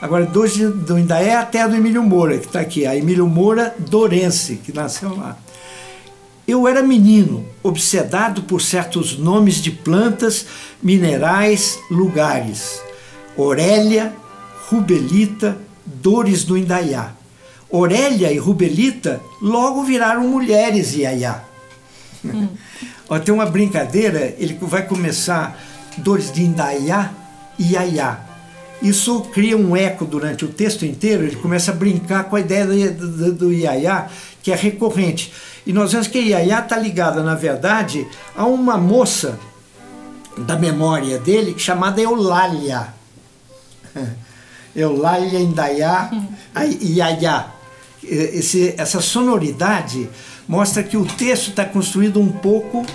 Agora, 0.00 0.26
do, 0.26 0.72
do 0.72 0.98
Indaé 0.98 1.36
até 1.36 1.62
a 1.62 1.66
do 1.66 1.74
Emílio 1.74 2.02
Moura, 2.02 2.38
que 2.38 2.46
está 2.46 2.60
aqui, 2.60 2.86
a 2.86 2.94
Emílio 2.96 3.26
Moura 3.26 3.74
Dorense, 3.78 4.56
que 4.56 4.72
nasceu 4.72 5.16
lá. 5.16 5.36
Eu 6.46 6.68
era 6.68 6.82
menino, 6.82 7.44
obsedado 7.62 8.42
por 8.42 8.62
certos 8.62 9.18
nomes 9.18 9.56
de 9.56 9.70
plantas, 9.70 10.46
minerais, 10.82 11.78
lugares. 11.90 12.80
Aurélia, 13.36 14.14
Rubelita, 14.68 15.58
Dores 15.84 16.44
do 16.44 16.56
Indaiá. 16.56 17.12
Aurélia 17.72 18.30
e 18.32 18.38
Rubelita 18.38 19.20
logo 19.42 19.82
viraram 19.82 20.28
mulheres 20.28 20.94
Iaiá. 20.94 21.42
Hum. 22.24 22.48
Ó, 23.08 23.18
tem 23.18 23.32
uma 23.34 23.46
brincadeira, 23.46 24.34
ele 24.38 24.56
vai 24.60 24.86
começar 24.86 25.60
Dores 25.98 26.32
de 26.32 26.42
Indaiá 26.42 27.12
e 27.58 27.72
Iaiá. 27.72 28.25
Isso 28.82 29.20
cria 29.32 29.56
um 29.56 29.76
eco 29.76 30.04
durante 30.04 30.44
o 30.44 30.48
texto 30.48 30.84
inteiro, 30.84 31.24
ele 31.24 31.36
começa 31.36 31.70
a 31.70 31.74
brincar 31.74 32.24
com 32.24 32.36
a 32.36 32.40
ideia 32.40 32.90
do, 32.90 33.08
do, 33.08 33.32
do 33.32 33.52
Iaiá, 33.52 34.08
que 34.42 34.52
é 34.52 34.54
recorrente. 34.54 35.32
E 35.66 35.72
nós 35.72 35.92
vemos 35.92 36.06
que 36.06 36.18
Iaiá 36.18 36.60
está 36.60 36.76
ligada, 36.76 37.22
na 37.22 37.34
verdade, 37.34 38.06
a 38.36 38.44
uma 38.44 38.76
moça 38.76 39.38
da 40.36 40.56
memória 40.56 41.18
dele 41.18 41.54
chamada 41.58 42.00
Eulália. 42.00 42.94
Eulália 44.76 45.40
Indaiá 45.40 46.10
Iaiá. 46.54 47.46
Esse, 48.04 48.74
essa 48.76 49.00
sonoridade 49.00 50.08
mostra 50.46 50.82
que 50.82 50.96
o 50.96 51.04
texto 51.04 51.48
está 51.48 51.64
construído 51.64 52.20
um 52.20 52.30
pouco 52.30 52.86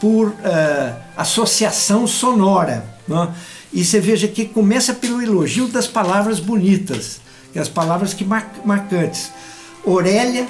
por 0.00 0.28
uh, 0.28 0.96
associação 1.16 2.06
sonora. 2.06 2.84
Não? 3.06 3.32
E 3.72 3.84
você 3.84 4.00
veja 4.00 4.26
que 4.26 4.46
começa 4.46 4.94
pelo 4.94 5.22
elogio 5.22 5.68
das 5.68 5.86
palavras 5.86 6.40
bonitas, 6.40 7.20
que 7.52 7.58
é 7.58 7.62
as 7.62 7.68
palavras 7.68 8.14
que 8.14 8.24
mar 8.24 8.50
marcantes. 8.64 9.30
Aurélia, 9.86 10.46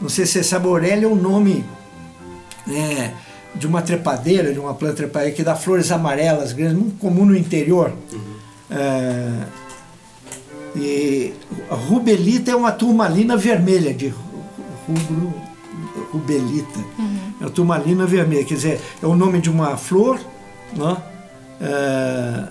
não 0.00 0.08
sei 0.08 0.26
se 0.26 0.32
você 0.32 0.44
sabe, 0.44 0.66
Aurélia 0.66 1.06
é 1.06 1.08
o 1.08 1.16
nome 1.16 1.64
é, 2.68 3.10
de 3.54 3.66
uma 3.66 3.82
trepadeira, 3.82 4.52
de 4.52 4.58
uma 4.58 4.74
planta 4.74 4.94
trepadeira 4.94 5.34
que 5.34 5.42
dá 5.42 5.54
flores 5.54 5.90
amarelas, 5.90 6.52
grandes, 6.52 6.78
muito 6.78 6.98
comum 6.98 7.24
no 7.24 7.36
interior. 7.36 7.92
Uhum. 8.12 8.34
É, 8.70 9.46
e 10.74 11.34
a 11.70 11.74
rubelita 11.74 12.50
é 12.50 12.56
uma 12.56 12.72
turmalina 12.72 13.36
vermelha, 13.36 13.92
de 13.92 14.12
rubro, 14.86 15.34
rubelita. 16.12 16.78
Uhum. 16.98 17.18
É 17.40 17.44
uma 17.44 17.50
turmalina 17.50 18.06
vermelha, 18.06 18.44
quer 18.44 18.54
dizer, 18.54 18.80
é 19.02 19.06
o 19.06 19.14
nome 19.14 19.40
de 19.40 19.50
uma 19.50 19.76
flor, 19.76 20.18
não? 20.76 21.11
É, 21.60 22.48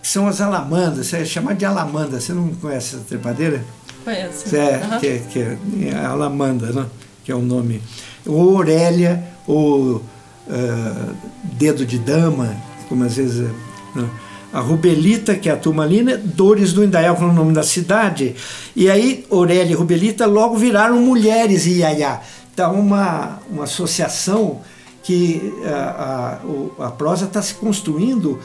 que 0.00 0.08
são 0.08 0.26
as 0.26 0.40
alamandas, 0.40 1.06
você 1.06 1.18
é 1.18 1.24
chamado 1.24 1.56
de 1.56 1.64
alamanda, 1.64 2.20
você 2.20 2.32
não 2.32 2.48
conhece 2.54 2.96
essa 2.96 3.04
trepadeira? 3.04 3.62
Conheço. 4.04 4.54
É, 4.54 4.82
uhum. 4.84 4.98
que, 4.98 5.18
que 5.20 5.88
é 5.88 6.04
alamanda, 6.04 6.72
né? 6.72 6.86
que 7.24 7.30
é 7.30 7.34
o 7.34 7.40
nome. 7.42 7.80
Ou 8.26 8.56
Aurélia, 8.56 9.22
ou 9.46 9.96
uh, 9.96 11.14
dedo 11.54 11.86
de 11.86 11.98
dama, 11.98 12.56
como 12.88 13.04
às 13.04 13.16
vezes 13.16 13.48
é. 13.48 13.98
Né? 13.98 14.08
a 14.52 14.60
Rubelita, 14.60 15.34
que 15.34 15.48
é 15.48 15.52
a 15.52 15.56
turmalina, 15.56 16.16
Dores 16.16 16.72
do 16.74 16.84
Indaial, 16.84 17.16
que 17.16 17.22
é 17.22 17.26
o 17.26 17.32
nome 17.32 17.54
da 17.54 17.62
cidade. 17.62 18.36
E 18.76 18.90
aí, 18.90 19.24
Aurélia 19.30 19.72
e 19.72 19.74
Rubelita 19.74 20.26
logo 20.26 20.56
viraram 20.56 21.00
mulheres 21.00 21.64
Iaiá. 21.64 22.20
Então, 22.52 22.74
uma, 22.74 23.38
uma 23.50 23.64
associação 23.64 24.60
que 25.02 25.52
a, 25.64 26.38
a, 26.78 26.86
a 26.86 26.90
prosa 26.90 27.24
está 27.26 27.42
se 27.42 27.54
construindo 27.54 28.38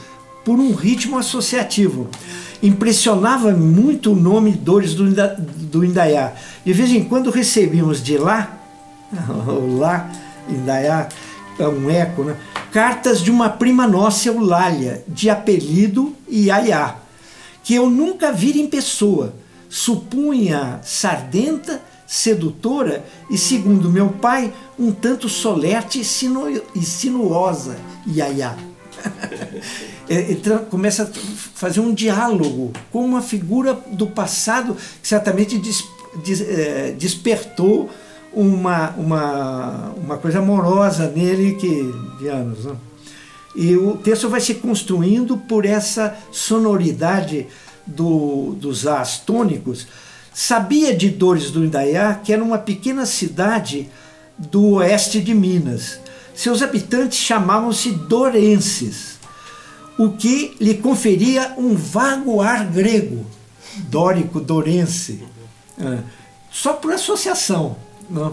por 0.44 0.58
um 0.58 0.72
ritmo 0.74 1.18
associativo. 1.18 2.08
Impressionava 2.62 3.52
muito 3.52 4.12
o 4.12 4.16
nome 4.16 4.52
Dores 4.52 4.94
do, 4.94 5.04
do 5.10 5.84
Indaiá. 5.84 6.32
De 6.64 6.72
vez 6.72 6.90
em 6.90 7.04
quando 7.04 7.30
recebíamos 7.30 8.02
de 8.02 8.16
lá, 8.18 8.58
lá, 9.78 10.10
Indaiá, 10.48 11.08
é 11.58 11.68
um 11.68 11.90
eco, 11.90 12.24
né? 12.24 12.36
cartas 12.72 13.20
de 13.20 13.30
uma 13.30 13.48
prima 13.48 13.86
nossa, 13.86 14.28
Eulália, 14.28 15.02
de 15.08 15.30
apelido 15.30 16.14
Iaiá, 16.28 16.96
que 17.62 17.74
eu 17.74 17.88
nunca 17.88 18.32
vi 18.32 18.60
em 18.60 18.66
pessoa. 18.66 19.34
Supunha 19.68 20.80
sardenta, 20.82 21.80
sedutora 22.08 23.04
e, 23.30 23.36
segundo 23.36 23.90
meu 23.90 24.08
pai, 24.08 24.50
um 24.78 24.90
tanto 24.90 25.28
solerte 25.28 26.00
e 26.00 26.82
sinuosa, 26.82 27.76
Iaiá. 28.06 28.56
Então, 30.10 30.64
começa 30.64 31.02
a 31.02 31.06
fazer 31.54 31.80
um 31.80 31.92
diálogo 31.92 32.72
com 32.90 33.04
uma 33.04 33.20
figura 33.20 33.74
do 33.92 34.06
passado 34.06 34.74
que 35.02 35.06
certamente 35.06 35.58
des, 35.58 35.84
des, 36.24 36.40
é, 36.40 36.94
despertou 36.98 37.90
uma, 38.32 38.94
uma, 38.96 39.92
uma 40.02 40.16
coisa 40.16 40.38
amorosa 40.38 41.10
nele 41.14 41.56
que, 41.56 41.92
de 42.18 42.28
anos. 42.28 42.64
Né? 42.64 42.76
E 43.54 43.76
o 43.76 43.98
texto 43.98 44.30
vai 44.30 44.40
se 44.40 44.54
construindo 44.54 45.36
por 45.36 45.66
essa 45.66 46.16
sonoridade 46.32 47.46
do, 47.86 48.54
dos 48.54 48.86
as 48.86 49.18
tônicos. 49.18 49.86
Sabia 50.40 50.94
de 50.94 51.10
Dores 51.10 51.50
do 51.50 51.64
Indaiá 51.64 52.14
que 52.14 52.32
era 52.32 52.44
uma 52.44 52.58
pequena 52.58 53.04
cidade 53.04 53.88
do 54.38 54.74
oeste 54.74 55.20
de 55.20 55.34
Minas. 55.34 55.98
Seus 56.32 56.62
habitantes 56.62 57.18
chamavam-se 57.18 57.90
Dorenses, 57.90 59.18
o 59.98 60.10
que 60.10 60.56
lhe 60.60 60.74
conferia 60.74 61.54
um 61.58 61.74
vago 61.74 62.40
ar 62.40 62.66
grego, 62.66 63.26
dórico, 63.90 64.38
dorense, 64.38 65.24
é, 65.76 65.98
só 66.52 66.74
por 66.74 66.92
associação. 66.92 67.76
Né? 68.08 68.30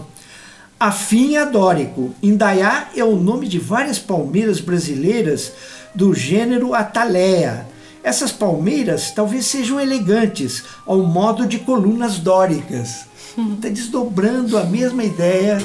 Afim 0.78 1.32
Dórico. 1.50 2.14
Indaiá 2.22 2.88
é 2.94 3.02
o 3.02 3.16
nome 3.16 3.48
de 3.48 3.58
várias 3.58 3.98
palmeiras 3.98 4.60
brasileiras 4.60 5.52
do 5.92 6.14
gênero 6.14 6.72
Atalea. 6.72 7.66
Essas 8.06 8.30
palmeiras 8.30 9.10
talvez 9.10 9.46
sejam 9.46 9.80
elegantes, 9.80 10.62
ao 10.86 11.02
modo 11.02 11.44
de 11.44 11.58
colunas 11.58 12.20
dóricas. 12.20 13.04
Está 13.36 13.68
desdobrando 13.68 14.56
a 14.56 14.62
mesma 14.62 15.02
ideia. 15.02 15.58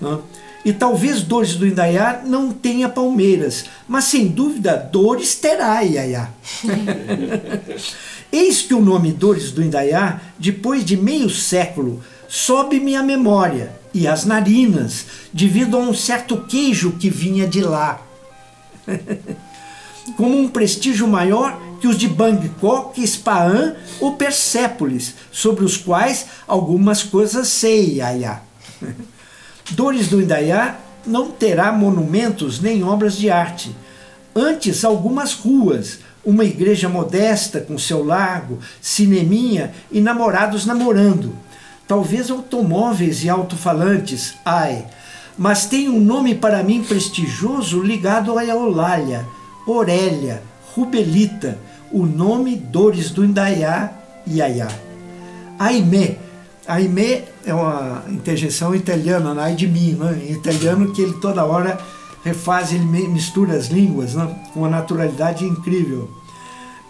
Né? 0.00 0.18
E 0.64 0.72
talvez 0.72 1.22
Dores 1.22 1.56
do 1.56 1.66
Indaiá 1.66 2.22
não 2.24 2.52
tenha 2.52 2.88
palmeiras, 2.88 3.64
mas 3.88 4.04
sem 4.04 4.28
dúvida 4.28 4.76
Dores 4.76 5.34
terá 5.34 5.80
Iaiá. 5.80 6.30
Eis 8.30 8.62
que 8.62 8.72
o 8.72 8.80
nome 8.80 9.10
Dores 9.10 9.50
do 9.50 9.64
Indaiá, 9.64 10.20
depois 10.38 10.84
de 10.84 10.96
meio 10.96 11.28
século, 11.28 12.00
sobe-me 12.28 12.94
a 12.94 13.02
memória 13.02 13.72
e 13.92 14.06
as 14.06 14.24
narinas, 14.24 15.04
devido 15.32 15.76
a 15.76 15.80
um 15.80 15.92
certo 15.92 16.36
queijo 16.42 16.92
que 16.92 17.10
vinha 17.10 17.44
de 17.44 17.60
lá. 17.60 18.00
Como 20.16 20.36
um 20.36 20.48
prestígio 20.48 21.06
maior 21.06 21.60
que 21.80 21.86
os 21.86 21.98
de 21.98 22.08
Bangkok, 22.08 23.02
Ispahan 23.02 23.74
ou 24.00 24.16
Persépolis, 24.16 25.14
sobre 25.30 25.64
os 25.64 25.76
quais 25.76 26.26
algumas 26.48 27.02
coisas 27.02 27.48
sei, 27.48 27.96
Iaiá. 27.96 28.40
Dores 29.72 30.08
do 30.08 30.20
Indaiá 30.20 30.78
não 31.06 31.30
terá 31.30 31.70
monumentos 31.72 32.60
nem 32.60 32.82
obras 32.82 33.16
de 33.16 33.30
arte. 33.30 33.74
Antes, 34.34 34.84
algumas 34.84 35.34
ruas, 35.34 35.98
uma 36.24 36.44
igreja 36.44 36.88
modesta 36.88 37.60
com 37.60 37.78
seu 37.78 38.04
lago, 38.04 38.58
cineminha 38.80 39.72
e 39.90 40.00
namorados 40.00 40.66
namorando 40.66 41.46
talvez 41.86 42.30
automóveis 42.30 43.22
e 43.22 43.28
alto-falantes, 43.28 44.34
ai, 44.44 44.86
mas 45.38 45.66
tem 45.66 45.88
um 45.88 46.00
nome 46.00 46.34
para 46.34 46.62
mim 46.62 46.82
prestigioso 46.82 47.80
ligado 47.80 48.36
a 48.38 48.44
Eulália, 48.44 49.26
Aurélia, 49.66 50.42
Rubelita, 50.74 51.58
o 51.90 52.04
nome 52.04 52.56
Dores 52.56 53.10
do 53.10 53.24
Indaiá, 53.24 53.92
Iaiá. 54.26 54.68
Aimé, 55.58 56.18
Aimé 56.66 57.24
é 57.44 57.54
uma 57.54 58.04
interjeição 58.10 58.74
italiana, 58.74 59.34
ai 59.40 59.54
de 59.54 59.66
mim, 59.66 59.92
né? 59.92 60.20
em 60.28 60.32
italiano 60.32 60.92
que 60.92 61.00
ele 61.00 61.14
toda 61.14 61.44
hora 61.44 61.78
refaz, 62.24 62.72
ele 62.72 62.84
mistura 62.84 63.54
as 63.54 63.68
línguas 63.68 64.14
né? 64.14 64.28
com 64.52 64.60
uma 64.60 64.68
naturalidade 64.68 65.44
incrível. 65.44 66.10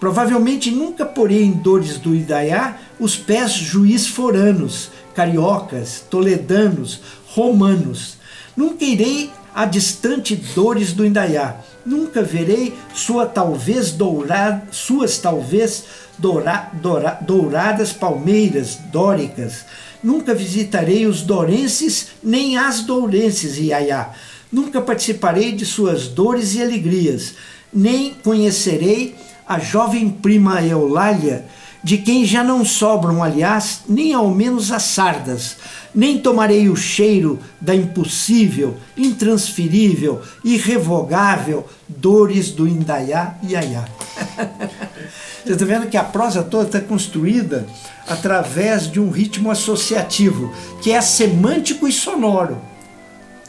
Provavelmente 0.00 0.70
nunca 0.70 1.04
porei 1.04 1.42
em 1.42 1.52
dores 1.52 1.98
do 1.98 2.14
Idaiá 2.14 2.76
os 2.98 3.16
pés 3.16 3.52
juiz 3.52 4.06
foranos, 4.06 4.90
cariocas, 5.14 6.04
toledanos, 6.10 7.00
romanos. 7.28 8.18
Nunca 8.56 8.84
irei 8.84 9.30
a 9.54 9.64
distante 9.64 10.36
dores 10.36 10.92
do 10.92 11.04
Indaiá. 11.04 11.56
Nunca 11.86 12.20
verei 12.20 12.74
sua 12.92 13.26
talvez 13.26 13.92
dourada, 13.92 14.66
suas 14.72 15.18
talvez 15.18 15.84
doura, 16.18 16.68
doura, 16.72 17.16
douradas 17.20 17.92
palmeiras 17.92 18.76
dóricas. 18.90 19.64
Nunca 20.02 20.34
visitarei 20.34 21.06
os 21.06 21.22
dourenses 21.22 22.08
nem 22.20 22.58
as 22.58 22.80
dourenses, 22.80 23.56
Iaiá. 23.56 24.10
Nunca 24.50 24.80
participarei 24.80 25.52
de 25.52 25.64
suas 25.64 26.08
dores 26.08 26.56
e 26.56 26.62
alegrias, 26.62 27.34
nem 27.72 28.14
conhecerei 28.14 29.14
a 29.46 29.60
jovem 29.60 30.10
prima 30.10 30.60
Eulália, 30.62 31.44
de 31.86 31.98
quem 31.98 32.24
já 32.24 32.42
não 32.42 32.64
sobram, 32.64 33.22
aliás, 33.22 33.82
nem 33.88 34.12
ao 34.12 34.28
menos 34.28 34.72
as 34.72 34.82
sardas, 34.82 35.56
nem 35.94 36.18
tomarei 36.18 36.68
o 36.68 36.74
cheiro 36.74 37.38
da 37.60 37.76
impossível, 37.76 38.76
intransferível, 38.96 40.20
irrevogável 40.42 41.64
dores 41.86 42.50
do 42.50 42.66
Indaiá 42.66 43.36
e. 43.40 43.54
Você 45.46 45.52
está 45.52 45.64
vendo 45.64 45.86
que 45.86 45.96
a 45.96 46.02
prosa 46.02 46.42
toda 46.42 46.64
está 46.64 46.80
construída 46.80 47.64
através 48.08 48.90
de 48.90 48.98
um 48.98 49.08
ritmo 49.08 49.48
associativo, 49.48 50.52
que 50.82 50.90
é 50.90 51.00
semântico 51.00 51.86
e 51.86 51.92
sonoro 51.92 52.58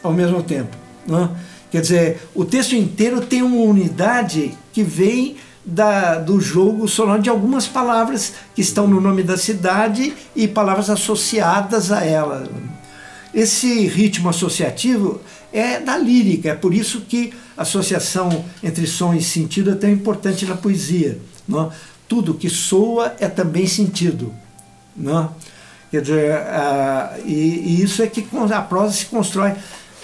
ao 0.00 0.12
mesmo 0.12 0.44
tempo. 0.44 0.76
Né? 1.08 1.28
Quer 1.72 1.80
dizer, 1.80 2.28
o 2.36 2.44
texto 2.44 2.76
inteiro 2.76 3.20
tem 3.20 3.42
uma 3.42 3.62
unidade 3.62 4.54
que 4.72 4.84
vem 4.84 5.38
da, 5.68 6.14
do 6.14 6.40
jogo 6.40 6.88
sonoro 6.88 7.20
de 7.20 7.28
algumas 7.28 7.66
palavras 7.66 8.32
que 8.54 8.62
estão 8.62 8.88
no 8.88 9.00
nome 9.00 9.22
da 9.22 9.36
cidade 9.36 10.14
e 10.34 10.48
palavras 10.48 10.88
associadas 10.88 11.92
a 11.92 12.02
ela. 12.02 12.48
Esse 13.34 13.86
ritmo 13.86 14.30
associativo 14.30 15.20
é 15.52 15.78
da 15.78 15.98
lírica, 15.98 16.50
é 16.50 16.54
por 16.54 16.72
isso 16.72 17.02
que 17.02 17.34
a 17.56 17.62
associação 17.62 18.44
entre 18.62 18.86
som 18.86 19.12
e 19.12 19.22
sentido 19.22 19.70
é 19.70 19.74
tão 19.74 19.90
importante 19.90 20.46
na 20.46 20.56
poesia. 20.56 21.18
Não? 21.46 21.70
Tudo 22.08 22.32
que 22.32 22.48
soa 22.48 23.14
é 23.20 23.28
também 23.28 23.66
sentido. 23.66 24.32
Não? 24.96 25.34
Quer 25.90 26.00
dizer, 26.00 26.40
e, 27.26 27.32
e, 27.32 27.82
isso 27.82 28.02
é 28.02 28.06
que 28.06 28.26
a 28.54 28.62
prosa 28.62 28.92
se 28.92 29.06
constrói 29.06 29.52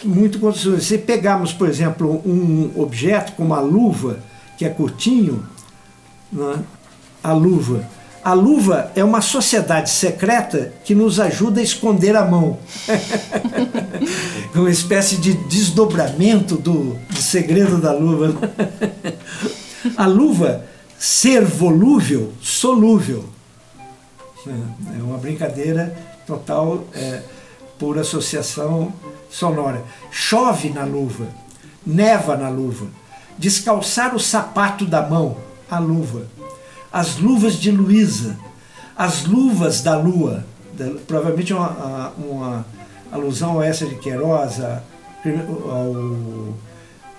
muito. 0.03 0.41
Se 0.81 0.99
pegarmos, 0.99 1.53
por 1.53 1.69
exemplo, 1.69 2.23
um 2.27 2.71
objeto 2.77 3.33
como 3.33 3.55
a 3.55 3.61
luva, 3.61 4.19
que 4.57 4.65
é 4.65 4.69
curtinho, 4.69 5.45
é? 6.37 6.59
a 7.23 7.33
luva. 7.33 7.89
A 8.23 8.33
luva 8.33 8.91
é 8.95 9.05
uma 9.05 9.21
sociedade 9.21 9.91
secreta 9.91 10.73
que 10.83 10.95
nos 10.95 11.21
ajuda 11.21 11.61
a 11.61 11.63
esconder 11.63 12.17
a 12.17 12.25
mão. 12.25 12.59
uma 14.55 14.71
espécie 14.71 15.17
de 15.17 15.35
desdobramento 15.35 16.57
do, 16.57 16.95
do 17.11 17.21
segredo 17.21 17.79
da 17.79 17.93
luva. 17.93 18.35
a 19.97 20.07
luva, 20.07 20.65
ser 20.99 21.45
volúvel, 21.45 22.33
solúvel. 22.41 23.27
É 24.47 25.03
uma 25.03 25.19
brincadeira 25.19 25.95
total 26.27 26.85
é, 26.95 27.23
por 27.79 27.99
associação 27.99 28.93
sonora. 29.31 29.85
Chove 30.11 30.71
na 30.71 30.85
luva, 30.85 31.27
neva 31.85 32.37
na 32.37 32.49
luva. 32.49 32.87
Descalçar 33.37 34.15
o 34.15 34.21
sapato 34.21 34.87
da 34.87 35.03
mão 35.03 35.37
a 35.71 35.79
luva. 35.79 36.27
As 36.93 37.19
luvas 37.19 37.55
de 37.55 37.71
Luísa, 37.71 38.37
as 38.97 39.25
luvas 39.25 39.81
da 39.83 39.99
lua, 39.99 40.45
provavelmente 41.07 41.53
uma, 41.53 42.13
uma 42.17 42.67
alusão 43.11 43.53
ao 43.53 43.63
essa 43.63 43.87
de 43.87 43.97
Queiroz, 43.97 44.61
ao, 44.61 44.83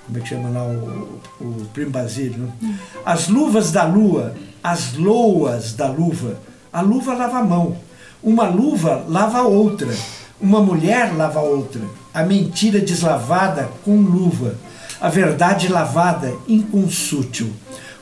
como 0.05 0.17
é 0.17 0.19
que 0.19 0.29
chama 0.29 0.49
lá, 0.49 0.63
o, 0.63 1.19
o 1.41 1.65
Primo 1.73 1.91
Basílio. 1.91 2.37
Né? 2.61 2.79
As 3.05 3.27
luvas 3.27 3.71
da 3.71 3.83
lua, 3.83 4.35
as 4.63 4.93
loas 4.93 5.73
da 5.73 5.87
luva. 5.87 6.39
A 6.71 6.81
luva 6.81 7.13
lava 7.13 7.39
a 7.39 7.43
mão. 7.43 7.77
Uma 8.21 8.47
luva 8.47 9.03
lava 9.07 9.39
a 9.39 9.43
outra. 9.43 9.93
Uma 10.39 10.59
mulher 10.61 11.15
lava 11.15 11.39
a 11.39 11.43
outra. 11.43 11.81
A 12.13 12.23
mentira 12.23 12.79
deslavada 12.79 13.69
com 13.83 13.97
luva. 13.97 14.55
A 15.01 15.09
verdade 15.09 15.67
lavada 15.67 16.33
inconsútil. 16.47 17.51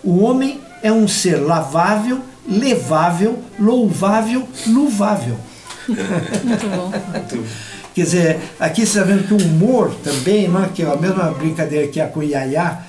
O 0.03 0.19
homem 0.23 0.59
é 0.81 0.91
um 0.91 1.07
ser 1.07 1.37
lavável, 1.37 2.21
levável, 2.47 3.39
louvável, 3.59 4.47
louvável. 4.67 5.37
Muito 5.87 6.67
bom. 6.67 6.91
Quer 7.93 8.03
dizer, 8.03 8.39
aqui 8.59 8.85
você 8.85 8.99
está 8.99 9.03
vendo 9.03 9.27
que 9.27 9.33
o 9.33 9.37
humor 9.37 9.95
também, 10.03 10.47
né, 10.47 10.69
que 10.73 10.81
é 10.81 10.91
a 10.91 10.95
mesma 10.95 11.31
brincadeira 11.31 11.87
que 11.87 12.01
a 12.01 12.07
com 12.07 12.23
Iaiá, 12.23 12.81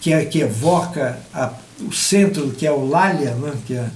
que, 0.00 0.12
é, 0.12 0.24
que 0.24 0.40
evoca 0.40 1.18
a, 1.32 1.52
o 1.80 1.92
centro, 1.92 2.50
que 2.50 2.66
é 2.66 2.72
o 2.72 2.86
Lália, 2.86 3.30
né, 3.30 3.52
que, 3.66 3.74
é, 3.74 3.86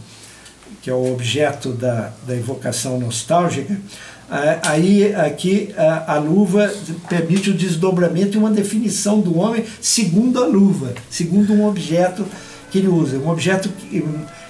que 0.80 0.88
é 0.88 0.94
o 0.94 1.12
objeto 1.12 1.72
da, 1.72 2.12
da 2.26 2.36
evocação 2.36 2.98
nostálgica, 2.98 3.76
aí 4.62 5.14
aqui 5.14 5.74
a, 5.76 6.14
a, 6.14 6.18
luva 6.18 6.72
permite 7.08 7.50
o 7.50 7.54
desdobramento 7.54 8.36
e 8.36 8.38
uma 8.38 8.50
definição 8.50 9.20
do 9.20 9.38
homem 9.38 9.64
segundo 9.80 10.42
a 10.42 10.46
luva, 10.46 10.94
segundo 11.10 11.52
um 11.52 11.66
objeto 11.66 12.24
que 12.72 12.78
ele 12.78 12.88
usa. 12.88 13.18
Um 13.18 13.28
objeto 13.28 13.68
que, 13.68 14.02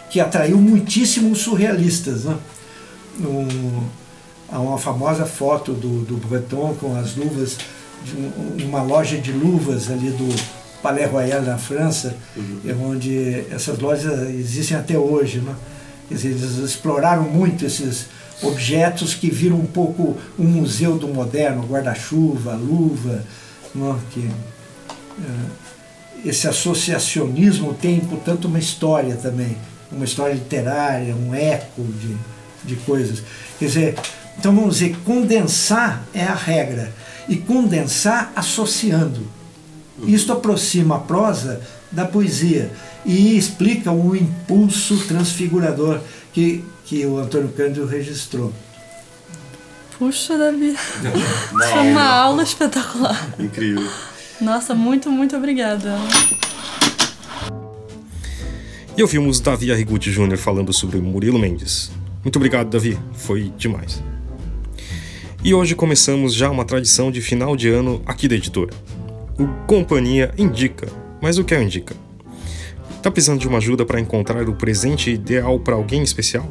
que 0.08 0.20
atraiu 0.20 0.56
muitíssimos 0.56 1.40
surrealistas. 1.40 2.24
Né? 2.24 2.38
Um, 3.20 3.82
há 4.48 4.60
uma 4.60 4.78
famosa 4.78 5.26
foto 5.26 5.72
do, 5.72 6.04
do 6.04 6.16
Breton 6.16 6.74
com 6.80 6.96
as 6.96 7.16
luvas, 7.16 7.58
de 8.56 8.64
uma 8.64 8.80
loja 8.82 9.18
de 9.18 9.32
luvas 9.32 9.90
ali 9.90 10.10
do 10.10 10.34
Palais 10.80 11.10
Royal 11.10 11.42
na 11.42 11.58
França, 11.58 12.16
uhum. 12.36 12.90
onde 12.90 13.44
essas 13.50 13.78
lojas 13.80 14.28
existem 14.30 14.76
até 14.76 14.96
hoje. 14.96 15.40
Né? 15.40 15.54
Eles 16.08 16.58
exploraram 16.58 17.24
muito 17.24 17.66
esses 17.66 18.06
objetos 18.40 19.14
que 19.14 19.30
viram 19.30 19.56
um 19.56 19.66
pouco 19.66 20.16
um 20.38 20.44
museu 20.44 20.96
do 20.96 21.08
moderno, 21.08 21.66
guarda-chuva, 21.66 22.54
luva, 22.54 23.24
né? 23.74 23.98
que, 24.12 24.28
é, 25.20 25.61
esse 26.24 26.46
associacionismo 26.46 27.74
tem, 27.74 28.00
portanto, 28.00 28.46
uma 28.46 28.58
história 28.58 29.16
também, 29.16 29.56
uma 29.90 30.04
história 30.04 30.34
literária, 30.34 31.14
um 31.14 31.34
eco 31.34 31.82
de, 31.82 32.16
de 32.64 32.76
coisas. 32.76 33.22
Quer 33.58 33.66
dizer, 33.66 33.98
então 34.38 34.54
vamos 34.54 34.78
dizer, 34.78 34.96
condensar 35.04 36.04
é 36.14 36.24
a 36.24 36.34
regra, 36.34 36.92
e 37.28 37.36
condensar 37.36 38.32
associando. 38.34 39.26
Isto 40.04 40.32
aproxima 40.32 40.96
a 40.96 40.98
prosa 40.98 41.60
da 41.90 42.04
poesia 42.04 42.72
e 43.04 43.36
explica 43.36 43.92
o 43.92 44.16
impulso 44.16 44.98
transfigurador 45.06 46.00
que, 46.32 46.64
que 46.84 47.04
o 47.06 47.18
Antônio 47.18 47.50
Cândido 47.50 47.86
registrou. 47.86 48.52
Puxa, 49.98 50.36
Davi. 50.36 50.74
Foi 50.76 51.90
uma 51.90 52.04
aula 52.04 52.42
espetacular. 52.42 53.34
Incrível. 53.38 53.88
Nossa, 54.42 54.74
muito, 54.74 55.08
muito 55.08 55.36
obrigada. 55.36 55.96
E 58.96 59.02
ouvimos 59.02 59.38
Davi 59.38 59.70
Arrigucci 59.70 60.10
Jr. 60.10 60.36
falando 60.36 60.72
sobre 60.72 60.98
Murilo 60.98 61.38
Mendes. 61.38 61.92
Muito 62.24 62.34
obrigado, 62.36 62.68
Davi. 62.68 62.98
Foi 63.12 63.52
demais. 63.56 64.02
E 65.44 65.54
hoje 65.54 65.76
começamos 65.76 66.34
já 66.34 66.50
uma 66.50 66.64
tradição 66.64 67.12
de 67.12 67.20
final 67.20 67.56
de 67.56 67.68
ano 67.68 68.02
aqui 68.04 68.26
da 68.26 68.34
editora. 68.34 68.72
O 69.38 69.46
Companhia 69.66 70.34
Indica. 70.36 70.88
Mas 71.20 71.38
o 71.38 71.44
que 71.44 71.54
é 71.54 71.62
Indica? 71.62 71.94
Tá 73.00 73.12
precisando 73.12 73.38
de 73.38 73.46
uma 73.46 73.58
ajuda 73.58 73.86
para 73.86 74.00
encontrar 74.00 74.48
o 74.48 74.54
presente 74.54 75.08
ideal 75.10 75.60
para 75.60 75.76
alguém 75.76 76.02
especial? 76.02 76.50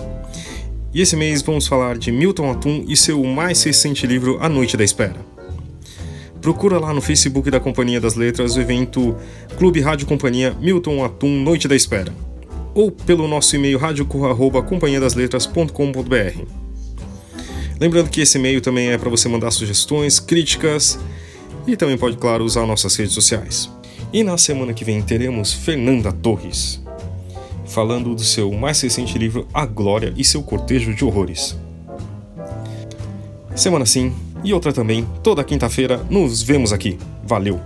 E 0.95 1.01
esse 1.01 1.17
mês 1.17 1.41
vamos 1.41 1.67
falar 1.67 1.97
de 1.97 2.13
Milton 2.13 2.51
Atum 2.51 2.85
e 2.87 2.97
seu 2.97 3.23
mais 3.25 3.63
recente 3.63 4.07
livro 4.07 4.39
A 4.41 4.49
Noite 4.49 4.77
da 4.77 4.85
Espera. 4.85 5.17
Procura 6.41 6.79
lá 6.79 6.93
no 6.93 7.01
Facebook 7.01 7.51
da 7.51 7.61
Companhia 7.61 8.01
das 8.01 8.15
Letras 8.15 8.57
o 8.57 8.61
evento 8.61 9.17
Clube 9.57 9.81
Rádio 9.81 10.07
Companhia 10.07 10.55
Milton 10.61 11.03
Atum 11.05 11.43
Noite 11.43 11.67
da 11.67 11.77
Espera. 11.77 12.13
ou 12.75 12.91
pelo 12.91 13.29
nosso 13.29 13.55
e-mail 13.55 13.79
radiocorra.companhiadasletras.com.br. 13.79 16.43
Lembrando 17.79 18.11
que 18.11 18.21
esse 18.21 18.39
e-mail 18.39 18.61
também 18.61 18.91
é 18.91 18.99
para 18.99 19.11
você 19.11 19.29
mandar 19.29 19.51
sugestões, 19.51 20.19
críticas 20.19 20.99
e 21.67 21.77
também 21.77 21.99
pode, 21.99 22.17
claro, 22.17 22.45
usar 22.45 22.67
nossas 22.67 22.97
redes 22.97 23.13
sociais. 23.13 23.71
E 24.13 24.25
na 24.25 24.37
semana 24.39 24.75
que 24.75 24.85
vem 24.85 25.01
teremos 25.03 25.53
Fernanda 25.53 26.13
Torres, 26.13 26.82
falando 27.67 28.15
do 28.15 28.23
seu 28.23 28.53
mais 28.53 28.81
recente 28.81 29.19
livro 29.19 29.47
A 29.53 29.67
Glória 29.67 30.13
e 30.17 30.25
seu 30.25 30.43
Cortejo 30.43 30.95
de 30.95 31.05
Horrores. 31.05 31.57
Semana 33.55 33.87
sim 33.87 34.13
e 34.45 34.53
outra 34.53 34.73
também, 34.73 35.07
toda 35.23 35.45
quinta-feira 35.45 36.05
nos 36.11 36.43
vemos 36.43 36.73
aqui. 36.73 36.99
Valeu! 37.25 37.61